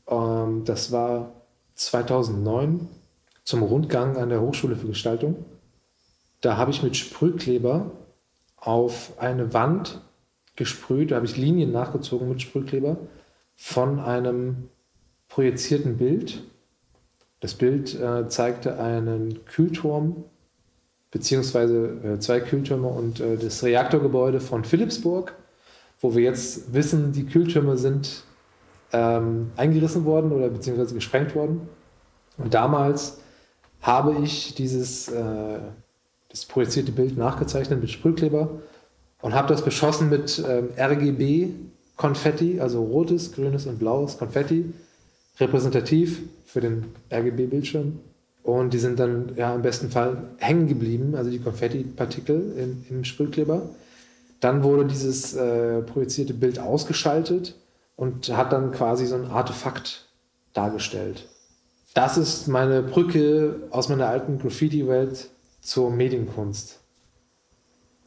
Ähm, 0.08 0.64
das 0.64 0.92
war 0.92 1.32
2009 1.74 2.88
zum 3.44 3.62
Rundgang 3.64 4.16
an 4.16 4.28
der 4.28 4.40
Hochschule 4.40 4.76
für 4.76 4.86
Gestaltung. 4.86 5.44
Da 6.40 6.56
habe 6.56 6.70
ich 6.70 6.84
mit 6.84 6.96
Sprühkleber 6.96 7.90
auf 8.56 9.18
eine 9.18 9.52
Wand 9.52 10.00
gesprüht, 10.54 11.10
da 11.10 11.16
habe 11.16 11.26
ich 11.26 11.36
Linien 11.36 11.72
nachgezogen 11.72 12.28
mit 12.28 12.42
Sprühkleber 12.42 12.96
von 13.56 13.98
einem 13.98 14.68
projizierten 15.28 15.96
Bild. 15.96 16.44
Das 17.40 17.54
Bild 17.54 17.98
äh, 17.98 18.28
zeigte 18.28 18.78
einen 18.78 19.44
Kühlturm, 19.46 20.24
beziehungsweise 21.12 21.98
äh, 22.03 22.18
zwei 22.18 22.40
Kühltürme 22.40 22.88
und 22.88 23.20
äh, 23.20 23.37
das 23.37 23.62
Reaktorgebäude 23.62 24.40
von 24.40 24.64
Philipsburg, 24.64 25.35
wo 26.01 26.16
wir 26.16 26.22
jetzt 26.22 26.75
wissen, 26.75 27.12
die 27.12 27.27
Kühltürme 27.27 27.77
sind 27.77 28.25
ähm, 28.92 29.53
eingerissen 29.57 30.05
worden 30.05 30.33
oder 30.33 30.48
beziehungsweise 30.48 30.94
gesprengt 30.94 31.37
worden. 31.37 31.68
Und 32.38 32.55
damals 32.55 33.20
habe 33.83 34.16
ich 34.25 34.55
dieses 34.55 35.09
äh, 35.09 35.59
das 36.31 36.46
projizierte 36.46 36.92
Bild 36.92 37.16
nachgezeichnet 37.16 37.81
mit 37.81 37.90
Sprühkleber 37.90 38.48
und 39.20 39.35
habe 39.35 39.48
das 39.48 39.62
beschossen 39.62 40.09
mit 40.09 40.42
ähm, 40.48 40.70
RGB-Konfetti, 40.79 42.59
also 42.59 42.83
rotes, 42.83 43.33
grünes 43.33 43.66
und 43.66 43.79
blaues 43.79 44.16
Konfetti, 44.16 44.72
repräsentativ 45.38 46.22
für 46.46 46.62
den 46.62 46.87
RGB-Bildschirm. 47.12 48.01
Und 48.42 48.74
die 48.74 48.78
sind 48.78 48.98
dann 48.98 49.33
ja 49.37 49.55
im 49.55 49.62
besten 49.62 49.90
Fall 49.90 50.31
hängen 50.38 50.66
geblieben, 50.66 51.14
also 51.14 51.31
die 51.31 51.38
Konfetti-Partikel 51.38 52.55
im, 52.57 52.85
im 52.90 53.05
Sprühkleber. 53.05 53.70
Dann 54.40 54.64
wurde 54.64 54.87
dieses 54.87 55.35
äh, 55.35 55.83
projizierte 55.83 56.35
Bild 56.35 56.59
ausgeschaltet 56.59 57.55
und 57.94 58.37
hat 58.37 58.52
dann 58.52 58.72
quasi 58.72 59.07
so 59.07 59.14
ein 59.14 59.26
Artefakt 59.26 60.09
dargestellt. 60.52 61.29
Das 61.94 62.16
ist 62.16 62.48
meine 62.48 62.83
Brücke 62.83 63.60
aus 63.71 63.88
meiner 63.88 64.08
alten 64.08 64.38
Graffiti-Welt 64.38 65.29
zur 65.60 65.90
Medienkunst. 65.90 66.81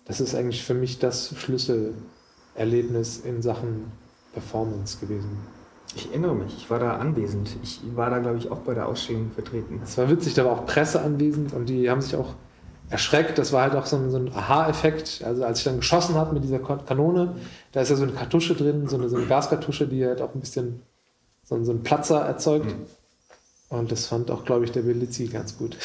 Das 0.06 0.20
ist 0.20 0.36
eigentlich 0.36 0.64
für 0.64 0.74
mich 0.74 1.00
das 1.00 1.34
Schlüsselerlebnis 1.38 3.20
in 3.24 3.42
Sachen 3.42 3.92
Performance 4.34 5.00
gewesen. 5.00 5.40
Ich 5.96 6.10
erinnere 6.10 6.36
mich, 6.36 6.56
ich 6.58 6.70
war 6.70 6.80
da 6.80 6.98
anwesend. 6.98 7.56
Ich 7.64 7.80
war 7.96 8.10
da, 8.10 8.20
glaube 8.20 8.38
ich, 8.38 8.52
auch 8.52 8.60
bei 8.60 8.74
der 8.74 8.88
Ausstellung 8.88 9.32
vertreten. 9.32 9.82
Es 9.84 9.98
war 9.98 10.10
witzig, 10.10 10.34
da 10.34 10.46
war 10.46 10.52
auch 10.52 10.66
Presse 10.66 11.02
anwesend 11.02 11.54
und 11.54 11.68
die 11.68 11.90
haben 11.90 12.02
sich 12.02 12.16
auch 12.16 12.34
erschreckt. 12.90 13.38
Das 13.38 13.54
war 13.54 13.64
halt 13.64 13.76
auch 13.76 13.86
so 13.86 13.96
ein, 13.96 14.12
so 14.12 14.18
ein 14.18 14.32
Aha-Effekt. 14.34 15.24
Also 15.26 15.44
als 15.46 15.60
ich 15.60 15.64
dann 15.64 15.78
geschossen 15.78 16.16
habe 16.16 16.34
mit 16.34 16.44
dieser 16.44 16.60
Kanone, 16.60 17.36
da 17.72 17.82
ist 17.82 17.90
ja 17.90 17.96
so 17.96 18.04
eine 18.04 18.12
Kartusche 18.12 18.56
drin, 18.56 18.88
so 18.88 18.98
eine, 18.98 19.10
so 19.10 19.18
eine 19.18 19.26
Gaskartusche, 19.26 19.88
die 19.88 20.06
halt 20.06 20.22
auch 20.22 20.34
ein 20.36 20.40
bisschen 20.42 20.82
so, 21.44 21.64
so 21.64 21.72
einen 21.72 21.84
Platzer 21.84 22.22
erzeugt. 22.22 22.74
Und 23.70 23.92
das 23.92 24.08
fand 24.08 24.30
auch, 24.32 24.46
glaube 24.46 24.66
ich, 24.66 24.72
der 24.72 24.82
Belizzi 24.82 25.28
ganz 25.28 25.58
gut. 25.58 25.78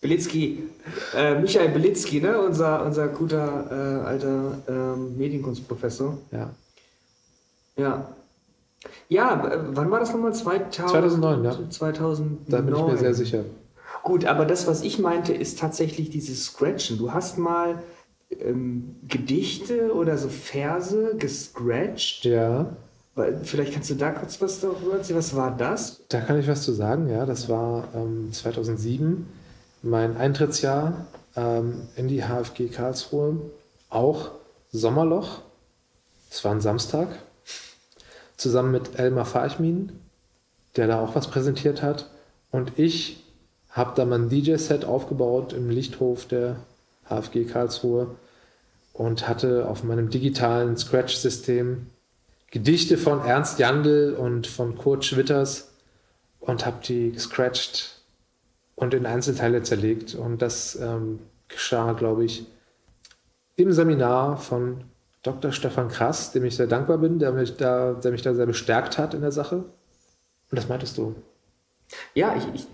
Belitzky, 0.00 0.70
äh, 1.14 1.38
Michael 1.38 1.70
Belitzky, 1.70 2.20
ne? 2.20 2.40
unser, 2.40 2.86
unser 2.86 3.08
guter 3.08 3.66
äh, 3.70 4.06
alter 4.06 4.58
ähm, 4.66 5.18
Medienkunstprofessor. 5.18 6.16
Ja. 6.32 6.50
Ja. 7.76 8.08
Ja, 9.08 9.42
wann 9.72 9.90
war 9.90 10.00
das 10.00 10.12
nochmal? 10.12 10.34
2000, 10.34 10.90
2009, 10.90 11.44
ja. 11.44 11.70
2009. 11.70 12.38
Da 12.48 12.60
bin 12.60 12.74
ich 12.74 12.82
mir 12.82 12.96
sehr 12.96 13.14
sicher. 13.14 13.44
Gut, 14.02 14.24
aber 14.24 14.46
das, 14.46 14.66
was 14.66 14.82
ich 14.82 14.98
meinte, 14.98 15.34
ist 15.34 15.58
tatsächlich 15.58 16.10
dieses 16.10 16.44
Scratchen. 16.44 16.96
Du 16.96 17.12
hast 17.12 17.36
mal 17.36 17.82
ähm, 18.30 18.96
Gedichte 19.06 19.94
oder 19.94 20.16
so 20.16 20.28
Verse 20.28 21.16
gescratcht. 21.18 22.24
Ja, 22.24 22.76
Vielleicht 23.42 23.74
kannst 23.74 23.90
du 23.90 23.94
da 23.94 24.10
kurz 24.10 24.40
was 24.40 24.60
darüber 24.60 24.94
erzählen. 24.96 25.18
Was 25.18 25.34
war 25.34 25.50
das? 25.56 26.00
da 26.08 26.20
kann 26.20 26.38
ich 26.38 26.48
was 26.48 26.62
zu 26.62 26.72
sagen. 26.72 27.08
Ja, 27.08 27.26
das 27.26 27.48
war 27.48 27.88
ähm, 27.94 28.32
2007 28.32 29.26
mein 29.82 30.16
Eintrittsjahr 30.16 31.06
ähm, 31.36 31.88
in 31.96 32.08
die 32.08 32.22
HFG 32.22 32.68
Karlsruhe. 32.68 33.36
Auch 33.88 34.30
Sommerloch. 34.72 35.42
Es 36.30 36.44
war 36.44 36.52
ein 36.52 36.60
Samstag. 36.60 37.08
Zusammen 38.40 38.72
mit 38.72 38.98
Elmar 38.98 39.26
Farchmin, 39.26 39.92
der 40.76 40.86
da 40.86 40.98
auch 40.98 41.14
was 41.14 41.28
präsentiert 41.28 41.82
hat. 41.82 42.08
Und 42.50 42.78
ich 42.78 43.22
habe 43.68 43.92
da 43.94 44.06
mein 44.06 44.30
DJ-Set 44.30 44.86
aufgebaut 44.86 45.52
im 45.52 45.68
Lichthof 45.68 46.26
der 46.26 46.56
HFG 47.04 47.44
Karlsruhe 47.44 48.16
und 48.94 49.28
hatte 49.28 49.68
auf 49.68 49.84
meinem 49.84 50.08
digitalen 50.08 50.78
Scratch-System 50.78 51.86
Gedichte 52.50 52.96
von 52.96 53.22
Ernst 53.24 53.58
Jandl 53.58 54.16
und 54.18 54.46
von 54.46 54.74
Kurt 54.74 55.04
Schwitters 55.04 55.72
und 56.40 56.64
habe 56.64 56.78
die 56.82 57.12
gescratcht 57.12 58.00
und 58.74 58.94
in 58.94 59.04
Einzelteile 59.04 59.62
zerlegt. 59.62 60.14
Und 60.14 60.40
das 60.40 60.76
ähm, 60.76 61.18
geschah, 61.48 61.92
glaube 61.92 62.24
ich, 62.24 62.46
im 63.56 63.70
Seminar 63.70 64.38
von 64.38 64.84
Dr. 65.22 65.52
Stefan 65.52 65.88
Krass, 65.88 66.32
dem 66.32 66.44
ich 66.44 66.56
sehr 66.56 66.66
dankbar 66.66 66.98
bin, 66.98 67.18
der 67.18 67.32
mich 67.32 67.56
da, 67.56 67.92
der 67.94 68.10
mich 68.10 68.22
da 68.22 68.34
sehr 68.34 68.46
bestärkt 68.46 68.96
hat 68.98 69.14
in 69.14 69.20
der 69.20 69.32
Sache. 69.32 69.56
Und 69.56 70.58
das 70.58 70.68
meintest 70.68 70.96
du. 70.98 71.14
Ja, 72.14 72.34
ich, 72.36 72.46
ich, 72.54 72.66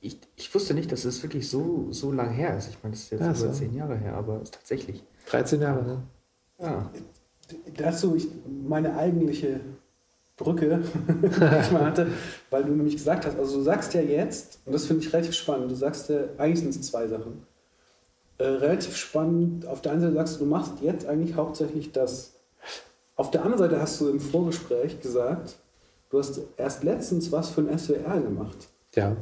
ich, 0.00 0.18
ich 0.36 0.54
wusste 0.54 0.74
nicht, 0.74 0.90
dass 0.92 1.04
es 1.04 1.22
wirklich 1.22 1.48
so, 1.50 1.88
so 1.90 2.10
lang 2.12 2.30
her 2.30 2.56
ist. 2.56 2.68
Ich 2.68 2.78
meine, 2.82 2.94
das 2.94 3.02
ist 3.04 3.10
jetzt 3.10 3.20
Ja, 3.20 3.26
über 3.28 3.34
so. 3.36 3.52
zehn 3.52 3.74
Jahre 3.74 3.96
her, 3.96 4.14
aber 4.14 4.36
es 4.36 4.44
ist 4.44 4.54
tatsächlich. 4.54 5.04
13 5.26 5.60
Jahre, 5.60 5.82
ne? 5.84 6.02
Ja. 6.58 6.90
Dazu 7.76 8.14
ich, 8.16 8.28
meine 8.46 8.96
eigentliche 8.96 9.60
Brücke, 10.36 10.80
die 11.08 11.60
ich 11.60 11.70
mal 11.72 11.84
hatte, 11.84 12.06
weil 12.48 12.64
du 12.64 12.72
nämlich 12.72 12.96
gesagt 12.96 13.26
hast, 13.26 13.38
also 13.38 13.58
du 13.58 13.62
sagst 13.62 13.92
ja 13.92 14.00
jetzt, 14.00 14.60
und 14.64 14.72
das 14.72 14.86
finde 14.86 15.04
ich 15.04 15.12
relativ 15.12 15.34
spannend, 15.34 15.70
du 15.70 15.74
sagst 15.74 16.08
ja, 16.08 16.20
eigentlich 16.38 16.60
sind 16.60 16.70
es 16.70 16.82
zwei 16.82 17.06
Sachen. 17.06 17.42
Äh, 18.40 18.44
relativ 18.46 18.96
spannend, 18.96 19.66
auf 19.66 19.82
der 19.82 19.92
einen 19.92 20.00
Seite 20.00 20.14
sagst 20.14 20.36
du, 20.36 20.44
du 20.44 20.50
machst 20.50 20.72
jetzt 20.80 21.06
eigentlich 21.06 21.34
hauptsächlich 21.36 21.92
das. 21.92 22.32
Auf 23.16 23.30
der 23.30 23.42
anderen 23.44 23.58
Seite 23.58 23.80
hast 23.82 24.00
du 24.00 24.08
im 24.08 24.18
Vorgespräch 24.18 24.98
gesagt, 25.00 25.56
du 26.08 26.18
hast 26.18 26.40
erst 26.56 26.82
letztens 26.82 27.30
was 27.32 27.50
für 27.50 27.60
ein 27.60 27.78
SWR 27.78 28.18
gemacht, 28.18 28.56
Ja, 28.94 29.14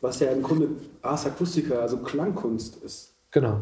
was 0.00 0.18
ja 0.20 0.28
im 0.30 0.42
Grunde 0.42 0.68
Ars 1.02 1.26
Acustica, 1.26 1.74
also 1.74 1.98
Klangkunst 1.98 2.76
ist. 2.82 3.12
genau. 3.30 3.60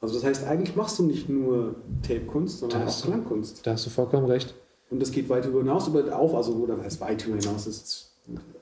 Also 0.00 0.14
das 0.14 0.24
heißt, 0.24 0.44
eigentlich 0.46 0.76
machst 0.76 0.98
du 0.98 1.04
nicht 1.04 1.28
nur 1.28 1.74
Tape-Kunst, 2.06 2.60
sondern 2.60 2.82
Da 2.82 2.86
auch 2.86 3.00
du- 3.00 3.08
Klangkunst. 3.08 3.66
Da 3.66 3.72
hast 3.72 3.86
du 3.86 3.90
vollkommen 3.90 4.26
recht. 4.26 4.54
Und 4.90 5.00
das 5.02 5.10
geht 5.10 5.28
weit 5.28 5.44
darüber 5.44 5.60
hinaus, 5.60 5.88
über 5.88 6.16
auch, 6.16 6.34
also 6.34 6.52
oder 6.52 6.80
heißt 6.80 7.00
weit 7.00 7.22
darüber 7.22 7.38
hinaus 7.38 7.66
ist, 7.66 8.12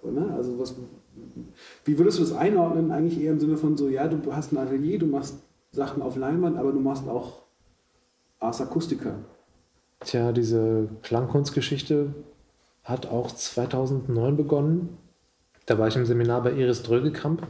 ne? 0.02 0.32
Also 0.34 0.58
was, 0.58 0.74
wie 1.84 1.98
würdest 1.98 2.18
du 2.18 2.22
das 2.22 2.32
einordnen? 2.32 2.90
Eigentlich 2.92 3.20
eher 3.20 3.32
im 3.32 3.40
Sinne 3.40 3.56
von 3.58 3.76
so, 3.76 3.88
ja, 3.90 4.06
du 4.08 4.32
hast 4.34 4.52
ein 4.52 4.58
Atelier, 4.58 4.98
du 4.98 5.06
machst 5.06 5.34
Sachen 5.74 6.02
auf 6.02 6.16
Leinwand, 6.16 6.56
aber 6.56 6.72
du 6.72 6.80
machst 6.80 7.08
auch 7.08 7.42
Ars 8.40 8.60
Acustica. 8.60 9.16
Tja, 10.00 10.32
diese 10.32 10.88
Klangkunstgeschichte 11.02 12.14
hat 12.84 13.06
auch 13.06 13.30
2009 13.32 14.36
begonnen. 14.36 14.98
Da 15.66 15.78
war 15.78 15.88
ich 15.88 15.96
im 15.96 16.04
Seminar 16.04 16.42
bei 16.42 16.52
Iris 16.52 16.82
Drögekamp 16.82 17.46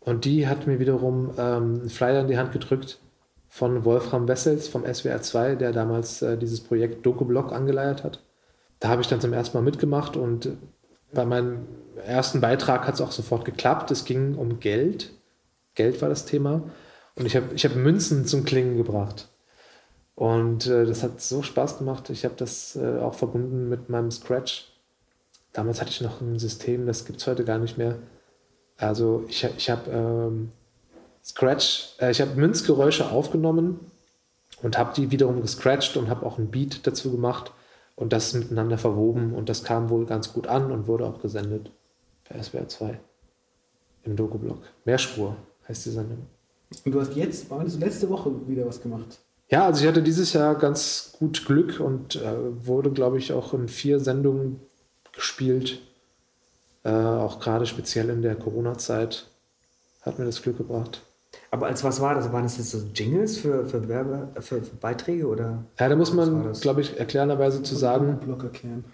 und 0.00 0.24
die 0.24 0.48
hat 0.48 0.66
mir 0.66 0.80
wiederum 0.80 1.30
ähm, 1.38 1.80
einen 1.80 1.88
Flyer 1.88 2.22
in 2.22 2.28
die 2.28 2.38
Hand 2.38 2.52
gedrückt 2.52 2.98
von 3.48 3.84
Wolfram 3.84 4.26
Wessels 4.28 4.68
vom 4.68 4.84
SWR 4.84 5.22
2, 5.22 5.54
der 5.56 5.72
damals 5.72 6.22
äh, 6.22 6.36
dieses 6.36 6.60
Projekt 6.60 7.06
Doku-Blog 7.06 7.52
angeleiert 7.52 8.04
hat. 8.04 8.20
Da 8.80 8.88
habe 8.88 9.02
ich 9.02 9.08
dann 9.08 9.20
zum 9.20 9.32
ersten 9.32 9.56
Mal 9.56 9.62
mitgemacht 9.62 10.16
und 10.16 10.56
bei 11.12 11.24
meinem 11.24 11.66
ersten 12.04 12.40
Beitrag 12.40 12.86
hat 12.86 12.94
es 12.94 13.00
auch 13.00 13.12
sofort 13.12 13.44
geklappt. 13.44 13.90
Es 13.90 14.04
ging 14.04 14.36
um 14.36 14.60
Geld. 14.60 15.12
Geld 15.74 16.00
war 16.00 16.08
das 16.08 16.24
Thema. 16.24 16.62
Und 17.20 17.26
ich 17.26 17.36
habe 17.36 17.54
ich 17.54 17.66
hab 17.66 17.76
Münzen 17.76 18.24
zum 18.24 18.46
Klingen 18.46 18.78
gebracht. 18.78 19.28
Und 20.14 20.66
äh, 20.66 20.86
das 20.86 21.02
hat 21.02 21.20
so 21.20 21.42
Spaß 21.42 21.76
gemacht. 21.76 22.08
Ich 22.08 22.24
habe 22.24 22.34
das 22.34 22.76
äh, 22.76 22.98
auch 22.98 23.12
verbunden 23.12 23.68
mit 23.68 23.90
meinem 23.90 24.10
Scratch. 24.10 24.72
Damals 25.52 25.82
hatte 25.82 25.90
ich 25.90 26.00
noch 26.00 26.22
ein 26.22 26.38
System, 26.38 26.86
das 26.86 27.04
gibt 27.04 27.20
es 27.20 27.26
heute 27.26 27.44
gar 27.44 27.58
nicht 27.58 27.76
mehr. 27.76 27.98
Also 28.78 29.26
ich, 29.28 29.44
ich 29.44 29.68
habe 29.68 29.90
ähm, 29.90 30.48
Scratch, 31.22 31.94
äh, 32.00 32.10
ich 32.10 32.22
habe 32.22 32.36
Münzgeräusche 32.36 33.10
aufgenommen 33.10 33.80
und 34.62 34.78
habe 34.78 34.94
die 34.96 35.10
wiederum 35.10 35.42
gescratcht 35.42 35.98
und 35.98 36.08
habe 36.08 36.24
auch 36.24 36.38
ein 36.38 36.50
Beat 36.50 36.86
dazu 36.86 37.10
gemacht 37.10 37.52
und 37.96 38.14
das 38.14 38.32
miteinander 38.32 38.78
verwoben 38.78 39.34
und 39.34 39.50
das 39.50 39.62
kam 39.62 39.90
wohl 39.90 40.06
ganz 40.06 40.32
gut 40.32 40.46
an 40.46 40.72
und 40.72 40.86
wurde 40.86 41.04
auch 41.04 41.20
gesendet 41.20 41.70
bei 42.30 42.42
SWR 42.42 42.66
2 42.66 42.98
im 44.04 44.16
Doku-Blog. 44.16 44.62
Mehrspur 44.86 45.36
heißt 45.68 45.84
die 45.84 45.90
Sendung. 45.90 46.26
Und 46.84 46.92
du 46.92 47.00
hast 47.00 47.14
jetzt, 47.14 47.46
letzte 47.78 48.08
Woche 48.08 48.30
wieder 48.46 48.66
was 48.66 48.80
gemacht? 48.80 49.18
Ja, 49.48 49.66
also 49.66 49.82
ich 49.82 49.88
hatte 49.88 50.02
dieses 50.02 50.32
Jahr 50.32 50.54
ganz 50.54 51.14
gut 51.18 51.44
Glück 51.44 51.80
und 51.80 52.16
äh, 52.16 52.66
wurde, 52.66 52.90
glaube 52.90 53.18
ich, 53.18 53.32
auch 53.32 53.52
in 53.52 53.68
vier 53.68 53.98
Sendungen 53.98 54.60
gespielt. 55.12 55.80
Äh, 56.84 56.90
auch 56.90 57.40
gerade 57.40 57.66
speziell 57.66 58.08
in 58.10 58.22
der 58.22 58.36
Corona-Zeit 58.36 59.26
hat 60.02 60.18
mir 60.18 60.24
das 60.24 60.40
Glück 60.40 60.58
gebracht. 60.58 61.02
Aber 61.50 61.66
als 61.66 61.82
was 61.82 62.00
war 62.00 62.14
das? 62.14 62.32
Waren 62.32 62.44
das 62.44 62.58
jetzt 62.58 62.70
so 62.70 62.78
Jingles 62.94 63.38
für, 63.38 63.66
für, 63.66 63.88
Werbe, 63.88 64.28
für, 64.40 64.62
für 64.62 64.76
Beiträge 64.76 65.26
oder? 65.26 65.64
Ja, 65.78 65.88
da 65.88 65.96
muss 65.96 66.12
man, 66.12 66.52
glaube 66.54 66.80
ich, 66.80 66.98
erklärenderweise 66.98 67.62
zu 67.62 67.74
sagen, 67.74 68.18
Block 68.20 68.44
erklären. 68.44 68.84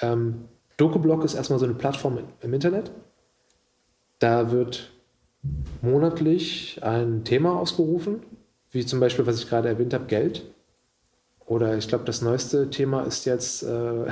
ähm, 0.00 0.44
DokuBlog 0.76 1.24
ist 1.24 1.34
erstmal 1.34 1.58
so 1.58 1.64
eine 1.64 1.74
Plattform 1.74 2.18
im 2.40 2.54
Internet. 2.54 2.90
Da 4.18 4.50
wird 4.50 4.90
monatlich 5.80 6.78
ein 6.82 7.24
Thema 7.24 7.58
ausgerufen, 7.58 8.22
wie 8.70 8.86
zum 8.86 9.00
Beispiel, 9.00 9.26
was 9.26 9.38
ich 9.38 9.48
gerade 9.48 9.68
erwähnt 9.68 9.94
habe, 9.94 10.06
Geld. 10.06 10.44
Oder 11.46 11.76
ich 11.76 11.88
glaube, 11.88 12.04
das 12.04 12.22
neueste 12.22 12.70
Thema 12.70 13.02
ist 13.02 13.24
jetzt 13.24 13.62
äh, 13.62 14.06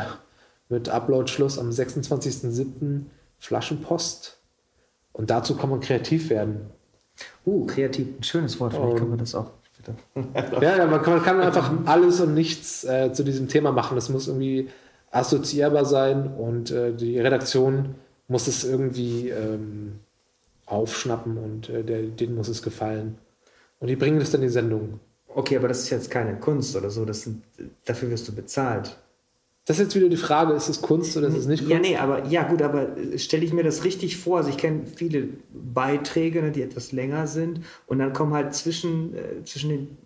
mit 0.69 0.89
Upload-Schluss 0.89 1.59
am 1.59 1.71
26.07. 1.71 3.03
Flaschenpost. 3.39 4.39
Und 5.13 5.31
dazu 5.31 5.57
kann 5.57 5.71
man 5.71 5.81
kreativ 5.81 6.31
werden. 6.31 6.71
Uh, 7.47 7.67
kreativ, 7.67 8.07
ein 8.19 8.23
schönes 8.23 8.61
Wort. 8.61 8.75
Vielleicht 8.75 8.93
Um, 8.93 8.99
können 8.99 9.11
wir 9.11 9.19
das 9.19 9.35
auch. 9.35 9.51
Ja, 10.61 10.77
ja 10.77 10.87
man, 10.87 11.01
kann, 11.03 11.15
man 11.15 11.23
kann 11.23 11.41
einfach 11.41 11.73
alles 11.87 12.21
und 12.21 12.35
nichts 12.35 12.85
äh, 12.85 13.13
zu 13.13 13.25
diesem 13.25 13.49
Thema 13.49 13.73
machen. 13.73 13.95
Das 13.95 14.11
muss 14.11 14.29
irgendwie 14.29 14.69
assoziierbar 15.11 15.87
sein 15.87 16.35
und 16.35 16.71
äh, 16.71 16.93
die 16.93 17.19
Redaktion 17.19 17.95
muss 18.29 18.47
es 18.47 18.63
irgendwie 18.63 19.31
ähm, 19.31 20.01
aufschnappen 20.71 21.37
und 21.39 21.69
äh, 21.69 21.83
der, 21.85 22.03
denen 22.03 22.35
muss 22.35 22.49
es 22.49 22.63
gefallen. 22.63 23.19
Und 23.79 23.89
die 23.89 23.97
bringen 23.97 24.19
das 24.19 24.31
dann 24.31 24.43
in 24.43 24.49
die 24.49 24.53
Sendung. 24.53 25.01
Okay, 25.35 25.57
aber 25.57 25.69
das 25.69 25.81
ist 25.81 25.91
jetzt 25.91 26.11
keine 26.11 26.39
Kunst 26.39 26.75
oder 26.77 26.91
so. 26.91 27.05
Das 27.05 27.23
sind, 27.23 27.43
dafür 27.85 28.11
wirst 28.11 28.29
du 28.29 28.35
bezahlt. 28.35 28.97
Das 29.65 29.79
ist 29.79 29.85
jetzt 29.85 29.95
wieder 29.95 30.09
die 30.09 30.17
Frage, 30.17 30.53
ist 30.55 30.69
es 30.69 30.83
Kunst 30.83 31.17
oder 31.17 31.29
ist 31.29 31.37
es 31.37 31.47
nicht 31.47 31.61
Kunst? 31.61 31.73
Ja, 31.73 31.79
nee, 31.79 31.97
aber 31.97 32.27
ja 32.27 32.43
gut, 32.43 32.63
aber 32.63 32.89
stelle 33.17 33.45
ich 33.45 33.53
mir 33.53 33.63
das 33.63 33.85
richtig 33.85 34.17
vor. 34.17 34.39
Also 34.39 34.51
ich 34.51 34.57
kenne 34.57 34.83
viele 34.87 35.29
Beiträge, 35.53 36.43
ne, 36.43 36.51
die 36.51 36.63
etwas 36.63 36.93
länger 36.93 37.27
sind 37.27 37.61
und 37.87 37.99
dann 38.01 38.13
kommen 38.13 38.33
halt 38.35 38.55
zwischen, 38.55 39.15
äh, 39.15 39.45
zwischen 39.45 39.71
den, 39.71 39.99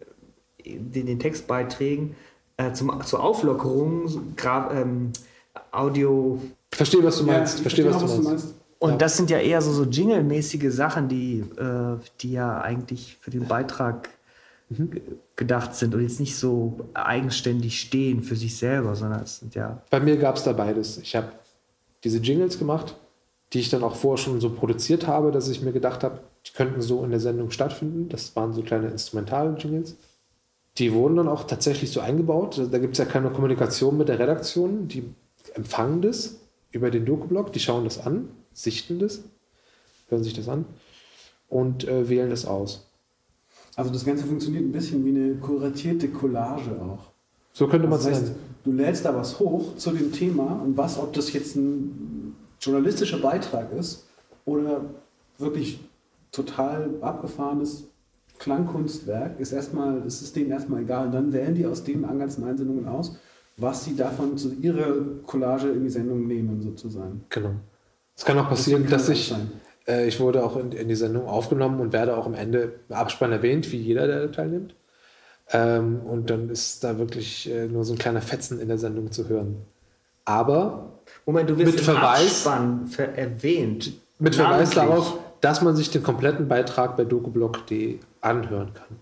den, 0.67 1.07
den 1.07 1.19
Textbeiträgen 1.19 2.15
äh, 2.57 2.73
zum, 2.73 3.01
zur 3.05 3.23
Auflockerung 3.23 4.09
so 4.09 4.21
Gra 4.37 4.71
ähm, 4.81 5.13
Audio. 5.73 6.39
Verstehe, 6.73 7.03
was 7.03 7.19
du 7.19 7.27
Ja, 7.27 7.39
meinst. 7.39 7.55
ich 7.55 7.59
Ich 7.61 7.63
verstehe, 7.63 7.87
was, 7.87 8.03
auch, 8.03 8.17
du 8.17 8.23
meinst. 8.23 8.55
Und 8.93 9.01
das 9.03 9.17
sind 9.17 9.31
ja 9.31 9.39
eher 9.39 9.63
so, 9.63 9.73
so 9.73 9.85
Jingle-mäßige 9.85 10.71
Sachen, 10.71 11.09
die, 11.09 11.41
äh, 11.57 11.97
die 12.21 12.33
ja 12.33 12.61
eigentlich 12.61 13.17
für 13.21 13.31
den 13.31 13.47
Beitrag 13.47 14.11
ge- 14.69 15.01
gedacht 15.37 15.75
sind 15.75 15.95
und 15.95 16.03
jetzt 16.03 16.21
nicht 16.21 16.37
so 16.37 16.79
eigenständig 16.93 17.81
stehen 17.81 18.23
für 18.23 18.37
sich 18.37 18.57
selber, 18.59 18.95
sondern 18.95 19.23
es 19.23 19.39
sind 19.39 19.55
ja 19.55 19.83
Bei 19.91 20.01
mir 20.01 20.17
gab 20.17 20.37
es 20.37 20.45
da 20.45 20.53
beides. 20.53 20.99
Ich 20.99 21.17
habe 21.17 21.29
diese 22.05 22.19
Jingles 22.19 22.59
gemacht, 22.59 22.97
die 23.53 23.61
ich 23.61 23.71
dann 23.71 23.83
auch 23.83 23.97
vorher 23.97 24.23
schon 24.23 24.41
so 24.41 24.51
produziert 24.51 25.07
habe, 25.07 25.31
dass 25.31 25.49
ich 25.49 25.63
mir 25.63 25.73
gedacht 25.73 26.05
habe, 26.05 26.21
die 26.47 26.53
könnten 26.53 26.83
so 26.83 27.05
in 27.05 27.11
der 27.11 27.21
Sendung 27.21 27.51
stattfinden. 27.51 28.09
Das 28.11 28.37
waren 28.37 28.53
so 28.53 28.63
kleine 28.63 28.89
Instrumental-Jingles. 28.89 29.97
Die 30.77 30.93
wurden 30.93 31.17
dann 31.17 31.29
auch 31.29 31.45
tatsächlich 31.45 31.91
so 31.91 32.01
eingebaut. 32.01 32.61
Da 32.71 32.79
gibt 32.79 32.93
es 32.93 32.99
ja 32.99 33.05
keine 33.05 33.31
Kommunikation 33.31 33.97
mit 33.97 34.09
der 34.09 34.19
Redaktion. 34.19 34.89
Die 34.89 35.05
empfangen 35.55 36.03
das 36.03 36.37
über 36.75 36.91
den 36.91 37.05
Doku-Blog, 37.07 37.53
die 37.53 37.61
schauen 37.61 37.85
das 37.85 38.05
an, 38.05 38.29
sichten 38.53 38.99
das, 38.99 39.23
hören 40.09 40.25
sich 40.25 40.35
das 40.35 40.49
an 40.49 40.67
und 41.49 41.87
äh, 41.87 42.09
wählen 42.09 42.31
das 42.31 42.45
aus. 42.45 42.91
Also 43.77 43.93
das 43.93 44.05
Ganze 44.05 44.25
funktioniert 44.25 44.65
ein 44.65 44.73
bisschen 44.73 45.05
wie 45.05 45.11
eine 45.11 45.35
kuratierte 45.37 46.09
Collage 46.09 46.73
auch. 46.83 47.11
So 47.53 47.69
könnte 47.69 47.87
man 47.87 48.01
es 48.01 48.07
nennen. 48.07 48.35
du 48.65 48.73
lädst 48.73 49.05
da 49.05 49.15
was 49.15 49.39
hoch 49.39 49.77
zu 49.77 49.93
dem 49.93 50.13
Thema 50.13 50.61
und 50.65 50.77
was, 50.77 50.99
ob 50.99 51.13
das 51.13 51.33
jetzt 51.33 51.55
ein 51.55 52.35
journalistischer 52.61 53.19
Beitrag 53.19 53.73
ist 53.73 54.09
oder 54.45 54.85
wirklich 55.39 55.81
total 56.33 56.91
abgefahrenes 57.01 57.85
Klangkunstwerk 58.39 59.39
ist 59.39 59.53
erstmal, 59.53 60.05
ist 60.05 60.23
es 60.23 60.33
denen 60.33 60.51
erstmal 60.51 60.83
egal. 60.83 61.07
Und 61.07 61.13
dann 61.13 61.33
wählen 61.33 61.55
die 61.55 61.67
aus 61.67 61.85
den 61.85 62.03
ganzen 62.03 62.43
Einsendungen 62.43 62.89
aus, 62.89 63.17
was 63.57 63.85
sie 63.85 63.97
davon 63.97 64.37
zu 64.37 64.53
ihrer 64.55 64.95
Collage 65.27 65.69
in 65.69 65.85
die 65.85 65.91
Sendung 65.91 66.27
nehmen, 66.27 66.61
sozusagen. 66.63 67.25
Genau. 67.29 67.51
Es 68.17 68.25
kann 68.25 68.39
auch 68.39 68.49
passieren, 68.49 68.83
kann 68.83 68.93
dass 68.93 69.09
ich, 69.09 69.35
äh, 69.87 70.07
ich 70.07 70.21
wurde 70.21 70.45
auch 70.45 70.57
in, 70.57 70.73
in 70.73 70.89
die 70.89 70.95
Sendung 70.95 71.27
aufgenommen 71.27 71.81
und 71.81 71.93
werde 71.93 72.17
auch 72.17 72.27
am 72.27 72.35
Ende 72.35 72.73
im 72.89 72.95
Abspann 72.95 73.33
erwähnt, 73.33 73.71
wie 73.73 73.79
jeder, 73.79 74.07
der 74.07 74.27
da 74.27 74.33
teilnimmt. 74.33 74.75
Ähm, 75.51 76.01
und 76.05 76.31
dann 76.31 76.49
ist 76.49 76.83
da 76.85 76.99
wirklich 76.99 77.51
äh, 77.51 77.67
nur 77.69 77.85
so 77.85 77.93
ein 77.93 77.99
kleiner 77.99 78.23
Fetzen 78.23 78.61
in 78.61 78.69
der 78.69 78.79
Sendung 78.79 79.13
zu 79.13 79.29
hören. 79.29 79.57
Aber 80.25 80.93
Moment, 81.27 81.51
du 81.51 81.59
wirst 81.59 81.73
Mit 81.73 81.81
im 81.81 81.85
Verweis- 81.85 82.47
Abspann 82.47 82.87
ver 82.87 83.17
erwähnt. 83.17 83.93
mit 84.19 84.35
Verweis 84.35 84.71
darauf, 84.71 85.19
dass 85.43 85.61
man 85.61 85.77
sich 85.77 85.91
den 85.91 86.03
kompletten 86.03 86.49
Beitrag 86.49 86.97
bei 86.97 87.05
dokublog.de 87.05 87.99
anhören 88.23 88.73
kann. 88.73 88.97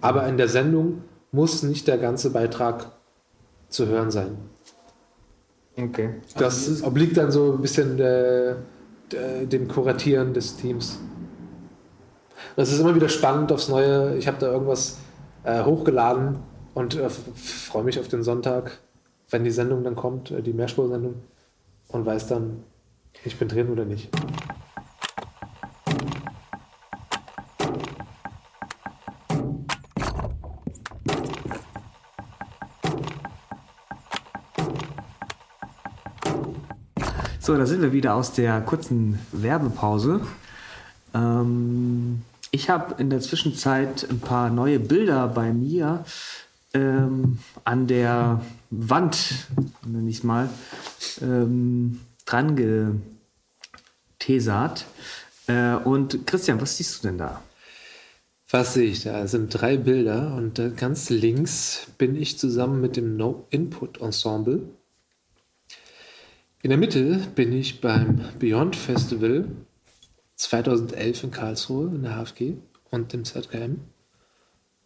Aber 0.00 0.26
in 0.28 0.36
der 0.36 0.46
Sendung 0.48 1.02
muss 1.32 1.62
nicht 1.64 1.88
der 1.88 1.98
ganze 1.98 2.30
Beitrag 2.30 2.86
zu 3.72 3.86
hören 3.86 4.10
sein. 4.10 4.36
Okay. 5.76 6.14
Das 6.36 6.68
Also 6.68 6.86
obliegt 6.86 7.16
dann 7.16 7.30
so 7.30 7.54
ein 7.54 7.62
bisschen 7.62 7.98
äh, 7.98 8.54
dem 9.44 9.68
Kuratieren 9.68 10.34
des 10.34 10.56
Teams. 10.56 10.98
Das 12.56 12.70
ist 12.72 12.80
immer 12.80 12.94
wieder 12.94 13.08
spannend 13.08 13.50
aufs 13.52 13.68
Neue. 13.68 14.16
Ich 14.16 14.26
habe 14.26 14.36
da 14.38 14.52
irgendwas 14.52 14.98
äh, 15.44 15.64
hochgeladen 15.64 16.40
und 16.74 16.94
äh, 16.96 17.08
freue 17.08 17.84
mich 17.84 17.98
auf 17.98 18.08
den 18.08 18.22
Sonntag, 18.22 18.78
wenn 19.30 19.44
die 19.44 19.50
Sendung 19.50 19.84
dann 19.84 19.96
kommt, 19.96 20.30
äh, 20.30 20.42
die 20.42 20.52
Mehrspur-Sendung, 20.52 21.14
und 21.88 22.06
weiß 22.06 22.26
dann, 22.28 22.64
ich 23.24 23.38
bin 23.38 23.48
drin 23.48 23.70
oder 23.70 23.84
nicht. 23.84 24.08
So, 37.52 37.58
da 37.58 37.66
sind 37.66 37.82
wir 37.82 37.92
wieder 37.92 38.14
aus 38.14 38.32
der 38.32 38.62
kurzen 38.62 39.18
Werbepause. 39.30 40.22
Ähm, 41.12 42.22
ich 42.50 42.70
habe 42.70 42.94
in 42.98 43.10
der 43.10 43.20
Zwischenzeit 43.20 44.08
ein 44.08 44.20
paar 44.20 44.48
neue 44.48 44.78
Bilder 44.78 45.28
bei 45.28 45.52
mir 45.52 46.02
ähm, 46.72 47.40
an 47.64 47.86
der 47.88 48.40
Wand, 48.70 49.48
nenne 49.84 50.08
ich 50.08 50.16
es 50.16 50.24
mal, 50.24 50.48
ähm, 51.20 52.00
dran 52.24 52.56
getesert. 54.16 54.86
Äh, 55.46 55.74
und 55.74 56.26
Christian, 56.26 56.58
was 56.58 56.78
siehst 56.78 57.04
du 57.04 57.08
denn 57.08 57.18
da? 57.18 57.42
Was 58.48 58.72
sehe 58.72 58.88
ich 58.88 59.02
da? 59.02 59.24
Es 59.24 59.32
sind 59.32 59.50
drei 59.50 59.76
Bilder 59.76 60.36
und 60.36 60.58
äh, 60.58 60.70
ganz 60.70 61.10
links 61.10 61.88
bin 61.98 62.16
ich 62.16 62.38
zusammen 62.38 62.80
mit 62.80 62.96
dem 62.96 63.18
No 63.18 63.46
Input 63.50 64.00
Ensemble. 64.00 64.62
In 66.62 66.70
der 66.70 66.78
Mitte 66.78 67.20
bin 67.34 67.52
ich 67.52 67.80
beim 67.80 68.20
Beyond 68.38 68.76
Festival 68.76 69.48
2011 70.36 71.24
in 71.24 71.30
Karlsruhe 71.30 71.88
in 71.88 72.02
der 72.02 72.16
HFG 72.16 72.54
und 72.90 73.12
im 73.12 73.24
ZKM. 73.24 73.80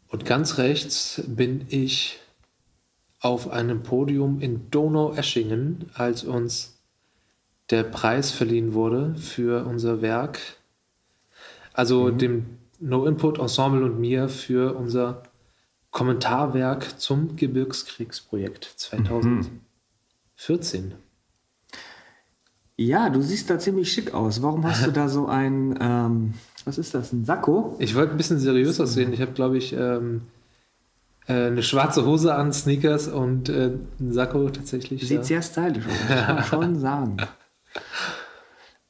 Und 0.08 0.24
ganz 0.24 0.58
rechts 0.58 1.22
bin 1.26 1.66
ich 1.68 2.18
auf 3.20 3.50
einem 3.50 3.82
Podium 3.82 4.40
in 4.40 4.70
Donau-Eschingen, 4.70 5.90
als 5.94 6.24
uns 6.24 6.78
der 7.70 7.84
Preis 7.84 8.30
verliehen 8.30 8.72
wurde 8.72 9.14
für 9.16 9.66
unser 9.66 10.00
Werk 10.00 10.38
also 11.76 12.10
dem 12.10 12.58
No 12.80 13.06
Input 13.06 13.38
Ensemble 13.38 13.84
und 13.84 14.00
mir 14.00 14.30
für 14.30 14.74
unser 14.74 15.22
Kommentarwerk 15.90 16.98
zum 16.98 17.36
Gebirgskriegsprojekt 17.36 18.64
2014. 18.64 20.94
Ja, 22.76 23.08
du 23.08 23.22
siehst 23.22 23.48
da 23.48 23.58
ziemlich 23.58 23.90
schick 23.90 24.12
aus. 24.12 24.42
Warum 24.42 24.66
hast 24.66 24.86
du 24.86 24.90
da 24.92 25.08
so 25.08 25.26
ein, 25.26 25.78
ähm, 25.80 26.34
was 26.64 26.78
ist 26.78 26.94
das, 26.94 27.12
ein 27.12 27.24
Sakko? 27.24 27.76
Ich 27.78 27.94
wollte 27.94 28.12
ein 28.12 28.16
bisschen 28.16 28.38
seriös 28.38 28.80
aussehen. 28.80 29.12
Ich 29.12 29.20
habe, 29.20 29.32
glaube 29.32 29.56
ich, 29.56 29.72
ähm, 29.72 30.22
äh, 31.26 31.46
eine 31.46 31.62
schwarze 31.62 32.04
Hose 32.04 32.34
an, 32.34 32.52
Sneakers 32.52 33.08
und 33.08 33.48
äh, 33.48 33.72
einen 33.98 34.12
Sakko 34.12 34.50
tatsächlich. 34.50 35.00
Sieht 35.00 35.18
ja. 35.18 35.22
sehr 35.22 35.42
stylisch 35.42 35.86
aus, 35.86 36.08
muss 36.08 36.26
man 36.28 36.44
schon 36.44 36.78
sagen. 36.78 37.16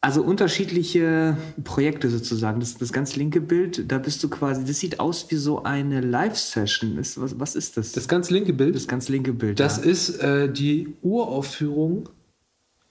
Also 0.01 0.23
unterschiedliche 0.23 1.37
Projekte 1.65 2.11
sozusagen. 2.11 2.61
Das, 2.61 2.77
das 2.77 2.93
ganz 2.93 3.17
linke 3.17 3.41
Bild, 3.41 3.91
da 3.91 3.99
bist 3.99 4.23
du 4.23 4.29
quasi, 4.29 4.65
das 4.65 4.79
sieht 4.79 5.01
aus 5.01 5.27
wie 5.31 5.37
so 5.37 5.63
eine 5.63 6.01
Live-Session. 6.01 6.97
Was, 6.99 7.41
was 7.41 7.57
ist 7.57 7.77
das? 7.77 7.93
Das 7.93 8.07
ganz 8.07 8.31
linke 8.31 8.53
Bild, 8.53 8.75
Das 8.75 8.87
ganz 8.87 9.09
linke 9.09 9.33
Bild. 9.33 9.59
das 9.59 9.79
ja. 9.79 9.85
ist 9.85 10.21
äh, 10.21 10.53
die 10.53 10.95
Uraufführung 11.03 12.09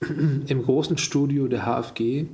im 0.48 0.64
großen 0.64 0.98
Studio 0.98 1.48
der 1.48 1.66
HFG 1.66 2.26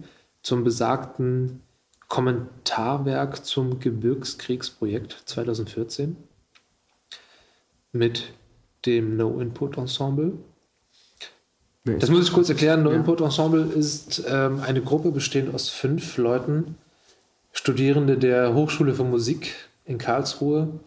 zum 0.42 0.64
besagten 0.64 1.62
Kommentarwerk 2.08 3.46
zum 3.46 3.80
Gebirgskriegsprojekt 3.80 5.24
2014 5.26 6.18
mit 7.94 8.34
dem 8.86 9.16
No 9.16 9.40
Input 9.40 9.78
Ensemble. 9.78 10.34
Wer 11.84 11.96
ist 11.96 12.04
Das 12.04 12.10
muss 12.10 12.28
ich 12.28 12.34
kurz 12.34 12.50
erklären. 12.50 12.84
No 12.84 12.92
Ja. 12.92 12.98
Input 12.98 13.22
Ensemble 13.22 13.64
ist 13.64 14.24
ähm, 14.28 14.60
eine 14.60 14.82
Gruppe 14.82 15.12
bestehend 15.12 15.54
aus 15.54 15.70
fünf 15.70 16.18
Leuten, 16.18 16.76
Studierende 17.54 18.18
der 18.18 18.54
Hochschule 18.54 18.94
für 18.94 19.04
Musik 19.04 19.56
in 19.86 19.98
Karlsruhe, 19.98 20.80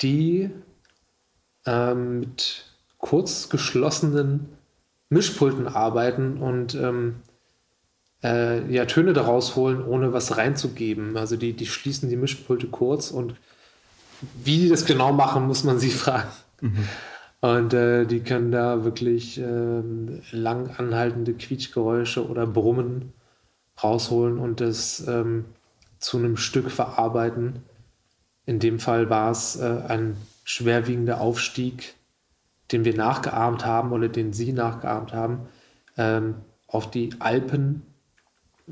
die 0.00 0.50
ähm, 1.66 2.20
mit 2.20 2.64
kurz 2.98 3.48
geschlossenen 3.48 4.57
Mischpulten 5.10 5.66
arbeiten 5.66 6.38
und 6.38 6.74
ähm, 6.74 7.16
äh, 8.22 8.70
ja, 8.72 8.84
Töne 8.84 9.12
daraus 9.12 9.56
holen, 9.56 9.82
ohne 9.82 10.12
was 10.12 10.36
reinzugeben. 10.36 11.16
Also 11.16 11.36
die, 11.36 11.52
die 11.52 11.66
schließen 11.66 12.08
die 12.08 12.16
Mischpulte 12.16 12.66
kurz 12.66 13.10
und 13.10 13.34
wie 14.42 14.58
die 14.58 14.68
das 14.68 14.84
genau 14.84 15.12
machen, 15.12 15.46
muss 15.46 15.64
man 15.64 15.78
sie 15.78 15.90
fragen. 15.90 16.28
Und 17.40 17.72
äh, 17.72 18.04
die 18.04 18.20
können 18.20 18.50
da 18.50 18.84
wirklich 18.84 19.38
ähm, 19.38 20.20
lang 20.32 20.70
anhaltende 20.76 21.34
Quietschgeräusche 21.34 22.28
oder 22.28 22.46
Brummen 22.46 23.12
rausholen 23.82 24.38
und 24.38 24.60
das 24.60 25.06
ähm, 25.06 25.44
zu 26.00 26.18
einem 26.18 26.36
Stück 26.36 26.70
verarbeiten. 26.70 27.62
In 28.44 28.58
dem 28.58 28.80
Fall 28.80 29.08
war 29.08 29.30
es 29.30 29.56
äh, 29.56 29.82
ein 29.86 30.16
schwerwiegender 30.42 31.20
Aufstieg, 31.20 31.94
den 32.72 32.84
wir 32.84 32.96
nachgeahmt 32.96 33.64
haben 33.64 33.92
oder 33.92 34.08
den 34.08 34.32
sie 34.32 34.52
nachgeahmt 34.52 35.12
haben, 35.12 35.48
ähm, 35.96 36.36
auf 36.66 36.90
die 36.90 37.10
Alpen 37.18 37.82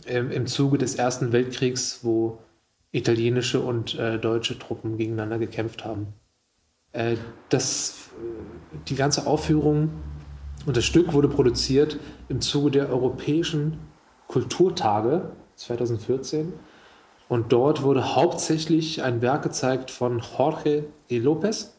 im, 0.04 0.30
im 0.30 0.46
Zuge 0.46 0.78
des 0.78 0.96
Ersten 0.96 1.32
Weltkriegs, 1.32 2.00
wo 2.02 2.38
italienische 2.92 3.60
und 3.60 3.94
äh, 3.98 4.18
deutsche 4.18 4.58
Truppen 4.58 4.96
gegeneinander 4.96 5.38
gekämpft 5.38 5.84
haben. 5.84 6.08
Äh, 6.92 7.16
das, 7.48 8.10
die 8.88 8.94
ganze 8.94 9.26
Aufführung 9.26 9.90
und 10.66 10.76
das 10.76 10.84
Stück 10.84 11.12
wurde 11.12 11.28
produziert 11.28 11.98
im 12.28 12.40
Zuge 12.40 12.72
der 12.72 12.90
Europäischen 12.90 13.78
Kulturtage 14.26 15.30
2014. 15.54 16.52
Und 17.28 17.52
dort 17.52 17.82
wurde 17.82 18.14
hauptsächlich 18.14 19.02
ein 19.02 19.20
Werk 19.22 19.42
gezeigt 19.42 19.90
von 19.90 20.20
Jorge 20.20 20.86
E. 21.08 21.18
Lopez. 21.18 21.75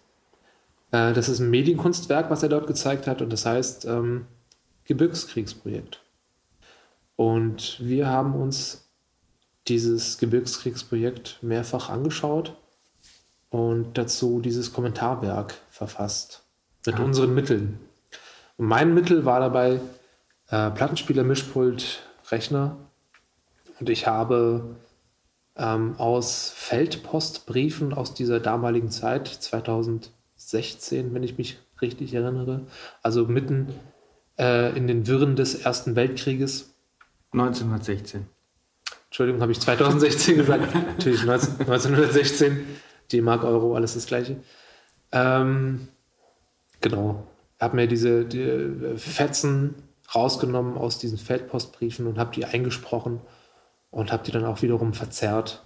Äh, 0.92 1.14
das 1.14 1.30
ist 1.30 1.40
ein 1.40 1.50
Medienkunstwerk, 1.50 2.30
was 2.30 2.44
er 2.44 2.50
dort 2.50 2.68
gezeigt 2.68 3.08
hat, 3.08 3.22
und 3.22 3.32
das 3.32 3.46
heißt 3.46 3.86
ähm, 3.86 4.26
Gebirgskriegsprojekt. 4.86 6.02
Und 7.16 7.78
wir 7.80 8.08
haben 8.08 8.36
uns 8.36 8.90
dieses 9.68 10.18
Gebirgskriegsprojekt 10.18 11.40
mehrfach 11.42 11.90
angeschaut 11.90 12.56
und 13.50 13.98
dazu 13.98 14.40
dieses 14.40 14.72
Kommentarwerk 14.72 15.56
verfasst 15.70 16.44
mit 16.86 17.00
unseren 17.00 17.34
Mitteln. 17.34 17.80
Und 18.58 18.68
mein 18.68 18.94
Mittel 18.94 19.26
war 19.26 19.40
dabei 19.40 19.82
äh, 20.50 20.72
Plattenspieler, 20.72 21.24
Mischpult, 21.24 22.02
Rechner 22.30 22.78
und 23.80 23.90
ich 23.90 24.08
habe 24.08 24.78
ähm, 25.58 25.96
aus 25.98 26.52
Feldpostbriefen 26.56 27.94
aus 27.94 28.14
dieser 28.14 28.40
damaligen 28.40 28.90
Zeit, 28.90 29.28
2016, 30.48 31.14
wenn 31.14 31.24
ich 31.24 31.38
mich 31.38 31.60
richtig 31.82 32.14
erinnere, 32.14 32.66
also 33.04 33.26
mitten 33.26 33.68
äh, 34.40 34.76
in 34.78 34.88
den 34.88 35.06
Wirren 35.06 35.36
des 35.36 35.56
Ersten 35.56 35.96
Weltkrieges, 35.96 36.74
1916. 37.34 38.28
Entschuldigung, 39.06 39.42
habe 39.42 39.52
ich 39.52 39.60
2016 39.60 40.38
gesagt. 40.38 40.74
Natürlich 40.98 41.26
19, 41.26 41.60
1916. 41.62 42.66
D-Mark, 43.12 43.44
Euro, 43.44 43.76
alles 43.76 43.94
das 43.94 44.06
Gleiche. 44.06 44.38
Ähm, 45.12 45.88
genau. 46.82 47.28
Habe 47.60 47.76
mir 47.76 47.88
diese 47.88 48.26
die 48.26 48.42
äh, 48.42 48.98
Fetzen 48.98 49.76
rausgenommen 50.14 50.78
aus 50.78 50.98
diesen 51.00 51.18
Feldpostbriefen 51.18 52.08
und 52.08 52.18
habe 52.18 52.34
die 52.34 52.46
eingesprochen 52.46 53.20
und 53.92 54.12
habe 54.12 54.24
die 54.24 54.32
dann 54.32 54.46
auch 54.46 54.62
wiederum 54.62 54.94
verzerrt 54.94 55.66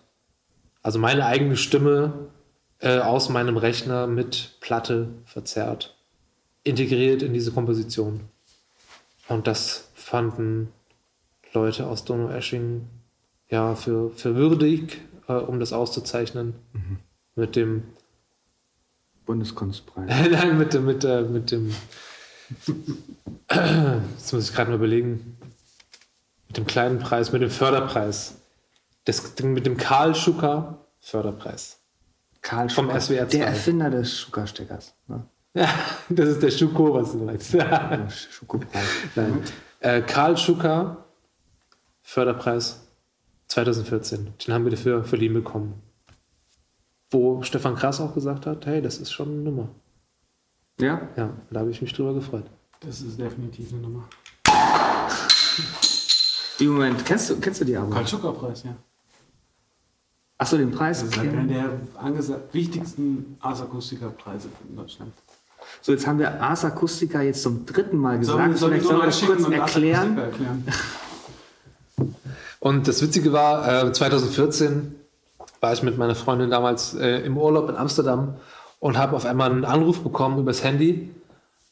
Also 0.82 0.98
meine 0.98 1.26
eigene 1.26 1.58
Stimme 1.58 2.30
äh, 2.82 2.98
aus 3.00 3.30
meinem 3.30 3.58
Rechner 3.58 4.08
mit 4.08 4.58
Platte 4.60 5.10
verzerrt, 5.26 5.96
integriert 6.64 7.22
in 7.22 7.34
diese 7.34 7.52
Komposition. 7.52 8.22
Und 9.28 9.48
das 9.48 9.90
fanden 9.94 10.74
Leute 11.54 11.88
aus 11.88 12.06
Donaueschingen 12.06 12.90
ja 13.50 13.76
für, 13.76 14.10
für 14.12 14.36
würdig, 14.36 15.00
äh, 15.28 15.34
um 15.34 15.60
das 15.60 15.74
auszuzeichnen. 15.74 16.56
Mit 17.36 17.56
dem 17.56 17.84
Bundeskunstpreis. 19.26 20.10
Nein, 20.32 20.58
mit 20.58 20.74
dem, 20.74 20.86
mit, 20.86 21.04
äh, 21.04 21.22
mit 21.22 21.52
dem. 21.52 21.74
Jetzt 24.18 24.34
muss 24.34 24.50
ich 24.50 24.56
gerade 24.56 24.72
mal 24.72 24.76
überlegen. 24.76 25.38
Mit 26.48 26.58
dem 26.58 26.66
kleinen 26.66 27.00
Preis, 27.00 27.32
mit 27.32 27.42
dem 27.42 27.50
Förderpreis. 27.50 28.42
Das, 29.06 29.40
mit 29.42 29.66
dem 29.66 29.78
Karl 29.78 30.16
Schucker 30.16 30.86
Förderpreis. 31.00 31.81
Karl 32.42 32.70
Vom 32.70 32.88
Schucker, 32.88 33.02
SWR 33.02 33.30
2. 33.30 33.38
Der 33.38 33.48
Erfinder 33.48 33.90
des 33.90 34.20
Schucker-Steckers. 34.20 34.94
Ne? 35.08 35.24
Ja, 35.54 35.70
das 36.10 36.30
ist 36.30 36.44
der 36.44 36.52
Schuko, 36.52 36.94
was 36.94 37.12
du 37.12 37.20
meinst. 37.20 37.54
Nein. 39.16 39.44
Äh, 39.80 40.02
Karl 40.02 40.38
Schucker 40.38 41.06
Förderpreis 42.02 42.88
2014. 43.48 44.34
Den 44.46 44.54
haben 44.54 44.64
wir 44.64 44.72
dafür 44.72 45.04
verliehen 45.04 45.34
bekommen. 45.34 45.82
Wo 47.10 47.44
Stefan 47.44 47.76
Krass 47.76 48.00
auch 48.00 48.14
gesagt 48.14 48.46
hat, 48.46 48.66
hey, 48.66 48.82
das 48.82 48.98
ist 48.98 49.12
schon 49.12 49.30
eine 49.30 49.42
Nummer. 49.42 49.70
Ja? 50.80 51.08
Ja, 51.16 51.34
da 51.50 51.60
habe 51.60 51.70
ich 51.72 51.82
mich 51.82 51.94
drüber 51.94 52.14
gefreut. 52.14 52.46
Das 52.80 53.02
ist 53.02 53.20
definitiv 53.20 53.72
eine 53.72 53.82
Nummer. 53.82 54.08
Im 56.60 56.68
Moment, 56.68 57.06
kennst 57.06 57.30
du, 57.30 57.40
kennst 57.40 57.62
du 57.62 57.66
die 57.66 57.76
aber? 57.76 57.90
Karl-Schucker-Preis, 57.90 58.64
ja. 58.64 58.76
Achso, 60.42 60.58
den 60.58 60.72
Preis. 60.72 61.02
Das 61.02 61.10
ist 61.10 61.18
halt 61.20 61.30
einer 61.36 61.44
der 62.20 62.40
wichtigsten 62.52 63.38
Ars-Akustiker-Preise 63.42 64.50
in 64.68 64.76
Deutschland. 64.76 65.12
So, 65.84 65.92
jetzt 65.92 66.08
haben 66.08 66.18
wir 66.18 66.42
Ars 66.42 66.66
Acustica 66.66 67.22
jetzt 67.22 67.44
zum 67.44 67.64
dritten 67.68 67.96
Mal 67.98 68.18
gesagt. 68.18 68.40
wir- 68.50 68.58
Vielleicht 68.58 68.84
sollen 68.84 69.00
wir 69.02 69.06
das 69.06 69.22
kurz 69.22 69.48
erklären. 69.48 70.18
Erklären? 70.18 70.64
Und 72.60 72.88
das 72.88 73.04
Witzige 73.04 73.32
war, 73.32 73.86
äh, 73.86 73.92
2014 73.92 74.96
war 75.60 75.74
ich 75.74 75.84
mit 75.84 76.00
meiner 76.00 76.16
Freundin 76.16 76.50
damals 76.50 76.96
äh, 76.96 77.20
im 77.20 77.38
Urlaub 77.38 77.70
in 77.70 77.76
Amsterdam 77.76 78.34
und 78.80 78.98
habe 78.98 79.16
auf 79.16 79.26
einmal 79.26 79.52
einen 79.52 79.64
Anruf 79.66 80.00
bekommen 80.02 80.40
übers 80.40 80.64
Handy. 80.64 81.12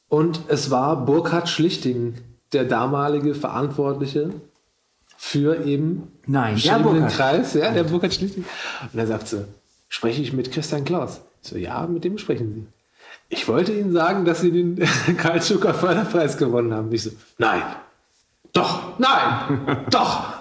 Und 0.10 0.42
es 0.48 0.70
war 0.70 1.06
Burkhard 1.06 1.50
Schlichting, 1.50 2.14
der 2.54 2.66
damalige 2.66 3.34
Verantwortliche 3.34 4.30
für 5.22 5.66
eben 5.66 6.08
Nein, 6.28 6.56
der 6.64 6.80
Burkhard. 6.80 7.12
Kreis. 7.12 7.54
Ja, 7.54 7.72
der 7.72 7.84
Burkhard 7.84 8.14
Schlichting. 8.14 8.46
Und 8.94 8.98
er 8.98 9.06
sagt 9.06 9.28
so, 9.28 9.44
spreche 9.90 10.22
ich 10.22 10.32
mit 10.32 10.50
Christian 10.50 10.86
Klaus? 10.86 11.20
Ich 11.44 11.50
so, 11.50 11.58
ja, 11.58 11.86
mit 11.88 12.06
dem 12.06 12.18
sprechen 12.18 12.54
Sie. 12.54 12.66
Ich 13.28 13.46
wollte 13.50 13.74
Ihnen 13.74 13.92
sagen, 13.92 14.24
dass 14.24 14.40
Sie 14.40 14.50
den 14.50 14.80
Karl 15.18 15.42
Schucker 15.44 15.74
Förderpreis 15.74 16.38
gewonnen 16.38 16.74
haben. 16.74 16.92
Ich 16.94 17.04
so, 17.04 17.12
nein. 17.38 17.62
Doch, 18.54 18.98
nein, 18.98 19.86
doch. 19.92 20.36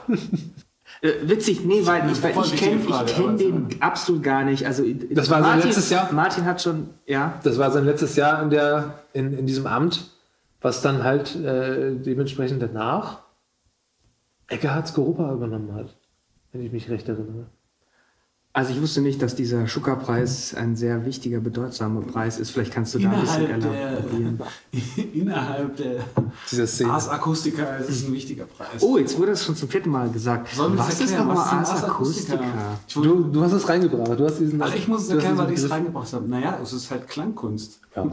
Äh, 1.03 1.11
witzig, 1.23 1.65
nee, 1.65 1.85
weil 1.85 2.11
ich, 2.13 2.23
weil 2.23 2.35
ich 2.45 2.57
kenne 2.57 2.81
kenn 3.05 3.37
den 3.37 3.67
absolut 3.81 4.23
gar 4.23 4.45
nicht. 4.45 4.65
Also, 4.65 4.85
Das 5.11 5.29
war 5.29 5.41
sein 5.41 5.51
Martin, 5.55 5.67
letztes 5.67 5.91
Jahr? 5.91 6.13
Martin 6.13 6.45
hat 6.45 6.63
schon, 6.63 6.91
ja. 7.05 7.35
Das 7.43 7.59
war 7.59 7.73
sein 7.73 7.85
letztes 7.85 8.15
Jahr 8.15 8.41
in, 8.45 8.51
der, 8.51 9.01
in, 9.13 9.37
in 9.37 9.45
diesem 9.45 9.67
Amt, 9.67 10.09
was 10.61 10.83
dann 10.83 11.03
halt 11.03 11.35
äh, 11.35 11.97
dementsprechend 11.97 12.63
danach 12.63 13.19
Eckhard 14.49 14.89
Skorupa 14.89 15.33
übernommen 15.33 15.75
hat, 15.75 15.97
wenn 16.53 16.63
ich 16.65 16.73
mich 16.73 16.89
recht 16.91 17.09
erinnere. 17.09 17.47
Also 18.55 18.73
ich 18.73 18.81
wusste 18.83 19.03
nicht, 19.03 19.23
dass 19.23 19.37
dieser 19.37 19.69
Schucker-Preis 19.69 20.55
ein 20.55 20.75
sehr 20.75 21.05
wichtiger, 21.05 21.39
bedeutsamer 21.39 22.01
Preis 22.01 22.41
ist. 22.41 22.51
Vielleicht 22.51 22.73
kannst 22.73 22.93
du 22.95 22.99
da 22.99 23.11
ein 23.11 23.21
bisschen 23.21 23.45
Innerhalb 23.45 23.63
elaborieren. 24.03 24.41
der, 24.97 25.05
innerhalb 25.15 25.77
der 25.77 26.01
Dieser 26.51 26.67
Szene. 26.67 26.91
Ars 26.91 27.09
Acustica 27.09 27.77
ist 27.77 27.89
es 27.91 28.09
ein 28.09 28.13
wichtiger 28.13 28.47
Preis. 28.47 28.83
Oh, 28.83 28.97
jetzt 28.99 29.17
wurde 29.17 29.33
es 29.33 29.45
schon 29.45 29.55
zum 29.55 29.69
vierten 29.69 29.91
Mal 29.91 30.11
gesagt. 30.11 30.49
Sollen 30.49 30.77
das 30.77 30.89
was 30.89 31.01
ist 31.03 31.17
nochmal 31.17 31.37
Was 31.37 31.45
ist 31.45 31.51
denn 31.53 31.59
Ars 31.59 31.71
Ars 31.71 31.85
Acustica? 31.85 32.35
Acustica? 32.35 32.79
Ich 32.89 32.97
wollte- 32.97 33.09
Du, 33.11 33.23
du 33.25 33.43
hast 33.45 33.53
es 33.53 33.69
reingebracht. 33.69 34.19
Du 34.19 34.25
hast 34.25 34.39
diesen, 34.41 34.63
Ach, 34.63 34.75
ich 34.75 34.89
muss 34.89 35.03
es 35.03 35.11
erklären, 35.11 35.39
weil 35.39 35.53
ich 35.53 35.59
es 35.59 35.71
reingebracht 35.71 36.13
habe. 36.13 36.27
Naja, 36.29 36.59
es 36.61 36.73
ist 36.73 36.91
halt 36.91 37.07
Klangkunst. 37.07 37.81
Ja. 37.95 38.11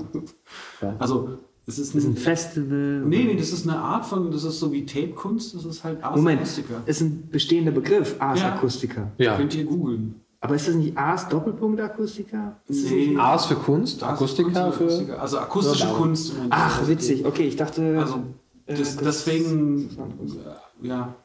Ja. 0.81 0.95
Also, 0.99 1.39
es 1.67 1.79
ist 1.79 1.95
Das 1.95 2.03
ist 2.03 2.07
ein 2.07 2.13
ein. 2.13 2.17
Festival. 2.17 3.01
Nee, 3.05 3.23
nee, 3.25 3.35
das 3.35 3.51
ist 3.51 3.67
eine 3.67 3.77
Art 3.79 4.05
von, 4.05 4.31
das 4.31 4.43
ist 4.43 4.59
so 4.59 4.71
wie 4.71 4.85
Tape-Kunst, 4.85 5.55
das 5.55 5.65
ist 5.65 5.83
halt 5.83 6.03
Ars 6.03 6.15
Moment, 6.15 6.41
Acustica. 6.41 6.81
ist 6.85 7.01
ein 7.01 7.27
bestehender 7.29 7.71
Begriff, 7.71 8.15
Ars 8.19 8.39
Ja. 8.41 8.53
Acustica. 8.55 9.11
Ja. 9.17 9.35
Könnt 9.37 9.55
ihr 9.55 9.65
googeln. 9.65 10.21
Aber 10.41 10.53
ist 10.55 10.67
das 10.67 10.75
nicht 10.75 10.95
Ars 10.95 11.27
Doppelpunkt? 11.27 11.79
Ist 11.79 12.19
das 12.67 12.91
Nee. 12.91 13.17
Ars 13.17 13.45
für 13.47 13.55
Kunst, 13.55 14.03
Ars 14.03 14.13
Akustika 14.19 14.69
Kunst, 14.71 15.01
für. 15.03 15.19
Also 15.19 15.39
akustische 15.39 15.85
Ja, 15.87 15.93
Kunst. 15.93 16.33
Ach, 16.51 16.87
witzig. 16.87 17.25
Okay, 17.25 17.47
ich 17.47 17.55
dachte. 17.55 17.97
Also, 17.99 18.17
äh, 18.67 18.75
das, 18.75 18.95
das- 18.97 19.25
deswegen, 19.25 19.89
äh, 20.83 20.87
ja, 20.87 21.15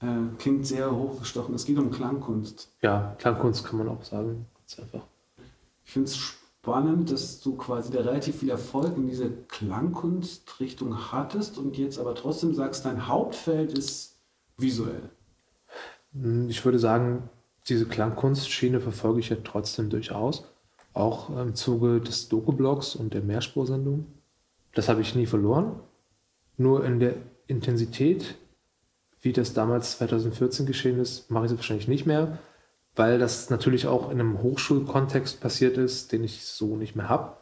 äh, 0.00 0.06
klingt 0.38 0.64
sehr 0.64 0.94
hochgestochen. 0.94 1.56
Es 1.56 1.64
geht 1.64 1.76
um 1.78 1.90
Klangkunst. 1.90 2.68
Ja, 2.82 3.16
Klangkunst 3.18 3.64
kann 3.64 3.78
man 3.78 3.88
auch 3.88 4.04
sagen. 4.04 4.46
Ganz 4.60 4.78
einfach. 4.78 5.04
Ich 5.84 5.92
finde 5.92 6.08
es 6.08 6.16
spannend, 6.66 7.12
dass 7.12 7.40
du 7.40 7.54
quasi 7.54 7.92
da 7.92 8.00
relativ 8.00 8.40
viel 8.40 8.50
Erfolg 8.50 8.96
in 8.96 9.06
diese 9.06 9.30
Klangkunstrichtung 9.30 11.12
hattest 11.12 11.58
und 11.58 11.78
jetzt 11.78 11.96
aber 11.96 12.16
trotzdem 12.16 12.54
sagst, 12.54 12.84
dein 12.84 13.06
Hauptfeld 13.06 13.78
ist 13.78 14.16
visuell. 14.58 15.10
Hm, 16.12 16.48
Ich 16.50 16.64
würde 16.64 16.80
sagen, 16.80 17.30
diese 17.68 17.86
Klangkunstschiene 17.86 18.80
verfolge 18.80 19.20
ich 19.20 19.28
ja 19.28 19.36
trotzdem 19.44 19.90
durchaus. 19.90 20.44
Auch 20.92 21.30
im 21.38 21.54
Zuge 21.54 22.00
des 22.00 22.28
Doku-Blogs 22.28 22.96
und 22.96 23.14
der 23.14 23.22
Mehrspursendung. 23.22 24.06
Das 24.74 24.88
habe 24.88 25.02
ich 25.02 25.14
nie 25.14 25.26
verloren. 25.26 25.78
Nur 26.56 26.84
in 26.84 26.98
der 26.98 27.14
Intensität, 27.46 28.34
wie 29.20 29.32
das 29.32 29.52
damals 29.52 29.98
2014 29.98 30.66
geschehen 30.66 30.98
ist, 30.98 31.30
mache 31.30 31.46
ich 31.46 31.52
es 31.52 31.58
wahrscheinlich 31.58 31.86
nicht 31.86 32.06
mehr, 32.06 32.40
weil 32.96 33.18
das 33.18 33.50
natürlich 33.50 33.86
auch 33.86 34.10
in 34.10 34.18
einem 34.18 34.42
Hochschulkontext 34.42 35.40
passiert 35.40 35.76
ist, 35.76 36.12
den 36.12 36.24
ich 36.24 36.44
so 36.46 36.76
nicht 36.76 36.96
mehr 36.96 37.08
habe. 37.08 37.36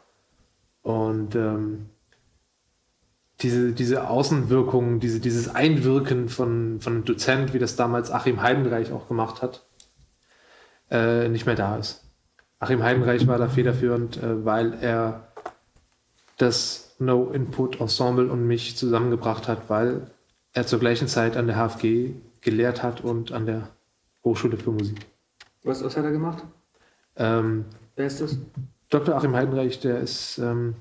Und 0.83 1.33
ähm, 1.35 1.89
diese, 3.41 3.71
diese 3.71 4.09
Außenwirkung, 4.09 4.99
diese, 4.99 5.19
dieses 5.19 5.53
Einwirken 5.53 6.29
von, 6.29 6.79
von 6.81 6.93
einem 6.93 7.05
Dozent, 7.05 7.53
wie 7.53 7.59
das 7.59 7.75
damals 7.75 8.11
Achim 8.11 8.41
Heidenreich 8.41 8.91
auch 8.91 9.07
gemacht 9.07 9.41
hat, 9.41 9.65
äh, 10.91 11.29
nicht 11.29 11.45
mehr 11.45 11.55
da 11.55 11.77
ist. 11.77 12.03
Achim 12.59 12.83
Heidenreich 12.83 13.25
war 13.25 13.37
da 13.37 13.47
federführend, 13.47 14.21
äh, 14.21 14.45
weil 14.45 14.73
er 14.81 15.27
das 16.37 16.95
No-Input-Ensemble 16.99 18.29
und 18.29 18.45
mich 18.45 18.77
zusammengebracht 18.77 19.47
hat, 19.47 19.69
weil 19.69 20.11
er 20.53 20.67
zur 20.67 20.79
gleichen 20.79 21.07
Zeit 21.07 21.37
an 21.37 21.47
der 21.47 21.55
HFG 21.55 22.11
gelehrt 22.41 22.83
hat 22.83 23.01
und 23.01 23.31
an 23.31 23.45
der 23.45 23.69
Hochschule 24.23 24.57
für 24.57 24.71
Musik. 24.71 25.05
Was, 25.65 25.83
was 25.83 25.97
hat 25.97 26.05
er 26.05 26.11
gemacht? 26.11 26.43
Ähm, 27.15 27.65
Wer 27.95 28.07
ist 28.07 28.21
das? 28.21 28.37
Dr. 28.89 29.15
Achim 29.15 29.35
Heidenreich, 29.35 29.79
der 29.79 29.99
ist 29.99 30.37
ähm, 30.37 30.75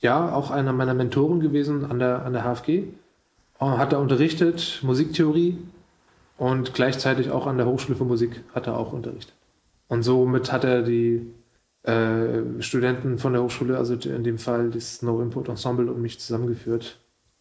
ja 0.00 0.34
auch 0.34 0.50
einer 0.50 0.72
meiner 0.72 0.94
Mentoren 0.94 1.40
gewesen 1.40 1.84
an 1.84 1.98
der, 1.98 2.24
an 2.24 2.32
der 2.32 2.42
HFG. 2.42 2.84
Äh, 3.60 3.64
Hat 3.64 3.92
er 3.92 4.00
unterrichtet, 4.00 4.80
Musiktheorie 4.82 5.58
und 6.36 6.74
gleichzeitig 6.74 7.30
auch 7.30 7.46
an 7.46 7.58
der 7.58 7.66
Hochschule 7.66 7.96
für 7.96 8.04
Musik 8.04 8.42
hat 8.54 8.66
er 8.66 8.76
auch 8.76 8.92
unterrichtet. 8.92 9.34
Und 9.88 10.02
somit 10.02 10.50
hat 10.52 10.64
er 10.64 10.82
die 10.82 11.32
äh, 11.82 12.60
Studenten 12.60 13.18
von 13.18 13.34
der 13.34 13.42
Hochschule, 13.42 13.76
also 13.76 13.94
in 13.94 14.24
dem 14.24 14.38
Fall 14.38 14.70
das 14.70 15.02
No 15.02 15.20
Input 15.20 15.48
Ensemble 15.48 15.92
und 15.92 16.00
mich 16.00 16.18
zusammengeführt. 16.18 16.98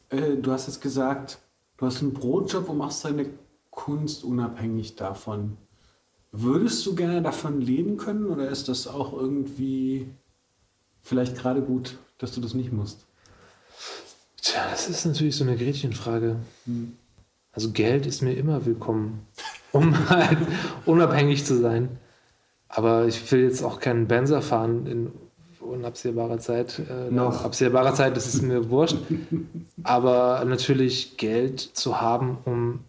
Äh, 0.10 0.36
du 0.36 0.52
hast 0.52 0.68
jetzt 0.68 0.82
gesagt, 0.82 1.40
du 1.78 1.86
hast 1.86 2.02
einen 2.02 2.14
Brotjob 2.14 2.70
und 2.70 2.78
machst 2.78 3.06
deine 3.06 3.28
Kunst 3.72 4.24
unabhängig 4.24 4.96
davon. 4.96 5.58
Würdest 6.36 6.84
du 6.88 6.96
gerne 6.96 7.22
davon 7.22 7.62
leben 7.62 7.96
können 7.96 8.26
oder 8.26 8.50
ist 8.50 8.68
das 8.68 8.88
auch 8.88 9.14
irgendwie 9.14 10.08
vielleicht 11.04 11.38
gerade 11.38 11.62
gut, 11.62 12.00
dass 12.18 12.32
du 12.32 12.42
das 12.42 12.56
nicht 12.56 12.74
musst? 12.74 13.06
Tja, 14.42 14.62
das 14.72 14.90
ist 14.90 15.06
natürlich 15.06 15.36
so 15.36 15.44
eine 15.44 15.56
Gretchenfrage. 15.56 16.38
Also 17.52 17.70
Geld 17.70 18.08
ist 18.08 18.24
mir 18.24 18.34
immer 18.34 18.66
willkommen, 18.66 19.28
um 19.72 20.10
halt 20.10 20.40
unabhängig 20.88 21.46
zu 21.46 21.56
sein. 21.56 22.00
Aber 22.68 23.06
ich 23.06 23.32
will 23.32 23.44
jetzt 23.44 23.64
auch 23.64 23.80
keinen 23.80 24.08
Benzer 24.08 24.42
fahren 24.42 24.88
in 24.88 25.12
unabsehbarer 25.60 26.40
Zeit. 26.40 26.82
Äh, 26.90 27.12
Noch. 27.12 27.46
Absehbarer 27.46 27.94
Zeit, 27.94 28.18
das 28.18 28.26
ist 28.26 28.42
mir 28.42 28.72
wurscht. 28.72 28.98
Aber 29.84 30.44
natürlich 30.46 31.16
Geld 31.18 31.60
zu 31.60 32.02
haben, 32.02 32.40
um 32.46 32.80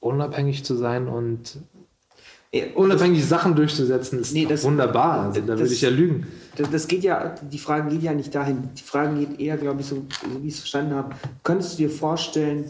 unabhängig 0.00 0.64
zu 0.64 0.76
sein 0.76 1.08
und 1.08 1.58
unabhängig 2.74 3.24
Sachen 3.26 3.54
durchzusetzen, 3.54 4.20
ist 4.20 4.32
Nee, 4.32 4.46
das- 4.46 4.64
wunderbar. 4.64 5.26
Also, 5.26 5.40
da 5.40 5.58
würde 5.58 5.72
ich 5.72 5.80
ja 5.80 5.90
lügen. 5.90 6.26
Das, 6.56 6.70
das 6.70 6.88
geht 6.88 7.02
ja, 7.04 7.34
die 7.52 7.58
Frage 7.58 7.90
geht 7.90 8.02
ja 8.02 8.14
nicht 8.14 8.34
dahin. 8.34 8.70
Die 8.78 8.82
Frage 8.82 9.14
geht 9.18 9.40
eher, 9.40 9.56
glaube 9.56 9.80
ich, 9.82 9.86
so, 9.86 9.96
so 9.96 10.42
wie 10.42 10.48
ich 10.48 10.54
es 10.54 10.60
verstanden 10.60 10.94
habe. 10.94 11.10
Könntest 11.42 11.74
du 11.74 11.76
dir 11.84 11.90
vorstellen, 11.90 12.64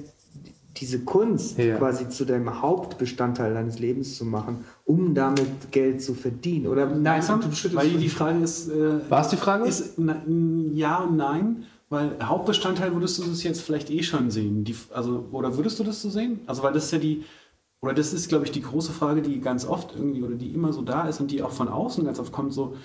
diese 0.76 1.00
Kunst 1.00 1.56
Ja. 1.58 1.76
quasi 1.78 2.08
zu 2.08 2.24
deinem 2.26 2.60
Hauptbestandteil 2.60 3.54
deines 3.54 3.78
Lebens 3.78 4.16
zu 4.16 4.24
machen, 4.26 4.64
um 4.84 5.14
damit 5.14 5.46
Geld 5.70 6.02
zu 6.02 6.14
verdienen. 6.14 6.66
Oder 6.66 6.86
nein, 6.86 7.22
du 7.26 7.74
weil 7.74 7.88
die 7.90 8.08
Frage 8.08 8.40
ist, 8.40 8.68
äh, 8.70 8.98
War 9.08 9.22
es 9.22 9.28
die 9.28 9.36
Frage? 9.36 9.66
ist 9.66 9.94
na, 9.98 10.16
n- 10.26 10.72
ja 10.76 10.98
und 10.98 11.16
nein, 11.16 11.64
weil 11.88 12.10
Hauptbestandteil 12.22 12.92
würdest 12.92 13.16
du 13.18 13.22
das 13.24 13.42
jetzt 13.42 13.62
vielleicht 13.62 13.90
eh 13.90 14.02
schon 14.02 14.30
sehen. 14.30 14.64
Die, 14.64 14.74
also, 14.92 15.24
oder 15.32 15.56
würdest 15.56 15.78
du 15.78 15.84
das 15.84 16.02
so 16.02 16.10
sehen? 16.10 16.40
Also, 16.46 16.62
weil 16.62 16.72
das 16.74 16.84
ist 16.86 16.92
ja 16.92 16.98
die, 16.98 17.24
oder 17.86 17.94
das 17.94 18.12
ist, 18.12 18.28
glaube 18.28 18.44
ich, 18.44 18.50
die 18.50 18.62
große 18.62 18.92
Frage, 18.92 19.22
die 19.22 19.40
ganz 19.40 19.64
oft 19.64 19.94
irgendwie 19.96 20.22
oder 20.22 20.34
die 20.34 20.52
immer 20.52 20.72
so 20.72 20.82
da 20.82 21.08
ist 21.08 21.20
und 21.20 21.30
die 21.30 21.42
auch 21.42 21.52
von 21.52 21.68
außen 21.68 22.04
ganz 22.04 22.18
oft 22.18 22.32
kommt, 22.32 22.52
so, 22.52 22.76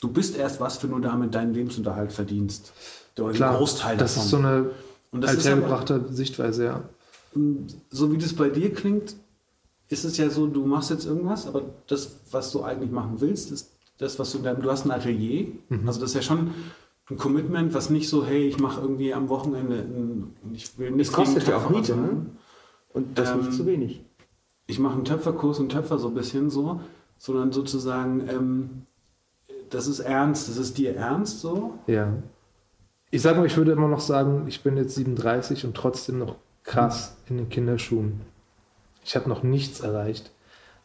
du 0.00 0.08
bist 0.08 0.36
erst 0.36 0.60
was, 0.60 0.82
wenn 0.82 0.90
du 0.90 0.98
damit 0.98 1.34
deinen 1.34 1.54
Lebensunterhalt 1.54 2.12
verdienst. 2.12 2.72
Oder 3.18 3.32
den 3.32 3.56
Großteil 3.56 3.96
das 3.96 4.14
davon. 4.14 4.24
ist 4.24 4.30
so 4.30 4.36
eine 4.36 4.70
Und 5.10 5.20
das 5.24 5.32
ist 5.34 5.46
aber- 5.46 5.54
althergebrachte 5.56 6.04
Sichtweise, 6.12 6.64
ja. 6.66 6.82
so 7.90 8.12
wie 8.12 8.18
das 8.18 8.32
bei 8.34 8.48
dir 8.48 8.72
klingt, 8.72 9.16
ist 9.88 10.04
es 10.04 10.16
ja 10.18 10.30
so, 10.30 10.46
du 10.46 10.64
machst 10.66 10.90
jetzt 10.90 11.06
irgendwas, 11.06 11.46
aber 11.46 11.62
das, 11.88 12.16
was 12.30 12.52
du 12.52 12.62
eigentlich 12.62 12.90
machen 12.90 13.20
willst, 13.20 13.50
ist 13.50 13.72
das, 13.98 14.18
was 14.18 14.32
du 14.32 14.38
in 14.38 14.44
deinem, 14.44 14.62
du 14.62 14.70
hast 14.70 14.84
ein 14.84 14.90
Atelier. 14.92 15.48
Mhm. 15.68 15.86
Also 15.88 16.00
das 16.00 16.10
ist 16.10 16.14
ja 16.16 16.22
schon 16.22 16.50
ein 17.10 17.16
Commitment, 17.16 17.74
was 17.74 17.90
nicht 17.90 18.08
so, 18.08 18.24
hey, 18.24 18.46
ich 18.46 18.58
mache 18.60 18.80
irgendwie 18.80 19.12
am 19.12 19.28
Wochenende, 19.28 19.76
ein, 19.78 20.34
ich 20.52 20.78
will 20.78 20.92
nicht 20.92 21.08
Das 21.10 21.14
kostet 21.16 21.48
ja 21.48 21.56
auch 21.56 21.68
Miete, 21.70 21.96
ne? 21.96 22.26
Und 22.92 23.18
das 23.18 23.30
Ähm, 23.30 23.38
nicht 23.40 23.52
zu 23.52 23.66
wenig. 23.66 24.02
Ich 24.70 24.78
mache 24.78 24.94
einen 24.94 25.04
Töpferkurs 25.04 25.58
und 25.58 25.70
Töpfer 25.70 25.98
so 25.98 26.08
ein 26.08 26.14
bisschen 26.14 26.48
so, 26.48 26.80
sondern 27.18 27.52
sozusagen, 27.52 28.28
ähm, 28.28 28.82
das 29.68 29.88
ist 29.88 30.00
ernst, 30.00 30.48
das 30.48 30.56
ist 30.56 30.78
dir 30.78 30.94
ernst 30.94 31.40
so. 31.40 31.74
Ja. 31.86 32.14
Ich 33.10 33.22
sage 33.22 33.38
mal, 33.38 33.46
ich 33.46 33.56
würde 33.56 33.72
immer 33.72 33.88
noch 33.88 34.00
sagen, 34.00 34.44
ich 34.46 34.62
bin 34.62 34.76
jetzt 34.76 34.94
37 34.94 35.64
und 35.64 35.76
trotzdem 35.76 36.18
noch 36.18 36.36
krass 36.62 37.16
in 37.28 37.36
den 37.36 37.48
Kinderschuhen. 37.48 38.20
Ich 39.04 39.16
habe 39.16 39.28
noch 39.28 39.42
nichts 39.42 39.80
erreicht. 39.80 40.30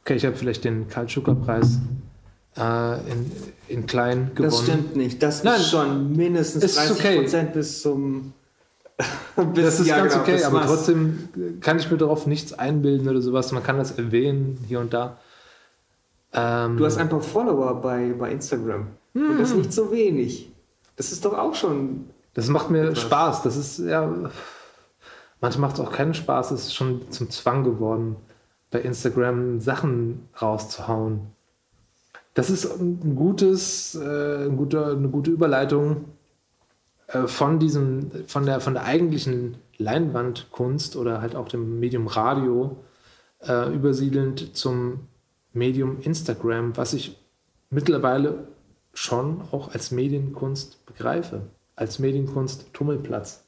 Okay, 0.02 0.16
ich 0.16 0.26
habe 0.26 0.36
vielleicht 0.36 0.64
den 0.64 0.88
Karl 0.88 1.08
Schucker 1.08 1.36
Preis 1.36 1.80
äh, 2.58 3.12
in, 3.12 3.32
in 3.68 3.86
klein 3.86 4.32
gewonnen. 4.34 4.52
Das 4.52 4.64
stimmt 4.64 4.96
nicht. 4.96 5.22
Das 5.22 5.44
Nein, 5.44 5.60
ist 5.60 5.70
schon 5.70 6.12
mindestens 6.12 6.64
ist 6.64 6.78
30 6.78 6.92
okay. 6.92 7.20
Prozent 7.20 7.54
bis 7.54 7.82
zum. 7.82 8.34
Das 9.54 9.80
ist 9.82 9.88
ja, 9.88 9.98
ganz 9.98 10.14
genau, 10.14 10.24
okay, 10.24 10.44
aber 10.46 10.66
trotzdem 10.66 11.28
kann 11.60 11.78
ich 11.78 11.92
mir 11.92 11.98
darauf 11.98 12.26
nichts 12.26 12.54
einbilden 12.54 13.10
oder 13.10 13.22
sowas. 13.22 13.52
Man 13.52 13.64
kann 13.64 13.78
das 13.78 13.92
erwähnen 13.98 14.64
hier 14.68 14.80
und 14.80 14.94
da. 14.94 15.18
Ähm, 16.32 16.78
Du 16.78 16.86
hast 16.86 16.98
ein 16.98 17.10
paar 17.10 17.22
Follower 17.22 17.82
bei, 17.82 18.14
bei 18.18 18.32
Instagram. 18.32 18.88
Und 19.14 19.22
Hm. 19.30 19.38
das 19.38 19.50
ist 19.52 19.58
nicht 19.58 19.74
so 19.74 19.92
wenig. 19.92 20.52
Das 20.96 21.12
ist 21.12 21.26
doch 21.26 21.38
auch 21.38 21.54
schon. 21.56 22.10
Das 22.34 22.48
macht 22.48 22.70
mir 22.70 22.84
Etwas. 22.90 23.02
Spaß. 23.02 23.44
Das 23.44 23.58
ist 23.58 23.80
ja. 23.80 24.10
Manchmal 25.42 25.70
macht 25.70 25.80
es 25.80 25.86
auch 25.86 25.92
keinen 25.92 26.14
Spaß. 26.14 26.52
Es 26.52 26.68
ist 26.68 26.76
schon 26.76 27.12
zum 27.12 27.30
Zwang 27.30 27.64
geworden, 27.64 28.16
bei 28.72 28.80
Instagram 28.82 29.60
Sachen 29.60 30.28
rauszuhauen. 30.42 31.22
Das 32.34 32.50
ist 32.50 32.66
ein 32.80 33.16
gutes, 33.16 33.96
äh, 33.96 34.46
ein 34.46 34.58
guter, 34.58 34.92
eine 34.92 35.10
gute 35.10 35.32
Überleitung 35.32 36.06
von 37.08 37.60
diesem, 37.60 38.12
von 38.28 38.46
der, 38.46 38.60
von 38.60 38.74
der 38.74 38.84
eigentlichen 38.84 39.58
Leinwandkunst 39.78 40.96
oder 40.96 41.22
halt 41.22 41.36
auch 41.36 41.48
dem 41.48 41.80
Medium 41.80 42.08
Radio 42.08 42.78
äh, 43.48 43.74
übersiedelnd 43.74 44.56
zum 44.56 45.08
Medium 45.54 46.00
Instagram, 46.02 46.76
was 46.78 46.94
ich 46.94 47.18
mittlerweile 47.70 48.48
schon 48.94 49.42
auch 49.52 49.74
als 49.74 49.92
Medienkunst 49.92 50.86
begreife, 50.86 51.42
als 51.76 52.00
Medienkunst 52.00 52.74
Tummelplatz. 52.74 53.46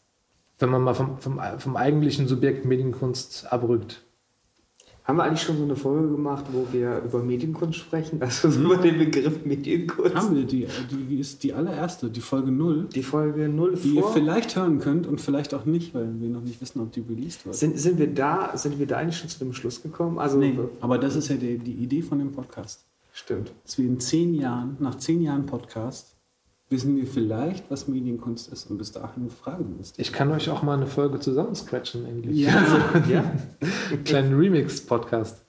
Wenn 0.60 0.70
man 0.70 0.82
mal 0.82 0.94
vom, 0.94 1.20
vom, 1.20 1.40
vom 1.58 1.78
eigentlichen 1.78 2.28
Subjekt 2.28 2.66
Medienkunst 2.66 3.52
abrückt. 3.52 4.04
Haben 5.08 5.20
wir 5.20 5.24
eigentlich 5.24 5.42
schon 5.42 5.56
so 5.58 5.64
eine 5.64 5.78
Folge 5.78 6.10
gemacht, 6.10 6.44
wo 6.52 6.68
wir 6.70 7.02
über 7.06 7.24
Medienkunst 7.24 7.80
sprechen? 7.80 8.22
Also 8.22 8.50
so 8.50 8.60
über 8.60 8.76
den 8.76 8.98
Begriff 8.98 9.46
Medienkunst? 9.46 10.14
Haben 10.14 10.36
wir 10.36 10.44
die, 10.44 10.68
die 10.92 11.20
ist 11.20 11.42
die 11.44 11.54
allererste, 11.54 12.10
die 12.10 12.20
Folge 12.20 12.52
0, 12.52 12.90
Die 12.94 13.04
Folge 13.04 13.48
0 13.48 13.76
die 13.82 13.96
ihr 13.96 14.02
vor. 14.02 14.12
vielleicht 14.12 14.58
hören 14.58 14.80
könnt 14.80 15.08
und 15.08 15.22
vielleicht 15.22 15.54
auch 15.54 15.64
nicht, 15.64 15.94
weil 15.94 16.10
wir 16.20 16.28
noch 16.28 16.42
nicht 16.42 16.60
wissen, 16.60 16.82
ob 16.82 16.92
die 16.92 17.00
released 17.00 17.46
wird. 17.46 17.56
Sind, 17.56 17.80
sind, 17.80 17.98
wir 18.00 18.14
da, 18.14 18.52
sind 18.58 18.80
wir 18.80 18.86
da 18.86 18.98
eigentlich 18.98 19.18
schon 19.18 19.30
zu 19.30 19.40
dem 19.40 19.54
Schluss 19.54 19.82
gekommen? 19.82 20.20
Also, 20.20 20.38
Nee, 20.38 20.60
aber 20.82 20.98
das 20.98 21.16
ist 21.16 21.30
ja 21.30 21.38
die, 21.38 21.58
die 21.58 21.72
Idee 21.72 22.02
von 22.02 22.20
dem 22.20 22.34
Podcast. 22.34 22.84
Stimmt. 23.14 23.54
Dass 23.64 23.78
wir 23.78 23.86
in 23.86 24.02
zehn 24.02 24.34
Jahren, 24.34 24.76
nach 24.82 24.96
zehn 24.96 25.22
Jahren 25.22 25.46
Podcast, 25.46 26.17
wissen 26.70 26.96
wir 26.98 27.08
vielleicht, 27.08 27.70
was 27.72 27.88
Medienkunst 27.88 28.52
ist 28.52 28.70
und 28.70 28.78
bis 28.78 28.92
dahin 28.92 29.30
fragen 29.30 29.78
es. 29.82 29.94
Ich 29.98 30.12
kann 30.12 30.32
euch 30.32 30.50
auch 30.50 30.64
mal 30.64 30.76
eine 30.76 30.88
Folge 30.88 31.20
zusammenscratchen, 31.20 32.06
eigentlich. 32.06 32.38
Ja. 32.38 32.54
Ja? 33.10 33.24
Einen 33.92 34.04
kleinen 34.04 34.34
Remix-Podcast. 34.34 35.44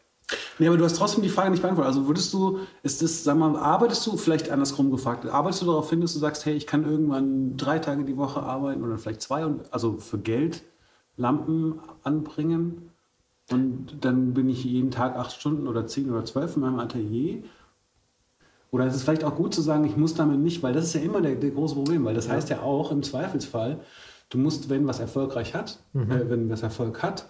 Nee, 0.59 0.69
aber 0.69 0.77
du 0.77 0.85
hast 0.85 0.97
trotzdem 0.97 1.23
die 1.23 1.29
Frage 1.29 1.51
nicht 1.51 1.62
beantwortet. 1.62 1.95
Also 1.95 2.07
würdest 2.07 2.33
du, 2.33 2.59
ist 2.83 3.03
das, 3.03 3.25
sag 3.25 3.39
mal, 3.39 3.57
arbeitest 3.57 4.07
du, 4.07 4.16
vielleicht 4.16 4.51
andersrum 4.51 4.91
gefragt, 4.91 5.27
arbeitest 5.27 5.62
du 5.62 5.66
darauf 5.66 5.89
hin, 5.89 6.01
dass 6.01 6.12
du 6.12 6.19
sagst, 6.19 6.45
hey, 6.47 6.55
ich 6.55 6.66
kann 6.66 6.85
irgendwann 6.85 7.57
drei 7.57 7.79
Tage 7.79 8.05
die 8.05 8.16
Woche 8.16 8.43
arbeiten 8.43 8.83
oder 8.85 8.99
vielleicht 8.99 9.23
zwei, 9.23 9.47
und, 9.47 9.73
also 9.73 9.99
für 9.99 10.19
Geld 10.19 10.62
Lampen 11.16 11.81
anbringen 12.05 12.91
und 13.51 14.05
dann 14.05 14.35
bin 14.35 14.49
ich 14.49 14.64
jeden 14.64 14.91
Tag 14.91 15.16
acht 15.16 15.33
Stunden 15.33 15.66
oder 15.66 15.87
zehn 15.87 16.11
oder 16.11 16.25
zwölf 16.25 16.57
in 16.57 16.62
meinem 16.62 16.79
Atelier? 16.79 17.43
Oder 18.71 18.87
ist 18.87 18.95
es 18.95 19.03
vielleicht 19.03 19.25
auch 19.25 19.35
gut 19.35 19.55
zu 19.55 19.62
sagen, 19.62 19.85
ich 19.85 19.97
muss 19.97 20.14
damit 20.14 20.41
nicht, 20.41 20.62
weil 20.62 20.75
das 20.75 20.85
ist 20.85 20.95
ja 20.95 21.01
immer 21.01 21.21
der, 21.21 21.37
der 21.37 21.51
große 21.51 21.75
Problem, 21.75 22.05
weil 22.05 22.14
das 22.14 22.29
heißt 22.29 22.51
ja 22.51 22.61
auch 22.61 22.93
im 22.93 23.03
Zweifelsfall, 23.03 23.81
du 24.29 24.39
musst, 24.39 24.69
wenn 24.69 24.87
was 24.87 25.01
erfolgreich 25.01 25.55
hat, 25.55 25.79
äh, 25.95 26.29
wenn 26.29 26.51
was 26.51 26.62
Erfolg 26.62 27.03
hat, 27.03 27.27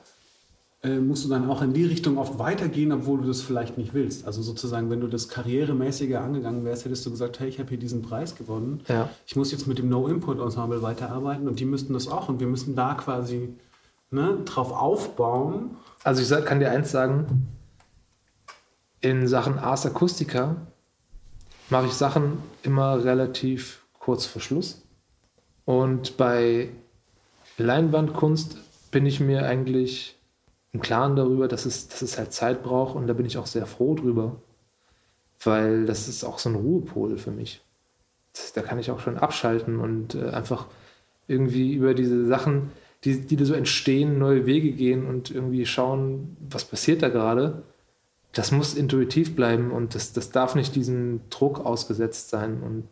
äh, 0.83 0.99
musst 0.99 1.25
du 1.25 1.29
dann 1.29 1.49
auch 1.49 1.63
in 1.63 1.73
die 1.73 1.85
Richtung 1.85 2.19
oft 2.19 2.39
weitergehen, 2.39 2.93
obwohl 2.93 3.21
du 3.21 3.27
das 3.27 3.41
vielleicht 3.41 3.79
nicht 3.79 3.95
willst. 3.95 4.27
Also 4.27 4.43
sozusagen, 4.43 4.91
wenn 4.91 5.01
du 5.01 5.09
das 5.09 5.29
karrieremäßiger 5.29 6.21
angegangen 6.21 6.65
wärst, 6.65 6.85
hättest 6.85 7.05
du 7.07 7.11
gesagt, 7.11 7.41
hey, 7.41 7.49
ich 7.49 7.59
habe 7.59 7.69
hier 7.69 7.79
diesen 7.79 8.03
Preis 8.03 8.37
gewonnen. 8.37 8.83
Ja. 8.89 9.09
Ich 9.27 9.35
muss 9.35 9.51
jetzt 9.51 9.67
mit 9.67 9.79
dem 9.79 9.89
No-Input-Ensemble 9.89 10.83
weiterarbeiten 10.83 11.49
und 11.49 11.59
die 11.59 11.65
müssten 11.65 11.95
das 11.95 12.07
auch 12.07 12.29
und 12.29 12.39
wir 12.39 12.47
müssen 12.47 12.77
da 12.77 12.95
quasi 12.95 13.55
ne, 14.11 14.39
drauf 14.45 14.71
aufbauen. 14.71 15.77
Also 16.05 16.23
ich 16.23 16.45
kann 16.45 16.61
dir 16.61 16.71
eins 16.71 16.93
sagen, 16.93 17.49
in 19.01 19.27
Sachen 19.27 19.59
Ars 19.59 19.85
Acustica 19.85 20.57
mache 21.71 21.87
ich 21.87 21.93
Sachen 21.93 22.43
immer 22.63 23.05
relativ 23.05 23.85
kurz 23.99 24.27
vor 24.27 24.41
Schluss. 24.41 24.83
Und 25.65 26.17
bei 26.17 26.71
Leinwandkunst 27.59 28.57
bin 28.91 29.05
ich 29.05 29.21
mir 29.21 29.45
eigentlich 29.45 30.17
im 30.73 30.81
Klaren 30.81 31.17
darüber, 31.17 31.49
dass 31.49 31.67
es, 31.67 31.89
dass 31.89 32.03
es 32.03 32.19
halt 32.19 32.33
Zeit 32.33 32.63
braucht 32.63 32.95
und 32.97 33.07
da 33.07 33.13
bin 33.13 33.27
ich 33.27 33.39
auch 33.39 33.47
sehr 33.47 33.67
froh 33.67 33.95
drüber, 33.95 34.37
weil 35.43 35.87
das 35.87 36.09
ist 36.09 36.25
auch 36.25 36.39
so 36.39 36.51
ein 36.51 36.55
Ruhepol 36.55 37.19
für 37.19 37.31
mich. 37.31 37.63
Das, 38.33 38.53
da 38.53 38.63
kann 38.63 38.79
ich 38.79 38.91
auch 38.91 39.01
schon 39.01 39.19
abschalten 39.19 39.81
und 39.81 40.15
äh, 40.15 40.31
einfach 40.31 40.67
irgendwie 41.27 41.75
über 41.75 41.95
diese 41.95 42.27
Sachen, 42.27 42.73
die, 43.05 43.21
die 43.21 43.37
da 43.37 43.45
so 43.45 43.55
entstehen, 43.55 44.19
neue 44.19 44.47
Wege 44.47 44.73
gehen 44.73 45.07
und 45.07 45.31
irgendwie 45.31 45.67
schauen, 45.67 46.37
was 46.49 46.65
passiert 46.65 47.03
da 47.03 47.09
gerade. 47.09 47.63
Das 48.33 48.53
muss 48.53 48.75
intuitiv 48.75 49.35
bleiben 49.35 49.71
und 49.71 49.95
das, 49.95 50.13
das 50.13 50.31
darf 50.31 50.55
nicht 50.55 50.75
diesem 50.75 51.21
Druck 51.31 51.65
ausgesetzt 51.65 52.29
sein. 52.29 52.63
Und 52.63 52.89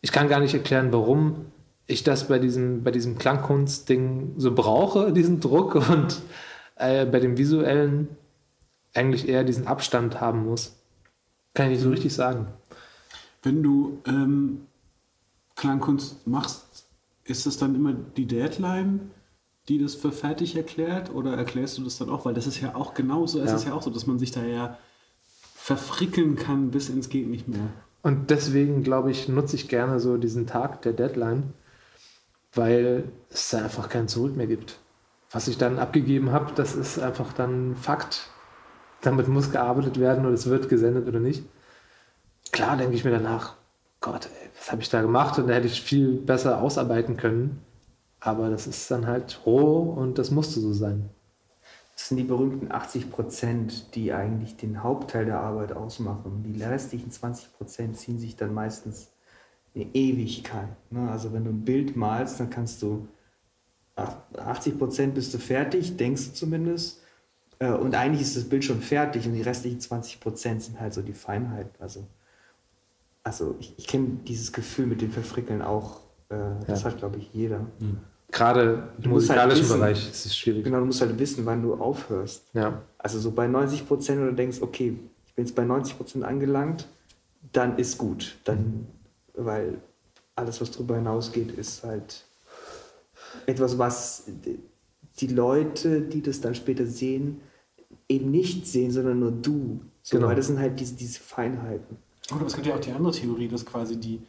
ich 0.00 0.12
kann 0.12 0.28
gar 0.28 0.40
nicht 0.40 0.54
erklären, 0.54 0.92
warum 0.92 1.46
ich 1.86 2.02
das 2.02 2.28
bei 2.28 2.38
diesem, 2.38 2.82
bei 2.82 2.90
diesem 2.90 3.18
Klangkunst-Ding 3.18 4.34
so 4.36 4.54
brauche, 4.54 5.12
diesen 5.14 5.40
Druck 5.40 5.74
und 5.74 6.20
äh, 6.76 7.06
bei 7.06 7.20
dem 7.20 7.38
visuellen 7.38 8.08
eigentlich 8.94 9.28
eher 9.28 9.44
diesen 9.44 9.66
Abstand 9.66 10.20
haben 10.20 10.44
muss. 10.44 10.76
Kann 11.52 11.66
ich 11.66 11.72
nicht 11.72 11.82
so 11.82 11.90
richtig 11.90 12.14
sagen. 12.14 12.48
Wenn 13.42 13.62
du 13.62 14.00
ähm, 14.06 14.66
Klangkunst 15.56 16.26
machst, 16.26 16.86
ist 17.24 17.46
das 17.46 17.56
dann 17.58 17.74
immer 17.74 17.92
die 17.92 18.26
Deadline, 18.26 19.10
die 19.68 19.78
das 19.78 19.94
für 19.94 20.12
fertig 20.12 20.56
erklärt? 20.56 21.12
Oder 21.14 21.34
erklärst 21.36 21.78
du 21.78 21.84
das 21.84 21.98
dann 21.98 22.10
auch? 22.10 22.24
Weil 22.24 22.34
das 22.34 22.46
ist 22.46 22.60
ja 22.60 22.74
auch 22.74 22.94
genauso, 22.94 23.40
es 23.40 23.50
Ja. 23.50 23.56
ist 23.56 23.66
ja 23.66 23.74
auch 23.74 23.82
so, 23.82 23.90
dass 23.90 24.06
man 24.06 24.18
sich 24.18 24.30
da 24.32 24.42
ja 24.42 24.78
verfrickeln 25.54 26.36
kann, 26.36 26.70
bis 26.70 26.88
ins 26.90 27.08
geht 27.08 27.28
nicht 27.28 27.48
mehr. 27.48 27.68
Und 28.02 28.28
deswegen, 28.30 28.82
glaube 28.82 29.10
ich, 29.10 29.28
nutze 29.28 29.56
ich 29.56 29.68
gerne 29.68 29.98
so 29.98 30.18
diesen 30.18 30.46
Tag 30.46 30.82
der 30.82 30.92
Deadline, 30.92 31.54
weil 32.52 33.04
es 33.30 33.48
da 33.48 33.58
einfach 33.58 33.88
kein 33.88 34.08
Zurück 34.08 34.36
mehr 34.36 34.46
gibt. 34.46 34.78
Was 35.30 35.48
ich 35.48 35.56
dann 35.56 35.78
abgegeben 35.78 36.30
habe, 36.30 36.52
das 36.54 36.76
ist 36.76 36.98
einfach 36.98 37.32
dann 37.32 37.74
Fakt. 37.76 38.28
Damit 39.00 39.28
muss 39.28 39.50
gearbeitet 39.50 39.98
werden 39.98 40.26
und 40.26 40.34
es 40.34 40.46
wird 40.46 40.68
gesendet 40.68 41.08
oder 41.08 41.18
nicht. 41.18 41.44
Klar 42.52 42.76
denke 42.76 42.94
ich 42.94 43.04
mir 43.04 43.10
danach, 43.10 43.54
Gott, 44.00 44.26
ey, 44.26 44.50
was 44.56 44.70
habe 44.70 44.82
ich 44.82 44.90
da 44.90 45.00
gemacht? 45.00 45.38
Und 45.38 45.48
da 45.48 45.54
hätte 45.54 45.66
ich 45.66 45.80
viel 45.82 46.12
besser 46.12 46.60
ausarbeiten 46.60 47.16
können. 47.16 47.60
Aber 48.24 48.48
das 48.48 48.66
ist 48.66 48.90
dann 48.90 49.06
halt 49.06 49.40
roh 49.44 49.82
und 49.82 50.16
das 50.16 50.30
musste 50.30 50.58
so 50.58 50.72
sein. 50.72 51.10
Das 51.94 52.08
sind 52.08 52.16
die 52.16 52.24
berühmten 52.24 52.72
80 52.72 53.10
Prozent, 53.10 53.94
die 53.94 54.12
eigentlich 54.14 54.56
den 54.56 54.82
Hauptteil 54.82 55.26
der 55.26 55.40
Arbeit 55.40 55.72
ausmachen. 55.72 56.42
Die 56.42 56.62
restlichen 56.62 57.10
20 57.10 57.52
Prozent 57.52 57.96
ziehen 57.98 58.18
sich 58.18 58.34
dann 58.34 58.54
meistens 58.54 59.10
eine 59.74 59.84
Ewigkeit. 59.94 60.68
Ne? 60.90 61.10
Also 61.10 61.34
wenn 61.34 61.44
du 61.44 61.50
ein 61.50 61.64
Bild 61.64 61.96
malst, 61.96 62.40
dann 62.40 62.48
kannst 62.48 62.80
du 62.82 63.06
80 63.96 64.78
Prozent 64.78 65.14
bist 65.14 65.34
du 65.34 65.38
fertig, 65.38 65.96
denkst 65.98 66.28
du 66.28 66.32
zumindest. 66.32 67.02
Äh, 67.58 67.72
und 67.72 67.94
eigentlich 67.94 68.22
ist 68.22 68.36
das 68.36 68.44
Bild 68.48 68.64
schon 68.64 68.80
fertig 68.80 69.26
und 69.26 69.34
die 69.34 69.42
restlichen 69.42 69.80
20 69.80 70.18
Prozent 70.20 70.62
sind 70.62 70.80
halt 70.80 70.94
so 70.94 71.02
die 71.02 71.12
Feinheiten. 71.12 71.70
Also, 71.78 72.06
also 73.22 73.54
ich, 73.60 73.74
ich 73.78 73.86
kenne 73.86 74.18
dieses 74.26 74.52
Gefühl 74.52 74.86
mit 74.86 75.02
dem 75.02 75.10
Verfrickeln 75.12 75.60
auch. 75.62 76.00
Äh, 76.30 76.36
das 76.66 76.82
Ja. 76.82 76.90
hat, 76.90 76.98
glaube 76.98 77.18
ich, 77.18 77.32
jeder. 77.32 77.66
Gerade 78.34 78.62
im 78.98 79.04
halt 79.04 79.06
musikalischen 79.06 79.62
wissen. 79.62 79.78
Bereich 79.78 80.10
ist 80.10 80.26
es 80.26 80.36
schwierig. 80.36 80.64
Genau, 80.64 80.80
du 80.80 80.86
musst 80.86 81.00
halt 81.00 81.16
wissen, 81.20 81.46
wann 81.46 81.62
du 81.62 81.74
aufhörst. 81.74 82.42
Ja. 82.52 82.82
Also 82.98 83.20
so 83.20 83.30
bei 83.30 83.46
90 83.46 83.86
Prozent 83.86 84.20
oder 84.20 84.32
denkst, 84.32 84.58
okay, 84.60 84.98
ich 85.24 85.34
bin 85.34 85.44
jetzt 85.44 85.54
bei 85.54 85.64
90 85.64 85.96
Prozent 85.96 86.24
angelangt, 86.24 86.88
dann 87.52 87.78
ist 87.78 87.96
gut. 87.96 88.36
Dann, 88.42 88.88
weil 89.34 89.78
alles, 90.34 90.60
was 90.60 90.72
darüber 90.72 90.96
hinausgeht, 90.96 91.52
ist 91.52 91.84
halt 91.84 92.24
etwas, 93.46 93.78
was 93.78 94.24
die 95.20 95.26
Leute, 95.28 96.00
die 96.00 96.20
das 96.20 96.40
dann 96.40 96.56
später 96.56 96.86
sehen, 96.86 97.40
eben 98.08 98.32
nicht 98.32 98.66
sehen, 98.66 98.90
sondern 98.90 99.20
nur 99.20 99.30
du. 99.30 99.80
So, 100.02 100.16
Genau. 100.16 100.28
Weil 100.28 100.36
das 100.36 100.48
sind 100.48 100.58
halt 100.58 100.80
diese, 100.80 100.96
diese 100.96 101.20
Feinheiten. 101.20 101.98
Gut, 102.28 102.38
aber 102.38 102.46
es 102.48 102.54
gibt 102.54 102.66
ja 102.66 102.74
auch 102.74 102.80
die 102.80 102.90
andere 102.90 103.12
Theorie, 103.12 103.46
dass 103.46 103.64
quasi 103.64 103.96
die 103.96 104.20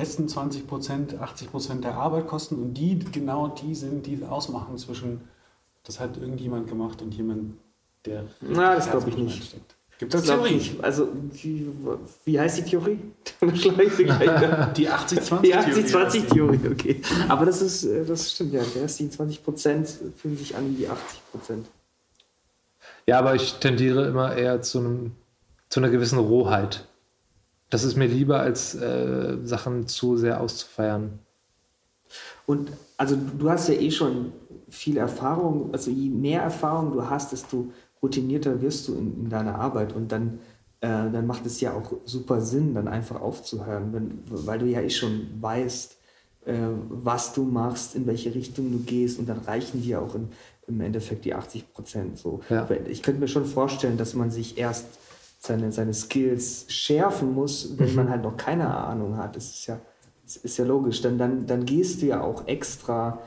letzten 0.00 0.28
20 0.28 0.66
Prozent, 0.66 1.20
80 1.20 1.50
Prozent 1.50 1.84
der 1.84 1.94
Arbeit 1.94 2.26
kosten 2.26 2.56
und 2.56 2.74
die 2.74 2.98
genau 2.98 3.48
die 3.48 3.74
sind, 3.74 4.06
die 4.06 4.24
ausmachen 4.24 4.76
zwischen, 4.78 5.20
das 5.84 6.00
hat 6.00 6.16
irgendjemand 6.16 6.68
gemacht 6.68 7.02
und 7.02 7.14
jemand, 7.14 7.54
der. 8.06 8.24
Na, 8.40 8.74
das 8.74 8.90
glaub 8.90 9.06
ich 9.06 9.16
nicht. 9.16 9.34
reinsteckt. 9.40 9.76
Gibt 9.98 10.14
es 10.14 10.22
Das 10.22 10.28
glaube 10.30 10.48
Theorie? 10.48 10.56
ich 10.62 10.72
nicht. 10.72 10.82
Also, 10.84 11.08
wie, 11.32 11.66
wie 12.24 12.40
heißt 12.40 12.58
die 12.58 12.62
Theorie? 12.62 12.98
Die 13.42 13.48
80-20-Theorie. 14.88 15.42
Die 15.42 15.54
80-20-Theorie, 15.54 16.60
okay. 16.72 17.02
Aber 17.28 17.44
das 17.44 17.60
ist, 17.60 17.84
äh, 17.84 18.06
das 18.06 18.32
stimmt 18.32 18.54
ja. 18.54 18.62
Die 18.62 18.78
restlichen 18.78 19.12
20 19.12 19.44
Prozent 19.44 19.88
fühlen 20.16 20.38
sich 20.38 20.56
an 20.56 20.70
wie 20.70 20.76
die 20.76 20.88
80 20.88 21.20
Prozent. 21.30 21.66
ja, 23.06 23.18
aber 23.18 23.34
ich 23.34 23.54
tendiere 23.54 24.06
immer 24.08 24.34
eher 24.34 24.62
zu, 24.62 24.78
einem, 24.78 25.12
zu 25.68 25.80
einer 25.80 25.90
gewissen 25.90 26.18
Rohheit. 26.18 26.86
Das 27.70 27.84
ist 27.84 27.96
mir 27.96 28.06
lieber, 28.06 28.40
als 28.40 28.74
äh, 28.74 29.38
Sachen 29.44 29.86
zu 29.86 30.16
sehr 30.16 30.40
auszufeiern. 30.40 31.20
Und 32.46 32.72
also 32.96 33.16
du 33.16 33.48
hast 33.48 33.68
ja 33.68 33.74
eh 33.74 33.92
schon 33.92 34.32
viel 34.68 34.96
Erfahrung, 34.96 35.72
also 35.72 35.90
je 35.90 36.08
mehr 36.08 36.42
Erfahrung 36.42 36.92
du 36.92 37.08
hast, 37.08 37.32
desto 37.32 37.72
routinierter 38.02 38.60
wirst 38.60 38.88
du 38.88 38.94
in, 38.94 39.24
in 39.24 39.30
deiner 39.30 39.54
Arbeit 39.54 39.94
und 39.94 40.10
dann, 40.10 40.40
äh, 40.80 40.88
dann 40.88 41.26
macht 41.26 41.46
es 41.46 41.60
ja 41.60 41.72
auch 41.72 41.92
super 42.04 42.40
Sinn, 42.40 42.74
dann 42.74 42.88
einfach 42.88 43.20
aufzuhören, 43.20 43.92
wenn, 43.92 44.18
weil 44.26 44.58
du 44.58 44.66
ja 44.66 44.80
eh 44.80 44.90
schon 44.90 45.28
weißt, 45.40 45.96
äh, 46.46 46.54
was 46.88 47.32
du 47.34 47.44
machst, 47.44 47.94
in 47.94 48.06
welche 48.06 48.34
Richtung 48.34 48.72
du 48.72 48.78
gehst 48.78 49.18
und 49.18 49.28
dann 49.28 49.38
reichen 49.38 49.82
dir 49.82 50.02
auch 50.02 50.14
in, 50.14 50.28
im 50.66 50.80
Endeffekt 50.80 51.24
die 51.24 51.34
80 51.34 51.72
Prozent. 51.72 52.18
So. 52.18 52.40
Ja. 52.48 52.66
Ich 52.88 53.02
könnte 53.02 53.20
mir 53.20 53.28
schon 53.28 53.44
vorstellen, 53.44 53.96
dass 53.96 54.14
man 54.14 54.30
sich 54.30 54.58
erst 54.58 54.86
seine, 55.40 55.72
seine 55.72 55.94
Skills 55.94 56.66
schärfen 56.68 57.34
muss, 57.34 57.78
wenn 57.78 57.94
man 57.94 58.10
halt 58.10 58.22
noch 58.22 58.36
keine 58.36 58.72
Ahnung 58.72 59.16
hat. 59.16 59.34
Das 59.36 59.48
ist 59.48 59.66
ja, 59.66 59.80
das 60.22 60.36
ist 60.36 60.58
ja 60.58 60.66
logisch. 60.66 61.00
Dann, 61.00 61.16
dann, 61.18 61.46
dann 61.46 61.64
gehst 61.64 62.02
du 62.02 62.06
ja 62.06 62.20
auch 62.22 62.46
extra 62.46 63.18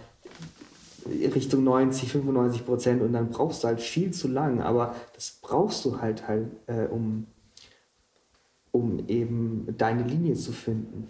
Richtung 1.06 1.64
90, 1.64 2.12
95 2.12 2.66
Prozent 2.66 3.02
und 3.02 3.14
dann 3.14 3.30
brauchst 3.30 3.64
du 3.64 3.68
halt 3.68 3.82
viel 3.82 4.12
zu 4.12 4.28
lang. 4.28 4.62
Aber 4.62 4.96
das 5.16 5.40
brauchst 5.42 5.84
du 5.86 6.00
halt 6.00 6.28
halt, 6.28 6.46
äh, 6.68 6.86
um, 6.86 7.26
um 8.72 9.08
eben 9.08 9.68
deine 9.78 10.04
Linie 10.04 10.36
zu 10.36 10.52
finden. 10.52 11.10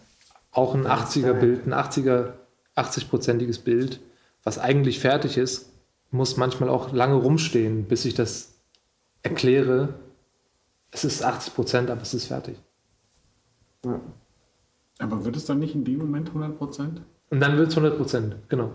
Auch 0.52 0.74
ein 0.74 0.84
Das 0.84 1.16
ist 1.16 1.24
80er-Bild, 1.24 1.68
ein 1.68 1.74
80er, 1.74 2.34
80-prozentiges 2.78 3.62
Bild, 3.62 4.00
was 4.44 4.58
eigentlich 4.58 5.00
fertig 5.00 5.38
ist, 5.38 5.70
muss 6.12 6.38
manchmal 6.38 6.70
auch 6.70 6.94
lange 6.94 7.16
rumstehen, 7.16 7.86
bis 7.86 8.06
ich 8.06 8.14
das 8.14 8.54
erkläre. 9.22 9.96
Es 10.94 11.04
ist 11.04 11.24
80 11.24 11.54
Prozent, 11.56 11.90
aber 11.90 12.02
es 12.02 12.14
ist 12.14 12.28
fertig. 12.28 12.58
Ja. 13.84 14.00
Aber 15.00 15.26
wird 15.26 15.36
es 15.36 15.46
dann 15.46 15.60
nicht 15.60 15.76
in 15.76 15.84
dem 15.84 15.98
Moment 15.98 16.30
100 16.30 16.58
Prozent? 16.58 17.02
Und 17.30 17.40
dann 17.40 17.58
wird 17.58 17.70
es 17.70 17.76
100 17.78 17.98
Prozent, 17.98 18.36
genau. 18.48 18.72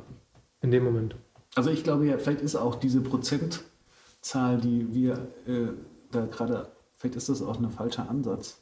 In 0.61 0.71
dem 0.71 0.85
Moment. 0.85 1.15
Also 1.55 1.71
ich 1.71 1.85
glaube 1.85 2.07
ja, 2.07 2.19
vielleicht 2.19 2.41
ist 2.43 2.57
auch 2.57 2.75
diese 2.75 3.01
Prozentzahl, 3.01 4.59
die 4.61 4.93
wir 4.93 5.15
äh, 5.47 5.69
da 6.11 6.27
gerade, 6.27 6.69
vielleicht 6.97 7.17
ist 7.17 7.29
das 7.29 7.41
auch 7.41 7.59
ein 7.59 7.71
falscher 7.71 8.09
Ansatz. 8.11 8.59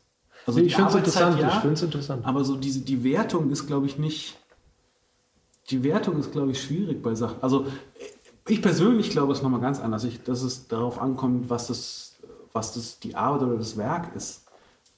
Also 0.46 0.60
ich 0.60 0.68
die 0.68 0.74
finde 0.74 0.90
es 0.90 0.94
interessant. 0.96 1.40
ja, 1.40 1.48
Ich 1.48 1.54
finde 1.54 1.74
es 1.74 1.82
interessant. 1.82 2.26
aber 2.26 2.44
so 2.44 2.56
diese, 2.56 2.80
die 2.80 3.02
Wertung 3.02 3.50
ist, 3.50 3.66
glaube 3.66 3.86
ich, 3.86 3.98
nicht, 3.98 4.36
die 5.70 5.82
Wertung 5.82 6.18
ist, 6.18 6.30
glaube 6.30 6.52
ich, 6.52 6.62
schwierig 6.62 7.02
bei 7.02 7.14
Sachen. 7.14 7.42
Also 7.42 7.66
ich 8.46 8.62
persönlich 8.62 9.10
glaube 9.10 9.32
es 9.32 9.42
nochmal 9.42 9.60
ganz 9.60 9.80
anders, 9.80 10.04
ich, 10.04 10.22
dass 10.22 10.42
es 10.42 10.68
darauf 10.68 11.00
ankommt, 11.00 11.50
was 11.50 11.66
das, 11.68 12.05
was 12.56 12.72
das 12.72 12.98
die 12.98 13.14
Arbeit 13.14 13.42
oder 13.42 13.56
das 13.56 13.76
Werk 13.76 14.16
ist. 14.16 14.46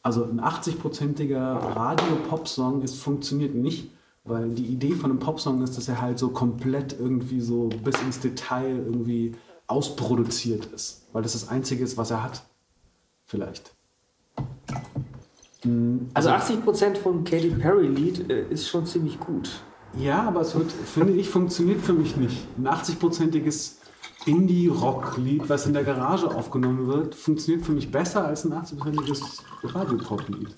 Also 0.02 0.24
ein 0.24 0.40
80-prozentiger 0.40 1.76
Radio-Pop-Song 1.76 2.86
funktioniert 2.86 3.54
nicht, 3.54 3.90
weil 4.24 4.48
die 4.50 4.64
Idee 4.64 4.92
von 4.92 5.10
einem 5.10 5.18
Popsong 5.18 5.60
ist, 5.62 5.76
dass 5.76 5.88
er 5.88 6.00
halt 6.00 6.18
so 6.18 6.30
komplett 6.30 6.98
irgendwie 6.98 7.40
so 7.40 7.68
bis 7.68 8.00
ins 8.00 8.20
Detail 8.20 8.76
irgendwie 8.76 9.34
ausproduziert 9.66 10.66
ist. 10.66 11.06
Weil 11.12 11.22
das 11.22 11.32
das 11.32 11.48
Einzige 11.48 11.84
ist, 11.84 11.98
was 11.98 12.10
er 12.10 12.22
hat. 12.22 12.42
Vielleicht. 13.26 13.74
Also 16.14 16.30
80 16.30 16.64
Prozent 16.64 16.98
von 16.98 17.24
Katy 17.24 17.50
Perry 17.50 17.88
Lied 17.88 18.30
äh, 18.30 18.46
ist 18.48 18.68
schon 18.68 18.86
ziemlich 18.86 19.18
gut. 19.18 19.50
Ja, 19.98 20.22
aber 20.22 20.42
es 20.42 20.54
wird, 20.54 20.70
finde 20.70 21.14
ich, 21.14 21.28
funktioniert 21.28 21.80
für 21.80 21.92
mich 21.92 22.16
nicht. 22.16 22.46
Ein 22.56 22.68
80-prozentiges 22.68 23.77
Indie-Rock-Lied, 24.28 25.48
was 25.48 25.66
in 25.66 25.72
der 25.72 25.84
Garage 25.84 26.28
aufgenommen 26.34 26.86
wird, 26.86 27.14
funktioniert 27.14 27.64
für 27.64 27.72
mich 27.72 27.90
besser 27.90 28.24
als 28.26 28.44
ein 28.44 28.52
80-prozentiges 28.52 29.42
Radiopop-Lied. 29.64 30.54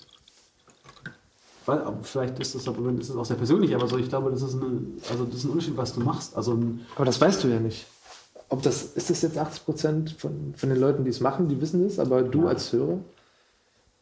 Weil, 1.65 1.79
aber 1.83 2.03
vielleicht 2.03 2.39
ist 2.39 2.55
das, 2.55 2.67
aber 2.67 2.89
ist 2.91 3.09
das 3.09 3.15
auch 3.15 3.25
sehr 3.25 3.37
persönlich, 3.37 3.75
aber 3.75 3.87
so, 3.87 3.97
ich 3.97 4.09
glaube, 4.09 4.31
das 4.31 4.41
ist, 4.41 4.55
eine, 4.55 4.81
also 5.09 5.25
das 5.25 5.35
ist 5.35 5.43
ein 5.45 5.51
Unterschied, 5.51 5.77
was 5.77 5.93
du 5.93 6.01
machst. 6.01 6.35
Also 6.35 6.57
Aber 6.95 7.05
das 7.05 7.21
weißt 7.21 7.43
du 7.43 7.47
ja 7.49 7.59
nicht. 7.59 7.85
Ob 8.49 8.63
das, 8.63 8.83
ist 8.83 9.09
das 9.09 9.21
jetzt 9.21 9.37
80 9.37 9.65
Prozent 9.65 10.11
von, 10.17 10.53
von 10.57 10.69
den 10.69 10.79
Leuten, 10.79 11.03
die 11.03 11.09
es 11.11 11.19
machen, 11.19 11.47
die 11.47 11.61
wissen 11.61 11.85
es, 11.85 11.99
aber 11.99 12.23
du 12.23 12.41
Ja. 12.43 12.47
als 12.49 12.73
Hörer 12.73 12.97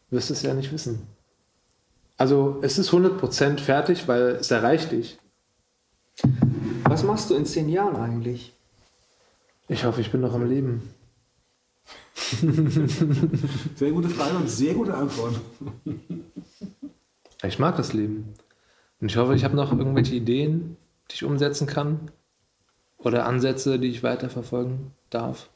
wirst 0.09 0.32
es 0.32 0.41
ja 0.41 0.53
nicht 0.53 0.72
wissen. 0.72 1.01
Also 2.17 2.57
es 2.61 2.78
ist 2.80 2.88
100 2.88 3.17
Prozent 3.17 3.61
fertig, 3.61 4.07
weil 4.07 4.38
es 4.39 4.49
erreicht 4.51 4.91
dich. 4.91 5.17
Was 6.84 7.03
machst 7.03 7.30
du 7.30 7.36
in 7.36 7.45
zehn 7.45 7.70
Jahren 7.70 7.95
eigentlich? 7.95 8.53
Ich 9.72 9.86
hoffe, 9.86 10.01
ich 10.01 10.11
bin 10.11 10.22
noch 10.22 10.34
am 10.34 10.49
Leben. 10.49 10.82
sehr 13.76 13.91
gute 13.91 14.09
Frage 14.09 14.36
und 14.36 14.49
sehr 14.49 14.74
gute 14.74 14.95
Antwort. 14.95 15.39
Ich 17.43 17.59
mag 17.59 17.78
das 17.78 17.93
Leben. 17.93 18.34
Und 18.99 19.11
ich 19.11 19.17
hoffe, 19.17 19.36
ich 19.36 19.43
habe 19.43 19.55
noch 19.55 19.72
irgendwelche 19.72 20.15
Ideen, 20.15 20.76
die 21.09 21.15
ich 21.15 21.24
umsetzen 21.24 21.67
kann. 21.67 22.11
Oder 22.97 23.28
Ansätze, 23.28 23.78
die 23.78 23.89
ich 23.89 24.01
weiterverfolgen 24.01 24.91
darf. 25.11 25.49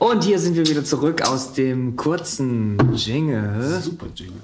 Und 0.00 0.24
hier 0.24 0.38
sind 0.38 0.56
wir 0.56 0.66
wieder 0.66 0.82
zurück 0.82 1.20
aus 1.28 1.52
dem 1.52 1.94
kurzen 1.94 2.78
Jingle. 2.94 3.82
Super 3.82 4.06
Jingle. 4.14 4.40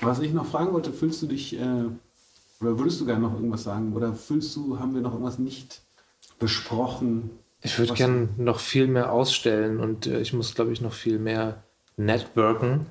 Was 0.00 0.20
ich 0.20 0.32
noch 0.32 0.46
fragen 0.46 0.72
wollte, 0.72 0.92
fühlst 0.92 1.20
du 1.20 1.26
dich, 1.26 1.54
äh, 1.58 1.84
oder 2.60 2.78
würdest 2.78 3.00
du 3.00 3.04
gerne 3.04 3.22
noch 3.22 3.34
irgendwas 3.34 3.64
sagen? 3.64 3.92
Oder 3.92 4.14
fühlst 4.14 4.54
du, 4.54 4.78
haben 4.78 4.94
wir 4.94 5.00
noch 5.00 5.14
irgendwas 5.14 5.40
nicht 5.40 5.82
besprochen? 6.38 7.30
Ich 7.60 7.76
würde 7.76 7.94
gerne 7.94 8.28
noch 8.36 8.60
viel 8.60 8.86
mehr 8.86 9.12
ausstellen 9.12 9.80
und 9.80 10.06
äh, 10.06 10.20
ich 10.20 10.32
muss, 10.32 10.54
glaube 10.54 10.72
ich, 10.72 10.80
noch 10.80 10.92
viel 10.92 11.18
mehr 11.18 11.64
networken 11.96 12.86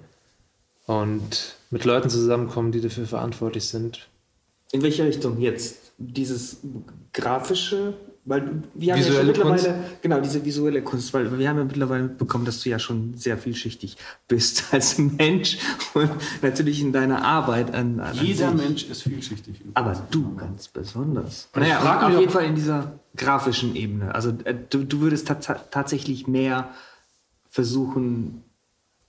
und 0.87 1.55
mit 1.69 1.85
Leuten 1.85 2.09
zusammenkommen, 2.09 2.73
die 2.73 2.81
dafür 2.81 3.05
verantwortlich 3.05 3.69
sind. 3.69 4.09
In 4.73 4.81
welche 4.81 5.05
Richtung 5.05 5.39
jetzt? 5.39 5.93
Dieses 5.97 6.57
grafische? 7.13 7.93
Weil 8.23 8.61
wir 8.75 8.93
haben 8.93 9.01
ja 9.01 9.11
schon 9.11 9.25
mittlerweile, 9.25 9.83
genau, 10.01 10.19
diese 10.21 10.45
visuelle 10.45 10.83
Kunst, 10.83 11.11
weil 11.13 11.37
wir 11.39 11.49
haben 11.49 11.57
ja 11.57 11.63
mittlerweile 11.63 12.03
mitbekommen, 12.03 12.45
dass 12.45 12.61
du 12.61 12.69
ja 12.69 12.77
schon 12.77 13.15
sehr 13.15 13.35
vielschichtig 13.37 13.97
bist 14.27 14.65
als 14.71 14.99
Mensch 14.99 15.57
und 15.95 16.11
natürlich 16.43 16.81
in 16.81 16.93
deiner 16.93 17.23
Arbeit 17.23 17.73
an, 17.73 17.99
an 17.99 18.15
Jeder 18.15 18.49
an. 18.49 18.57
Mensch 18.57 18.83
ist 18.83 19.03
vielschichtig. 19.03 19.61
Aber 19.73 19.99
du 20.11 20.35
ganz 20.35 20.67
besonders. 20.67 21.49
Und 21.53 21.61
Naja, 21.61 21.79
frag 21.79 22.03
auf 22.03 22.19
jeden 22.19 22.31
Fall 22.31 22.45
in 22.45 22.53
dieser 22.53 22.99
grafischen 23.15 23.75
Ebene. 23.75 24.13
Also 24.13 24.29
äh, 24.43 24.55
du, 24.69 24.83
du 24.83 25.01
würdest 25.01 25.27
ta 25.27 25.35
tatsächlich 25.35 26.27
mehr 26.27 26.69
versuchen, 27.49 28.43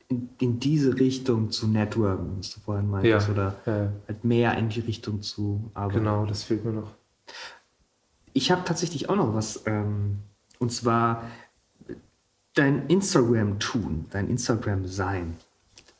in, 0.08 0.28
in 0.40 0.60
diese 0.60 0.98
Richtung 0.98 1.50
zu 1.50 1.66
networken, 1.66 2.36
was 2.38 2.54
du 2.54 2.60
vorhin 2.60 2.90
meintest, 2.90 3.28
Ja, 3.28 3.32
oder 3.32 3.54
ja. 3.66 3.92
halt 4.08 4.24
mehr 4.24 4.56
in 4.58 4.68
die 4.68 4.80
Richtung 4.80 5.22
zu 5.22 5.70
arbeiten. 5.74 6.00
Genau, 6.00 6.26
das 6.26 6.44
fehlt 6.44 6.64
mir 6.64 6.72
noch. 6.72 6.90
Ich 8.32 8.50
habe 8.50 8.62
tatsächlich 8.64 9.08
auch 9.08 9.16
noch 9.16 9.34
was, 9.34 9.62
ähm, 9.66 10.18
Und 10.58 10.70
zwar 10.70 11.24
dein 12.54 12.86
Instagram-Tun, 12.88 14.06
dein 14.10 14.28
Instagram-Sein. 14.28 15.36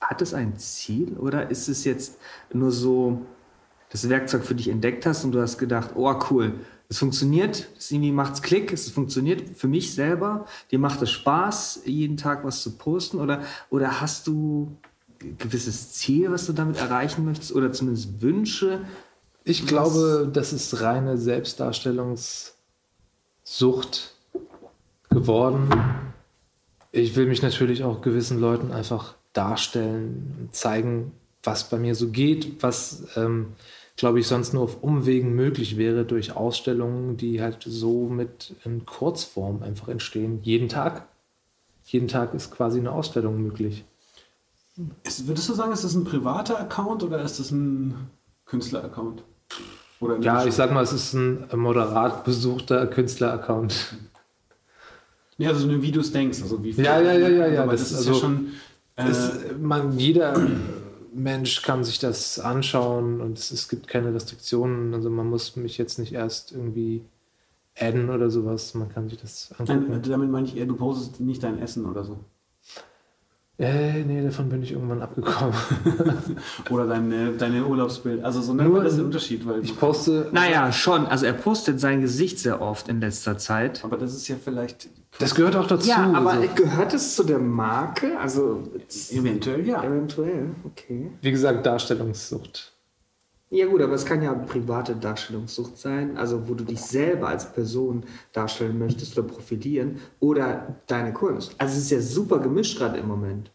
Hat 0.00 0.22
es 0.22 0.34
ein 0.34 0.58
Ziel 0.58 1.16
oder 1.18 1.50
ist 1.50 1.68
es 1.68 1.84
jetzt 1.84 2.18
nur 2.52 2.70
so 2.70 3.24
das 3.90 4.08
Werkzeug 4.08 4.44
für 4.44 4.54
dich 4.54 4.68
entdeckt 4.68 5.06
hast 5.06 5.24
und 5.24 5.32
du 5.32 5.40
hast 5.40 5.58
gedacht, 5.58 5.90
oh 5.94 6.14
cool, 6.30 6.54
es 6.88 6.98
funktioniert, 6.98 7.68
es 7.78 7.90
irgendwie 7.90 8.12
macht's 8.12 8.42
Klick, 8.42 8.72
es 8.72 8.90
funktioniert 8.90 9.56
für 9.56 9.68
mich 9.68 9.94
selber, 9.94 10.46
dir 10.70 10.78
macht 10.78 11.00
es 11.02 11.10
Spaß, 11.10 11.82
jeden 11.84 12.16
Tag 12.16 12.44
was 12.44 12.62
zu 12.62 12.76
posten 12.76 13.18
oder, 13.18 13.42
oder 13.70 14.00
hast 14.00 14.26
du 14.26 14.76
ein 15.22 15.38
gewisses 15.38 15.92
Ziel, 15.92 16.30
was 16.30 16.46
du 16.46 16.52
damit 16.52 16.78
erreichen 16.78 17.24
möchtest 17.24 17.54
oder 17.54 17.72
zumindest 17.72 18.20
Wünsche? 18.20 18.80
Ich 19.44 19.66
glaube, 19.66 20.30
das 20.32 20.52
ist 20.52 20.80
reine 20.82 21.18
Selbstdarstellungssucht 21.18 22.54
geworden. 25.10 25.68
Ich 26.92 27.16
will 27.16 27.26
mich 27.26 27.42
natürlich 27.42 27.82
auch 27.82 28.02
gewissen 28.02 28.38
Leuten 28.38 28.70
einfach 28.70 29.16
darstellen 29.32 30.36
und 30.38 30.54
zeigen, 30.54 31.12
was 31.42 31.68
bei 31.68 31.78
mir 31.78 31.96
so 31.96 32.08
geht, 32.08 32.62
was, 32.62 33.04
ähm, 33.16 33.54
glaube 33.96 34.20
ich, 34.20 34.28
sonst 34.28 34.52
nur 34.52 34.62
auf 34.62 34.82
Umwegen 34.82 35.34
möglich 35.34 35.76
wäre 35.76 36.04
durch 36.04 36.36
Ausstellungen, 36.36 37.16
die 37.16 37.42
halt 37.42 37.64
so 37.66 38.08
mit 38.08 38.54
in 38.64 38.86
Kurzform 38.86 39.62
einfach 39.62 39.88
entstehen. 39.88 40.40
Jeden 40.42 40.68
Tag. 40.68 41.08
Jeden 41.86 42.06
Tag 42.06 42.32
ist 42.34 42.52
quasi 42.52 42.78
eine 42.78 42.92
Ausstellung 42.92 43.42
möglich. 43.42 43.84
Ist, 45.02 45.26
würdest 45.26 45.48
du 45.48 45.54
sagen, 45.54 45.72
ist 45.72 45.82
das 45.82 45.94
ein 45.94 46.04
privater 46.04 46.60
Account 46.60 47.02
oder 47.02 47.20
ist 47.22 47.40
das 47.40 47.50
ein 47.50 48.10
Künstler-Account? 48.46 49.24
Ja, 50.20 50.44
ich 50.44 50.54
sag 50.54 50.72
mal, 50.72 50.82
es 50.82 50.92
ist 50.92 51.12
ein 51.14 51.46
moderat 51.54 52.24
besuchter 52.24 52.86
Künstler-Account. 52.88 53.94
Ja, 55.38 55.50
also 55.50 55.68
wenn 55.68 55.76
du 55.76 55.82
Videos 55.82 56.10
denkst, 56.12 56.42
also 56.42 56.62
wie 56.62 56.70
Ja, 56.72 57.00
ja, 57.00 57.12
ja, 57.12 57.28
ja, 57.28 57.46
ja, 57.46 57.62
Aber 57.62 57.72
das, 57.72 57.82
das- 57.82 57.92
ist 57.92 57.96
also- 58.08 58.12
ja 58.12 58.18
schon. 58.18 58.46
Äh, 58.96 59.08
Es, 59.08 59.32
man, 59.60 59.98
jeder 59.98 60.38
Mensch 61.14 61.62
kann 61.62 61.82
sich 61.84 61.98
das 61.98 62.38
anschauen 62.38 63.20
und 63.20 63.38
es, 63.38 63.50
es 63.50 63.68
gibt 63.68 63.88
keine 63.88 64.12
Restriktionen. 64.14 64.92
Also 64.94 65.08
man 65.08 65.28
muss 65.30 65.56
mich 65.56 65.78
jetzt 65.78 65.98
nicht 65.98 66.12
erst 66.12 66.52
irgendwie 66.52 67.02
adden 67.78 68.10
oder 68.10 68.28
sowas. 68.30 68.74
Man 68.74 68.88
kann 68.90 69.08
sich 69.08 69.18
das 69.20 69.54
nein, 69.58 69.68
angucken. 69.84 70.02
damit 70.10 70.30
meine 70.30 70.46
ich 70.46 70.56
eher, 70.56 70.66
du 70.66 70.74
postest 70.76 71.20
nicht 71.20 71.42
dein 71.42 71.58
Essen 71.58 71.86
oder 71.86 72.04
so. 72.04 72.18
Äh, 73.58 74.02
nee, 74.04 74.22
davon 74.22 74.48
bin 74.48 74.62
ich 74.62 74.72
irgendwann 74.72 75.02
abgekommen. 75.02 75.54
Oder 76.70 76.86
deine, 76.86 77.32
deine 77.32 77.64
Urlaubsbild. 77.64 78.24
Also 78.24 78.40
so 78.40 78.54
Nur- 78.54 78.82
das 78.82 78.92
ist 78.92 78.98
der 78.98 79.04
Unterschied, 79.04 79.46
weil. 79.46 79.62
Ich 79.62 79.78
poste. 79.78 80.28
Naja, 80.32 80.72
schon. 80.72 81.06
Also 81.06 81.26
er 81.26 81.34
postet 81.34 81.78
sein 81.78 82.00
Gesicht 82.00 82.38
sehr 82.38 82.60
oft 82.62 82.88
in 82.88 83.00
letzter 83.00 83.38
Zeit. 83.38 83.84
aber 83.84 83.98
das 83.98 84.14
ist 84.14 84.26
ja 84.28 84.36
vielleicht. 84.42 84.88
Das 85.18 85.34
gehört 85.34 85.54
auch 85.56 85.66
dazu. 85.66 85.86
Ja, 85.88 86.10
aber 86.14 86.32
also, 86.32 86.48
gehört 86.54 86.94
es 86.94 87.14
zu 87.14 87.24
der 87.24 87.38
Marke? 87.38 88.18
Also 88.18 88.62
Eventuell 89.10 89.66
ja. 89.68 89.84
eventuell, 89.84 90.50
okay. 90.64 91.10
wie 91.20 91.30
gesagt, 91.30 91.66
Darstellungssucht. 91.66 92.71
Ja 93.52 93.66
gut, 93.66 93.82
aber 93.82 93.92
es 93.92 94.06
kann 94.06 94.22
ja 94.22 94.32
private 94.32 94.96
Darstellungssucht 94.96 95.76
sein, 95.76 96.16
also 96.16 96.48
wo 96.48 96.54
du 96.54 96.64
dich 96.64 96.80
selber 96.80 97.28
als 97.28 97.52
Person 97.52 98.02
darstellen 98.32 98.78
möchtest 98.78 99.18
oder 99.18 99.28
profilieren 99.28 100.00
oder 100.20 100.74
deine 100.86 101.12
Kunst. 101.12 101.54
Also 101.58 101.76
es 101.76 101.84
ist 101.84 101.90
ja 101.90 102.00
super 102.00 102.38
gemischt 102.38 102.78
gerade 102.78 102.96
im 102.96 103.06
Moment. 103.06 103.50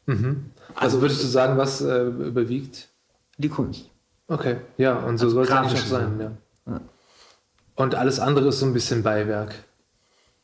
Also 0.75 1.01
würdest 1.01 1.23
du 1.23 1.27
sagen, 1.27 1.57
was 1.57 1.81
äh, 1.81 2.05
überwiegt? 2.05 2.89
Die 3.39 3.49
Kunst. 3.49 3.89
Okay, 4.27 4.57
ja, 4.77 4.99
und 4.99 5.17
so 5.17 5.25
Also 5.25 5.29
soll 5.29 5.45
es 5.45 5.51
auch 5.51 5.75
sein. 5.75 6.37
Ja. 6.67 6.81
Und 7.73 7.95
alles 7.95 8.19
andere 8.19 8.49
ist 8.49 8.59
so 8.59 8.67
ein 8.67 8.73
bisschen 8.73 9.01
Beiwerk. 9.01 9.55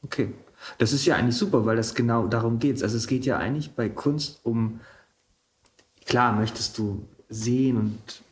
Okay. 0.04 0.34
Das 0.80 0.94
ist 0.94 1.06
ja 1.06 1.16
eigentlich 1.16 1.38
super, 1.38 1.64
weil 1.64 1.76
das 1.76 1.94
genau 1.94 2.26
darum 2.26 2.58
geht. 2.58 2.82
Also 2.82 2.98
es 2.98 3.06
geht 3.06 3.26
ja 3.26 3.38
eigentlich 3.38 3.76
bei 3.76 3.88
Kunst 3.88 4.40
um, 4.44 4.80
klar 6.06 6.34
möchtest 6.34 6.80
du 6.80 7.06
sehen 7.30 7.78
und, 7.78 8.24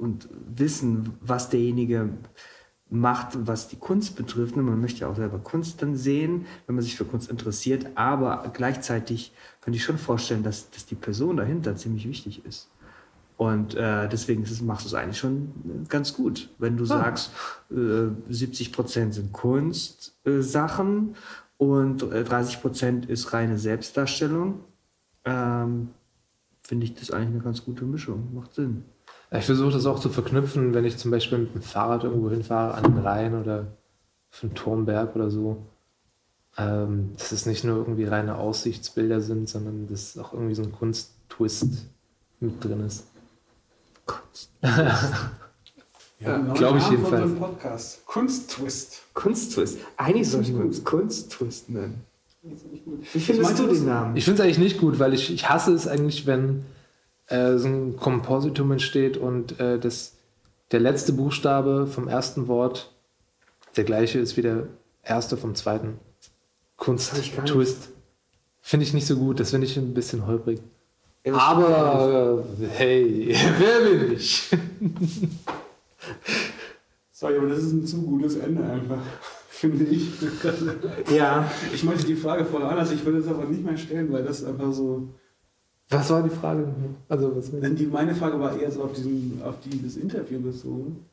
und 0.00 0.28
wissen, 0.56 1.14
was 1.20 1.50
derjenige 1.50 2.10
macht, 2.88 3.46
was 3.46 3.68
die 3.68 3.76
Kunst 3.76 4.16
betrifft. 4.16 4.56
Und 4.56 4.64
man 4.64 4.80
möchte 4.80 5.00
ja 5.00 5.08
auch 5.08 5.16
selber 5.16 5.38
Kunst 5.38 5.80
dann 5.82 5.96
sehen, 5.96 6.46
wenn 6.66 6.74
man 6.74 6.82
sich 6.82 6.96
für 6.96 7.04
Kunst 7.04 7.30
interessiert. 7.30 7.86
Aber 7.94 8.50
gleichzeitig 8.52 9.32
könnte 9.60 9.76
ich 9.76 9.84
schon 9.84 9.98
vorstellen, 9.98 10.42
dass, 10.42 10.70
dass 10.70 10.86
die 10.86 10.96
Person 10.96 11.36
dahinter 11.36 11.76
ziemlich 11.76 12.08
wichtig 12.08 12.44
ist. 12.44 12.68
Und 13.36 13.74
äh, 13.74 14.06
deswegen 14.08 14.42
ist 14.42 14.50
es, 14.50 14.60
machst 14.60 14.84
du 14.84 14.88
es 14.88 14.94
eigentlich 14.94 15.18
schon 15.18 15.52
äh, 15.64 15.88
ganz 15.88 16.12
gut. 16.12 16.50
Wenn 16.58 16.76
du 16.76 16.84
sagst, 16.84 17.30
äh, 17.70 18.08
70 18.28 18.70
Prozent 18.70 19.14
sind 19.14 19.32
Kunstsachen 19.32 20.40
äh, 20.40 20.42
Sachen 20.42 21.16
und 21.56 22.02
äh, 22.02 22.22
30 22.22 22.60
Prozent 22.60 23.06
ist 23.06 23.32
reine 23.32 23.58
Selbstdarstellung, 23.58 24.60
ähm, 25.24 25.88
finde 26.62 26.84
ich 26.84 26.94
das 26.94 27.10
eigentlich 27.10 27.30
eine 27.30 27.38
ganz 27.42 27.64
gute 27.64 27.84
Mischung. 27.84 28.34
Macht 28.34 28.52
Sinn. 28.52 28.84
Ich 29.32 29.44
versuche 29.44 29.72
das 29.72 29.86
auch 29.86 30.00
zu 30.00 30.08
verknüpfen, 30.08 30.74
wenn 30.74 30.84
ich 30.84 30.96
zum 30.96 31.10
Beispiel 31.10 31.38
mit 31.38 31.54
dem 31.54 31.62
Fahrrad 31.62 32.04
irgendwo 32.04 32.30
hinfahre, 32.30 32.74
an 32.74 32.82
den 32.82 32.98
Rhein 32.98 33.40
oder 33.40 33.66
auf 34.32 34.40
den 34.40 34.54
Turmberg 34.54 35.14
oder 35.14 35.30
so. 35.30 35.58
Ähm, 36.58 37.12
dass 37.16 37.30
es 37.30 37.46
nicht 37.46 37.62
nur 37.62 37.76
irgendwie 37.76 38.04
reine 38.04 38.36
Aussichtsbilder 38.36 39.20
sind, 39.20 39.48
sondern 39.48 39.86
dass 39.86 40.18
auch 40.18 40.32
irgendwie 40.32 40.54
so 40.54 40.62
ein 40.62 40.72
Kunsttwist 40.72 41.86
mit 42.40 42.64
drin 42.64 42.80
ist. 42.80 43.06
Kunst. 44.04 44.50
Ja, 46.20 46.36
neuen 46.36 46.54
glaub 46.54 46.76
ich 46.76 46.86
jedenfalls. 46.90 47.34
Podcast. 47.34 48.06
Kunsttwist. 48.06 49.00
Kunsttwist. 49.14 49.78
Eigentlich 49.96 50.28
sollte 50.28 50.52
man 50.52 50.68
es 50.68 50.84
Kunsttwist 50.84 51.70
nennen. 51.70 52.04
Wie 52.42 53.20
findest 53.20 53.58
du 53.58 53.66
den 53.66 53.86
Namen? 53.86 54.16
Ich 54.16 54.24
finde 54.24 54.42
es 54.42 54.44
eigentlich 54.44 54.58
nicht 54.58 54.78
gut, 54.78 54.98
weil 54.98 55.14
ich, 55.14 55.32
ich 55.32 55.48
hasse 55.48 55.72
es 55.72 55.88
eigentlich, 55.88 56.26
wenn 56.26 56.66
äh, 57.30 57.56
so 57.56 57.68
ein 57.68 57.96
Kompositum 57.96 58.72
entsteht 58.72 59.16
und 59.16 59.58
äh, 59.58 59.78
das, 59.78 60.16
der 60.72 60.80
letzte 60.80 61.12
Buchstabe 61.12 61.86
vom 61.86 62.06
ersten 62.08 62.46
Wort 62.48 62.92
der 63.76 63.84
gleiche 63.84 64.18
ist 64.18 64.36
wie 64.36 64.42
der 64.42 64.66
erste 65.02 65.36
vom 65.36 65.54
zweiten. 65.54 65.98
Kunst-Twist. 66.76 67.90
Finde 68.60 68.84
ich 68.84 68.92
nicht 68.92 69.06
so 69.06 69.16
gut, 69.16 69.40
das 69.40 69.50
finde 69.50 69.66
ich 69.66 69.76
ein 69.76 69.94
bisschen 69.94 70.26
holprig. 70.26 70.60
Ja, 71.24 71.34
Aber 71.34 72.44
hey, 72.76 73.34
wer 73.58 73.80
bin 73.90 74.12
ich? 74.12 74.48
Sorry, 77.12 77.36
aber 77.36 77.48
das 77.48 77.58
ist 77.58 77.72
ein 77.72 77.86
zu 77.86 78.02
gutes 78.02 78.36
Ende 78.36 78.64
einfach. 78.64 78.98
Finde 79.50 79.84
ich. 79.84 80.08
Ja, 81.14 81.50
Ich 81.74 81.84
meinte 81.84 82.06
die 82.06 82.14
Frage 82.14 82.46
voll 82.46 82.62
anders, 82.62 82.90
ich 82.92 83.04
würde 83.04 83.18
es 83.18 83.28
aber 83.28 83.44
nicht 83.44 83.62
mehr 83.62 83.76
stellen, 83.76 84.10
weil 84.10 84.24
das 84.24 84.42
einfach 84.42 84.72
so. 84.72 85.08
Was 85.90 86.08
war 86.10 86.22
die 86.22 86.30
Frage? 86.30 86.68
Also, 87.08 87.36
was 87.36 87.50
die, 87.50 87.86
meine 87.86 88.14
Frage 88.14 88.38
war 88.38 88.56
eher 88.58 88.70
so 88.70 88.82
auf, 88.84 88.92
diesen, 88.92 89.40
auf 89.44 89.56
dieses 89.60 89.96
Interview 89.96 90.40
bezogen. 90.40 91.04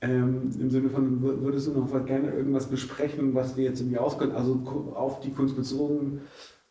Ähm, 0.00 0.50
Im 0.60 0.70
Sinne 0.70 0.88
von, 0.90 1.20
wür- 1.20 1.42
würdest 1.42 1.66
du 1.66 1.72
noch 1.72 1.90
gerne 2.06 2.30
irgendwas 2.32 2.66
besprechen, 2.66 3.34
was 3.34 3.56
wir 3.56 3.64
jetzt 3.64 3.80
irgendwie 3.80 3.98
ausgelassen, 3.98 4.36
also 4.38 4.92
auf 4.94 5.18
die 5.20 5.30
Kunst 5.32 5.56
bezogen 5.56 6.20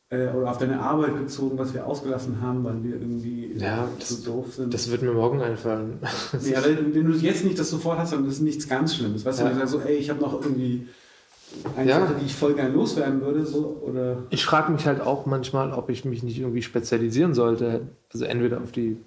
äh, 0.09 0.29
oder 0.29 0.49
auf 0.49 0.57
deine 0.59 0.79
Arbeit 0.79 1.17
bezogen, 1.17 1.57
was 1.57 1.73
wir 1.73 1.85
ausgelassen 1.85 2.41
haben, 2.41 2.63
weil 2.63 2.81
wir 2.85 2.93
irgendwie 2.93 3.51
Ja, 3.57 3.89
so 3.99 4.15
das- 4.15 4.23
doof 4.23 4.53
sind? 4.53 4.73
das 4.73 4.89
wird 4.89 5.01
mir 5.01 5.11
morgen 5.11 5.41
einfallen. 5.41 5.99
Ja, 6.49 6.63
wenn, 6.63 6.95
wenn 6.95 7.05
du 7.11 7.17
jetzt 7.17 7.43
nicht 7.43 7.59
das 7.59 7.69
sofort 7.69 7.99
hast, 7.99 8.13
dann 8.13 8.25
ist 8.25 8.39
nichts 8.39 8.69
ganz 8.69 8.95
Schlimmes. 8.95 9.25
Weißt 9.25 9.39
du, 9.39 9.43
Ja. 9.43 9.49
wenn 9.49 9.59
du 9.59 9.67
sagst 9.67 9.73
so, 9.83 9.89
ey, 9.89 9.97
ich 9.97 10.09
habe 10.09 10.21
noch 10.21 10.41
irgendwie 10.41 10.87
eine 11.75 11.89
Ja. 11.89 11.99
Sache, 12.01 12.15
die 12.19 12.25
ich 12.25 12.35
voll 12.35 12.53
gerne 12.53 12.73
loswerden 12.73 13.21
würde, 13.21 13.45
so, 13.45 13.81
oder 13.85 14.23
Ich 14.29 14.45
frage 14.45 14.71
mich 14.71 14.85
halt 14.85 15.01
auch 15.01 15.25
manchmal, 15.25 15.71
ob 15.73 15.89
ich 15.89 16.05
mich 16.05 16.23
nicht 16.23 16.39
irgendwie 16.39 16.61
spezialisieren 16.61 17.33
sollte. 17.33 17.87
Also 18.13 18.25
entweder 18.25 18.61
auf 18.61 18.71
die 18.71 18.97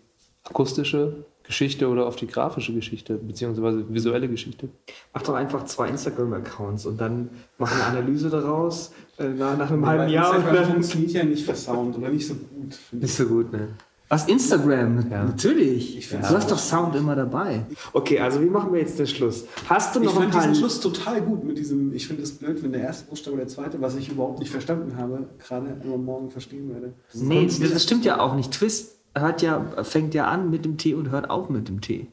akustische 0.44 1.24
Geschichte 1.42 1.88
oder 1.88 2.06
auf 2.06 2.16
die 2.16 2.26
grafische 2.26 2.72
Geschichte, 2.72 3.14
beziehungsweise 3.16 3.84
visuelle 3.92 4.28
Geschichte. 4.28 4.68
mach 5.12 5.22
doch 5.22 5.34
einfach 5.34 5.64
zwei 5.64 5.88
Instagram-Accounts 5.88 6.86
und 6.86 7.00
dann 7.00 7.30
mach 7.58 7.72
eine 7.72 7.84
Analyse 7.84 8.30
daraus 8.30 8.92
äh, 9.18 9.28
nach, 9.28 9.70
einem 9.70 9.84
halben 9.84 10.08
Jahr. 10.12 10.30
Und 10.30 10.36
Instagram 10.36 10.62
dann, 10.62 10.72
funktioniert 10.72 11.10
ja 11.12 11.24
nicht 11.24 11.44
für 11.44 11.54
Sound 11.54 11.98
oder 11.98 12.08
nicht 12.08 12.26
so 12.26 12.34
gut. 12.34 12.78
Nicht 12.92 13.14
so 13.14 13.26
gut, 13.26 13.52
ne? 13.52 13.68
Was, 14.10 14.26
Instagram? 14.26 15.08
Ja. 15.08 15.22
Natürlich. 15.22 15.96
Ich 15.96 16.08
du 16.08 16.18
hast 16.18 16.50
doch 16.50 16.58
Sound 16.58 16.96
immer 16.96 17.14
dabei. 17.14 17.64
Okay, 17.92 18.18
also 18.18 18.42
wie 18.42 18.50
machen 18.50 18.72
wir 18.72 18.80
jetzt 18.80 18.98
den 18.98 19.06
Schluss? 19.06 19.44
Hast 19.68 19.94
du 19.94 20.00
Ich 20.00 20.06
noch 20.06 20.14
fand 20.14 20.32
paar... 20.32 20.40
diesen 20.40 20.56
Schluss 20.56 20.80
total 20.80 21.22
gut 21.22 21.44
mit 21.44 21.56
diesem, 21.56 21.94
ich 21.94 22.08
finde 22.08 22.24
es 22.24 22.32
blöd, 22.32 22.60
wenn 22.64 22.72
der 22.72 22.82
erste 22.82 23.08
Buchstabe 23.08 23.36
der 23.36 23.46
zweite, 23.46 23.80
was 23.80 23.94
ich 23.94 24.08
überhaupt 24.08 24.40
nicht 24.40 24.50
verstanden 24.50 24.96
habe, 24.96 25.28
gerade 25.38 25.76
immer 25.84 25.96
morgen 25.96 26.28
verstehen 26.28 26.68
werde. 26.70 26.92
Das 27.12 27.22
Nee, 27.22 27.46
das 27.46 27.82
stimmt 27.84 28.04
ja 28.04 28.18
auch 28.18 28.34
nicht. 28.34 28.50
Twist 28.50 28.96
hört 29.14 29.42
ja, 29.42 29.64
fängt 29.84 30.12
ja 30.14 30.26
an 30.26 30.50
mit 30.50 30.64
dem 30.64 30.76
T 30.76 30.94
und 30.94 31.10
hört 31.10 31.30
auf 31.30 31.48
mit 31.48 31.68
dem 31.68 31.80
T. 31.80 32.08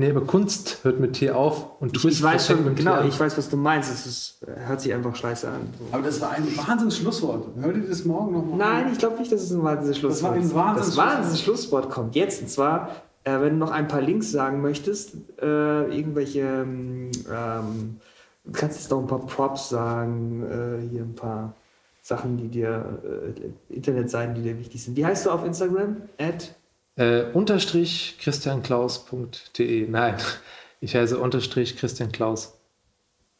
Nee, 0.00 0.10
aber 0.10 0.22
Kunst 0.22 0.78
hört 0.82 0.98
mit 0.98 1.12
T 1.14 1.30
auf 1.30 1.80
und 1.80 1.94
Ich, 1.94 2.02
Twist 2.02 2.18
ich 2.18 2.22
weiß 2.22 2.46
schon, 2.48 2.64
mit 2.64 2.76
T 2.76 2.82
genau, 2.82 2.94
an. 2.96 3.08
ich 3.08 3.18
weiß, 3.20 3.36
was 3.38 3.48
du 3.48 3.56
meinst. 3.56 3.92
Es 3.92 4.06
ist, 4.06 4.40
hört 4.66 4.80
sich 4.80 4.92
einfach 4.92 5.14
scheiße 5.14 5.46
an. 5.48 5.60
Aber 5.92 6.02
das 6.02 6.20
war 6.20 6.30
ein 6.30 6.44
Wahnsinns 6.56 6.96
Schlusswort. 6.98 7.46
Hört 7.60 7.76
ihr 7.76 7.82
das 7.88 8.04
morgen 8.04 8.32
nochmal? 8.32 8.58
Nein, 8.82 8.92
ich 8.92 8.98
glaube 8.98 9.18
nicht, 9.18 9.30
dass 9.30 9.42
es 9.42 9.50
ein 9.52 9.62
wahnsinniges 9.62 9.98
Schlusswort 9.98 10.36
Das 10.36 10.54
war 10.54 10.64
ein 10.66 10.74
Wahnsinns- 10.76 10.86
Das 10.86 10.96
wahnsinns 10.96 11.40
Schlusswort 11.42 11.90
kommt 11.90 12.16
jetzt. 12.16 12.42
Und 12.42 12.48
zwar, 12.48 12.88
äh, 13.24 13.40
wenn 13.40 13.50
du 13.52 13.56
noch 13.58 13.70
ein 13.70 13.86
paar 13.88 14.00
Links 14.00 14.30
sagen 14.32 14.60
möchtest, 14.62 15.14
äh, 15.40 15.94
irgendwelche 15.96 16.40
ähm, 16.40 17.10
ähm, 17.32 17.96
Du 18.42 18.52
kannst 18.52 18.78
jetzt 18.80 18.90
noch 18.90 18.98
ein 19.00 19.06
paar 19.06 19.24
Props 19.26 19.68
sagen, 19.68 20.42
äh, 20.42 20.88
hier 20.90 21.02
ein 21.02 21.14
paar 21.14 21.54
Sachen, 22.02 22.38
die 22.38 22.48
dir, 22.48 22.98
äh, 23.04 23.74
Internetseiten, 23.74 24.34
die 24.34 24.42
dir 24.42 24.58
wichtig 24.58 24.82
sind. 24.82 24.96
Wie 24.96 25.04
heißt 25.04 25.26
du 25.26 25.30
auf 25.30 25.44
Instagram? 25.44 25.96
At? 26.18 26.54
Äh, 27.00 27.30
unterstrich 27.32 28.18
christianklaus.de. 28.20 29.88
Nein, 29.88 30.16
ich 30.82 30.94
heiße 30.94 31.18
unterstrich 31.18 31.78
Christian 31.78 32.12
Klaus. 32.12 32.58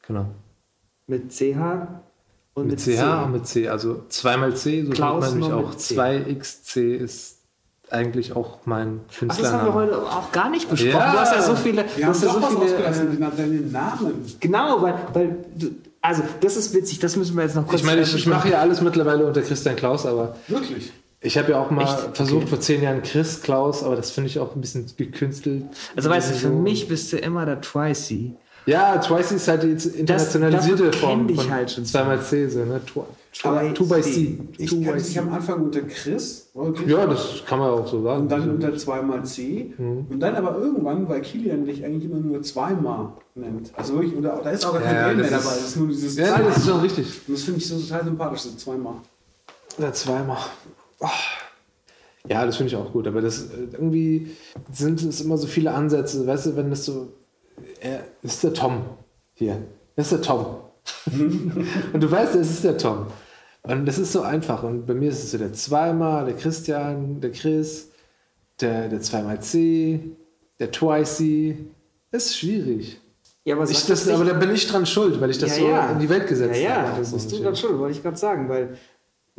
Genau. 0.06 0.30
Mit 1.06 1.30
CH 1.30 2.00
und 2.54 2.68
mit, 2.68 2.86
mit, 2.86 2.96
CH 2.96 3.24
und 3.24 3.32
mit 3.32 3.46
C. 3.46 3.68
Also 3.68 4.04
zweimal 4.08 4.56
C, 4.56 4.84
so 4.86 4.92
Klaus 4.92 5.24
nennt 5.34 5.40
man 5.40 5.50
mich 5.50 5.58
auch. 5.58 5.68
mit 5.68 5.80
C. 5.80 5.94
2xc 5.94 6.94
ist 6.94 7.36
eigentlich 7.90 8.34
auch 8.34 8.60
mein 8.64 9.00
Ach, 9.08 9.10
das 9.10 9.52
haben 9.52 9.66
wir 9.66 9.72
Künstlername. 9.72 9.74
heute 9.74 10.02
auch 10.06 10.32
gar 10.32 10.48
nicht 10.48 10.70
besprochen. 10.70 10.96
Ja. 10.96 11.12
Du 11.12 11.18
hast 11.18 11.34
ja 11.34 11.42
so 11.42 11.54
viele. 11.54 11.84
Wir 11.84 11.84
du 11.84 12.02
haben 12.04 12.08
hast 12.14 12.22
ja 12.22 12.28
doch 12.28 12.34
so 12.36 12.42
was 12.42 12.48
viele 12.48 12.64
ausgelassen, 12.64 13.22
äh, 13.22 13.36
deinen 13.36 13.72
Namen. 13.72 14.36
genau, 14.40 14.80
weil, 14.80 14.94
weil 15.12 15.36
du, 15.54 15.70
also 16.00 16.22
das 16.40 16.56
ist 16.56 16.72
witzig, 16.72 16.98
das 16.98 17.14
müssen 17.16 17.36
wir 17.36 17.42
jetzt 17.42 17.56
noch 17.56 17.66
kurz 17.66 17.82
Ich 17.82 17.86
meine, 17.86 18.00
ich, 18.00 18.14
ich 18.14 18.26
mache 18.26 18.48
ja 18.48 18.60
alles 18.60 18.80
mittlerweile 18.80 19.26
unter 19.26 19.42
Christian 19.42 19.76
Klaus, 19.76 20.06
aber 20.06 20.34
Wirklich. 20.48 20.92
Ich 21.20 21.36
habe 21.38 21.52
ja 21.52 21.60
auch 21.62 21.70
mal 21.70 21.82
Echt? 21.84 22.16
versucht 22.16 22.42
Okay. 22.42 22.46
vor 22.48 22.60
zehn 22.60 22.82
Jahren 22.82 23.02
Chris 23.02 23.42
Klaus, 23.42 23.82
aber 23.82 23.96
das 23.96 24.10
finde 24.10 24.28
ich 24.28 24.38
auch 24.38 24.54
ein 24.54 24.60
bisschen 24.60 24.86
gekünstelt. 24.96 25.64
Also 25.96 26.08
weißt 26.10 26.30
du, 26.30 26.34
für 26.34 26.48
So- 26.48 26.54
mich 26.54 26.88
bist 26.88 27.12
du 27.12 27.18
immer 27.18 27.44
der 27.46 27.60
Twicy. 27.60 28.34
Ja, 28.66 28.98
Twice 28.98 29.32
ist 29.32 29.48
halt 29.48 29.62
die 29.62 29.70
internationalisierte 29.98 30.84
davon 30.90 31.00
Form 31.00 31.28
ich 31.30 31.36
von 31.40 31.50
halt 31.50 31.70
schon. 31.70 31.84
zweimal 31.86 32.20
C, 32.20 32.46
so, 32.46 32.58
ne? 32.64 32.78
Twi- 32.86 33.00
Aber 33.42 33.72
Two 33.74 33.86
by 33.86 34.02
C. 34.02 34.38
Ich 34.58 34.68
Two 34.68 34.82
kannte 34.84 35.02
dich 35.02 35.18
am 35.18 35.32
Anfang 35.32 35.62
unter 35.64 35.80
Chris. 35.82 36.50
wirklich. 36.54 36.86
Ja, 36.88 37.06
das 37.06 37.42
kann 37.46 37.58
man 37.58 37.70
auch 37.70 37.86
so 37.88 38.02
sagen. 38.02 38.20
Und 38.22 38.28
dann 38.30 38.50
unter 38.50 38.76
zweimal 38.76 39.24
C. 39.24 39.72
Mhm. 39.78 40.06
Und 40.10 40.20
dann 40.20 40.36
aber 40.36 40.58
irgendwann, 40.58 41.08
weil 41.08 41.22
Kilian 41.22 41.64
dich 41.64 41.82
eigentlich 41.84 42.04
immer 42.04 42.18
nur 42.20 42.42
zweimal 42.42 43.08
nennt. 43.34 43.70
Also 43.76 43.94
wirklich, 43.94 44.14
oder 44.14 44.38
da 44.44 44.50
ist 44.50 44.64
auch 44.66 44.74
gar 44.74 44.82
kein 44.82 44.94
Ja, 44.94 45.08
L 45.08 45.16
mehr 45.16 45.30
das 45.30 45.42
dabei. 45.42 45.54
Das 45.56 45.64
ist 45.68 45.76
nur 45.76 45.88
dieses 45.88 46.16
ja, 46.16 46.26
zweimal. 46.26 46.44
das 46.48 46.56
ist 46.58 46.66
schon 46.68 46.80
richtig. 46.80 47.06
Und 47.28 47.34
das 47.36 47.42
finde 47.42 47.60
ich 47.60 47.66
so 47.66 47.78
total 47.80 48.04
sympathisch, 48.04 48.40
so 48.42 48.50
zweimal. 48.56 48.94
Ja, 49.78 49.92
zweimal. 49.92 50.36
Ah. 51.00 51.10
Ja, 52.28 52.44
das 52.44 52.56
finde 52.56 52.68
ich 52.72 52.76
auch 52.76 52.92
gut, 52.92 53.06
aber 53.06 53.22
das 53.22 53.44
äh, 53.44 53.68
irgendwie 53.72 54.36
sind 54.72 55.02
es 55.02 55.20
immer 55.20 55.38
so 55.38 55.46
viele 55.46 55.72
Ansätze, 55.72 56.26
weißt 56.26 56.46
du, 56.46 56.56
wenn 56.56 56.70
das 56.70 56.84
so, 56.84 57.12
er 57.80 58.04
ist 58.22 58.44
der 58.44 58.52
Tom 58.52 58.82
hier, 59.34 59.56
das 59.96 60.06
ist 60.06 60.12
der 60.12 60.22
Tom. 60.22 60.56
und 61.92 62.02
du 62.02 62.10
weißt, 62.10 62.34
es 62.34 62.50
ist 62.50 62.64
der 62.64 62.76
Tom. 62.76 63.06
Und 63.62 63.86
das 63.86 63.98
ist 63.98 64.12
so 64.12 64.22
einfach. 64.22 64.62
Und 64.62 64.86
bei 64.86 64.94
mir 64.94 65.10
ist 65.10 65.22
es 65.22 65.32
so 65.32 65.38
der 65.38 65.52
zweimal, 65.52 66.24
der 66.24 66.34
Christian, 66.34 67.20
der 67.20 67.30
Chris, 67.32 67.90
der, 68.60 68.88
der 68.88 69.00
zweimal 69.00 69.40
C, 69.40 70.00
der 70.58 70.70
Twicey. 70.70 71.58
Das 72.10 72.26
ist 72.26 72.38
schwierig. 72.38 73.00
Ja, 73.44 73.56
aber, 73.56 73.68
Ich, 73.70 73.86
das, 73.86 74.08
aber 74.08 74.24
da 74.24 74.34
bin 74.34 74.50
ich 74.54 74.66
dran 74.66 74.86
schuld, 74.86 75.20
weil 75.20 75.30
ich 75.30 75.38
das 75.38 75.56
Ja, 75.56 75.62
so 75.62 75.68
ja. 75.68 75.90
in 75.92 75.98
die 75.98 76.08
Welt 76.08 76.26
gesetzt 76.26 76.60
ja, 76.60 76.68
ja, 76.68 76.88
habe. 76.88 76.98
das 77.00 77.10
So 77.10 77.16
bist 77.16 77.32
du 77.32 77.40
gerade 77.40 77.56
schon, 77.56 77.78
wollte 77.78 77.96
ich 77.96 78.02
gerade 78.02 78.16
sagen, 78.16 78.48
weil, 78.48 78.76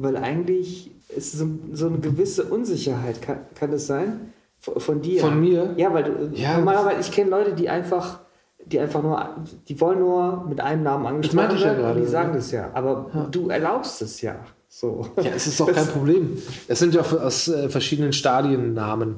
weil 0.02 0.18
eigentlich 0.18 0.92
ist 1.16 1.34
so, 1.34 1.48
so 1.74 1.88
eine 1.88 2.00
gewisse 2.00 2.46
Unsicherheit, 2.46 3.22
kann, 3.22 3.40
kann 3.56 3.72
es 3.74 3.88
sein? 3.88 4.34
Von, 4.60 4.80
von 4.80 5.02
dir? 5.02 5.22
Von 5.22 5.40
mir? 5.40 5.74
Ja, 5.78 5.94
weil 5.94 6.04
du, 6.04 6.32
Ja. 6.36 6.58
normalerweise, 6.58 7.02
ich 7.02 7.12
kenne 7.12 7.30
Leute, 7.30 7.54
die 7.54 7.70
einfach, 7.70 8.20
die 8.66 8.80
einfach 8.80 9.02
nur, 9.02 9.36
die 9.68 9.80
wollen 9.82 10.00
nur 10.00 10.46
mit 10.48 10.62
einem 10.62 10.84
Namen 10.84 11.06
angesprochen 11.06 11.38
meinte 11.38 11.56
ich 11.56 11.62
ja 11.62 11.68
werden 11.68 11.82
gerade, 11.82 12.02
die 12.02 12.08
sagen 12.08 12.30
ja. 12.30 12.36
das 12.36 12.52
ja, 12.52 12.70
aber 12.74 13.28
du 13.32 13.50
erlaubst 13.50 14.02
es 14.02 14.22
ja. 14.22 14.36
So. 14.70 15.06
Ja, 15.18 15.32
es 15.36 15.48
ist 15.48 15.60
doch 15.60 15.72
kein 15.72 15.88
Problem. 15.88 16.38
Es 16.68 16.80
sind 16.80 16.94
ja 16.94 17.02
aus 17.02 17.50
äh, 17.50 17.68
verschiedenen 17.68 18.14
Stadien 18.14 18.74
Namen, 18.74 19.18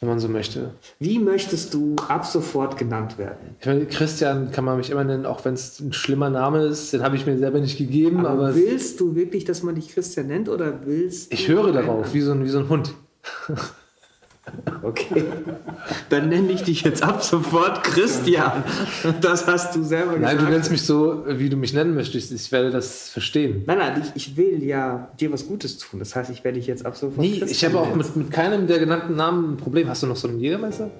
wenn 0.00 0.08
man 0.08 0.20
so 0.20 0.28
möchte. 0.28 0.74
Wie 1.00 1.18
möchtest 1.18 1.74
du 1.74 1.96
ab 2.08 2.24
sofort 2.24 2.76
genannt 2.76 3.18
werden? 3.18 3.56
Ich 3.60 3.66
meine, 3.66 3.86
Christian 3.86 4.52
kann 4.52 4.64
man 4.64 4.76
mich 4.76 4.90
immer 4.90 5.02
nennen, 5.02 5.26
auch 5.26 5.44
wenn 5.44 5.54
es 5.54 5.80
ein 5.80 5.92
schlimmer 5.92 6.30
Name 6.30 6.62
ist. 6.66 6.92
Den 6.92 7.02
habe 7.02 7.16
ich 7.16 7.26
mir 7.26 7.36
selber 7.36 7.58
nicht 7.58 7.78
gegeben, 7.78 8.20
aber, 8.24 8.46
Aber 8.46 8.54
willst 8.54 9.00
du 9.00 9.16
wirklich, 9.16 9.44
dass 9.44 9.62
man 9.64 9.74
dich 9.74 9.88
Christian 9.88 10.28
nennt 10.28 10.48
oder 10.48 10.86
willst 10.86 11.32
ich 11.32 11.48
höre 11.48 11.72
darauf, 11.72 12.14
wie 12.14 12.20
so, 12.20 12.32
ein, 12.32 12.44
wie 12.44 12.48
so 12.48 12.60
ein 12.60 12.68
Hund. 12.68 12.94
Okay. 14.82 15.24
Dann 16.08 16.28
nenne 16.28 16.52
ich 16.52 16.62
dich 16.62 16.82
jetzt 16.82 17.02
ab 17.02 17.22
sofort 17.22 17.84
Christian. 17.84 18.64
Das 19.20 19.46
hast 19.46 19.74
du 19.74 19.82
selber 19.82 20.14
gesagt. 20.14 20.34
Nein, 20.34 20.44
du 20.44 20.50
nennst 20.50 20.70
mich 20.70 20.82
so, 20.82 21.24
wie 21.26 21.48
du 21.48 21.56
mich 21.56 21.74
nennen 21.74 21.94
möchtest. 21.94 22.32
Ich 22.32 22.52
werde 22.52 22.70
das 22.70 23.08
verstehen. 23.08 23.64
Nein, 23.66 23.78
nein, 23.78 24.02
ich, 24.02 24.30
ich 24.30 24.36
will 24.36 24.62
ja 24.62 25.10
dir 25.20 25.32
was 25.32 25.46
Gutes 25.46 25.78
tun. 25.78 25.98
Das 25.98 26.14
heißt, 26.14 26.30
ich 26.30 26.44
werde 26.44 26.58
dich 26.58 26.66
jetzt 26.66 26.86
ab 26.86 26.96
sofort 26.96 27.18
Nee, 27.18 27.34
ich 27.34 27.40
Christian 27.40 27.74
habe 27.74 27.82
auch 27.82 27.94
mit, 27.94 28.16
mit 28.16 28.30
keinem 28.30 28.66
der 28.66 28.78
genannten 28.78 29.16
Namen 29.16 29.52
ein 29.52 29.56
Problem. 29.56 29.88
Hast 29.88 30.02
du 30.02 30.06
noch 30.06 30.16
so 30.16 30.28
einen 30.28 30.40
Jägermeister? 30.40 30.90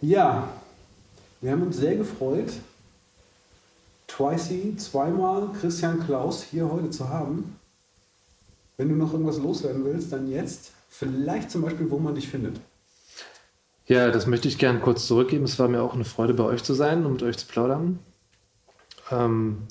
Ja, 0.00 0.48
wir 1.40 1.52
haben 1.52 1.62
uns 1.62 1.76
sehr 1.76 1.94
gefreut, 1.94 2.52
Twicey 4.16 4.76
zweimal 4.76 5.50
Christian 5.58 6.04
Klaus 6.04 6.42
hier 6.42 6.70
heute 6.70 6.90
zu 6.90 7.08
haben. 7.08 7.56
Wenn 8.76 8.88
du 8.88 8.94
noch 8.94 9.12
irgendwas 9.12 9.38
loswerden 9.38 9.84
willst, 9.84 10.12
dann 10.12 10.30
jetzt. 10.30 10.72
Vielleicht 10.88 11.50
zum 11.50 11.62
Beispiel, 11.62 11.90
wo 11.90 11.98
man 11.98 12.14
dich 12.14 12.28
findet. 12.28 12.60
Ja, 13.86 14.10
das 14.10 14.26
möchte 14.26 14.48
ich 14.48 14.58
gerne 14.58 14.80
kurz 14.80 15.06
zurückgeben. 15.06 15.44
Es 15.44 15.58
war 15.58 15.68
mir 15.68 15.82
auch 15.82 15.94
eine 15.94 16.04
Freude, 16.04 16.34
bei 16.34 16.44
euch 16.44 16.62
zu 16.62 16.74
sein 16.74 17.06
und 17.06 17.12
mit 17.12 17.22
euch 17.22 17.38
zu 17.38 17.46
plaudern. 17.46 17.98
Ähm, 19.10 19.62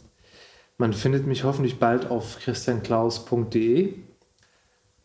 man 0.77 0.93
findet 0.93 1.27
mich 1.27 1.43
hoffentlich 1.43 1.77
bald 1.77 2.09
auf 2.09 2.39
christianklaus.de 2.39 3.93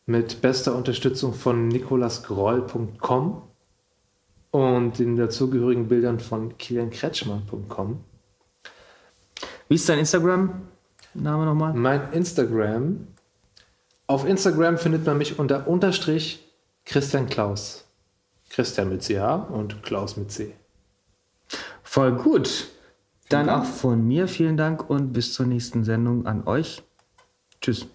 mit 0.06 0.40
bester 0.40 0.74
Unterstützung 0.74 1.34
von 1.34 1.68
nikolasgroll.com 1.68 3.42
und 4.52 4.98
den 4.98 5.16
dazugehörigen 5.16 5.88
Bildern 5.88 6.20
von 6.20 6.56
kiliankretschmer.com. 6.56 8.00
Wie 9.68 9.74
ist 9.74 9.88
dein 9.88 9.98
Instagram-Name 9.98 11.44
nochmal? 11.44 11.74
Mein 11.74 12.12
Instagram. 12.12 13.08
Auf 14.06 14.26
Instagram 14.26 14.78
findet 14.78 15.04
man 15.04 15.18
mich 15.18 15.38
unter 15.38 15.66
Unterstrich 15.66 16.44
Christian 16.84 17.26
Klaus. 17.26 17.84
Christian 18.50 18.88
mit 18.88 19.02
CH 19.02 19.50
und 19.50 19.82
Klaus 19.82 20.16
mit 20.16 20.30
C. 20.30 20.54
Voll 21.82 22.12
gut. 22.12 22.68
Dann 23.28 23.48
auch 23.48 23.64
von 23.64 24.06
mir 24.06 24.28
vielen 24.28 24.56
Dank 24.56 24.88
und 24.88 25.12
bis 25.12 25.32
zur 25.32 25.46
nächsten 25.46 25.82
Sendung 25.82 26.26
an 26.26 26.46
euch. 26.46 26.82
Tschüss. 27.60 27.86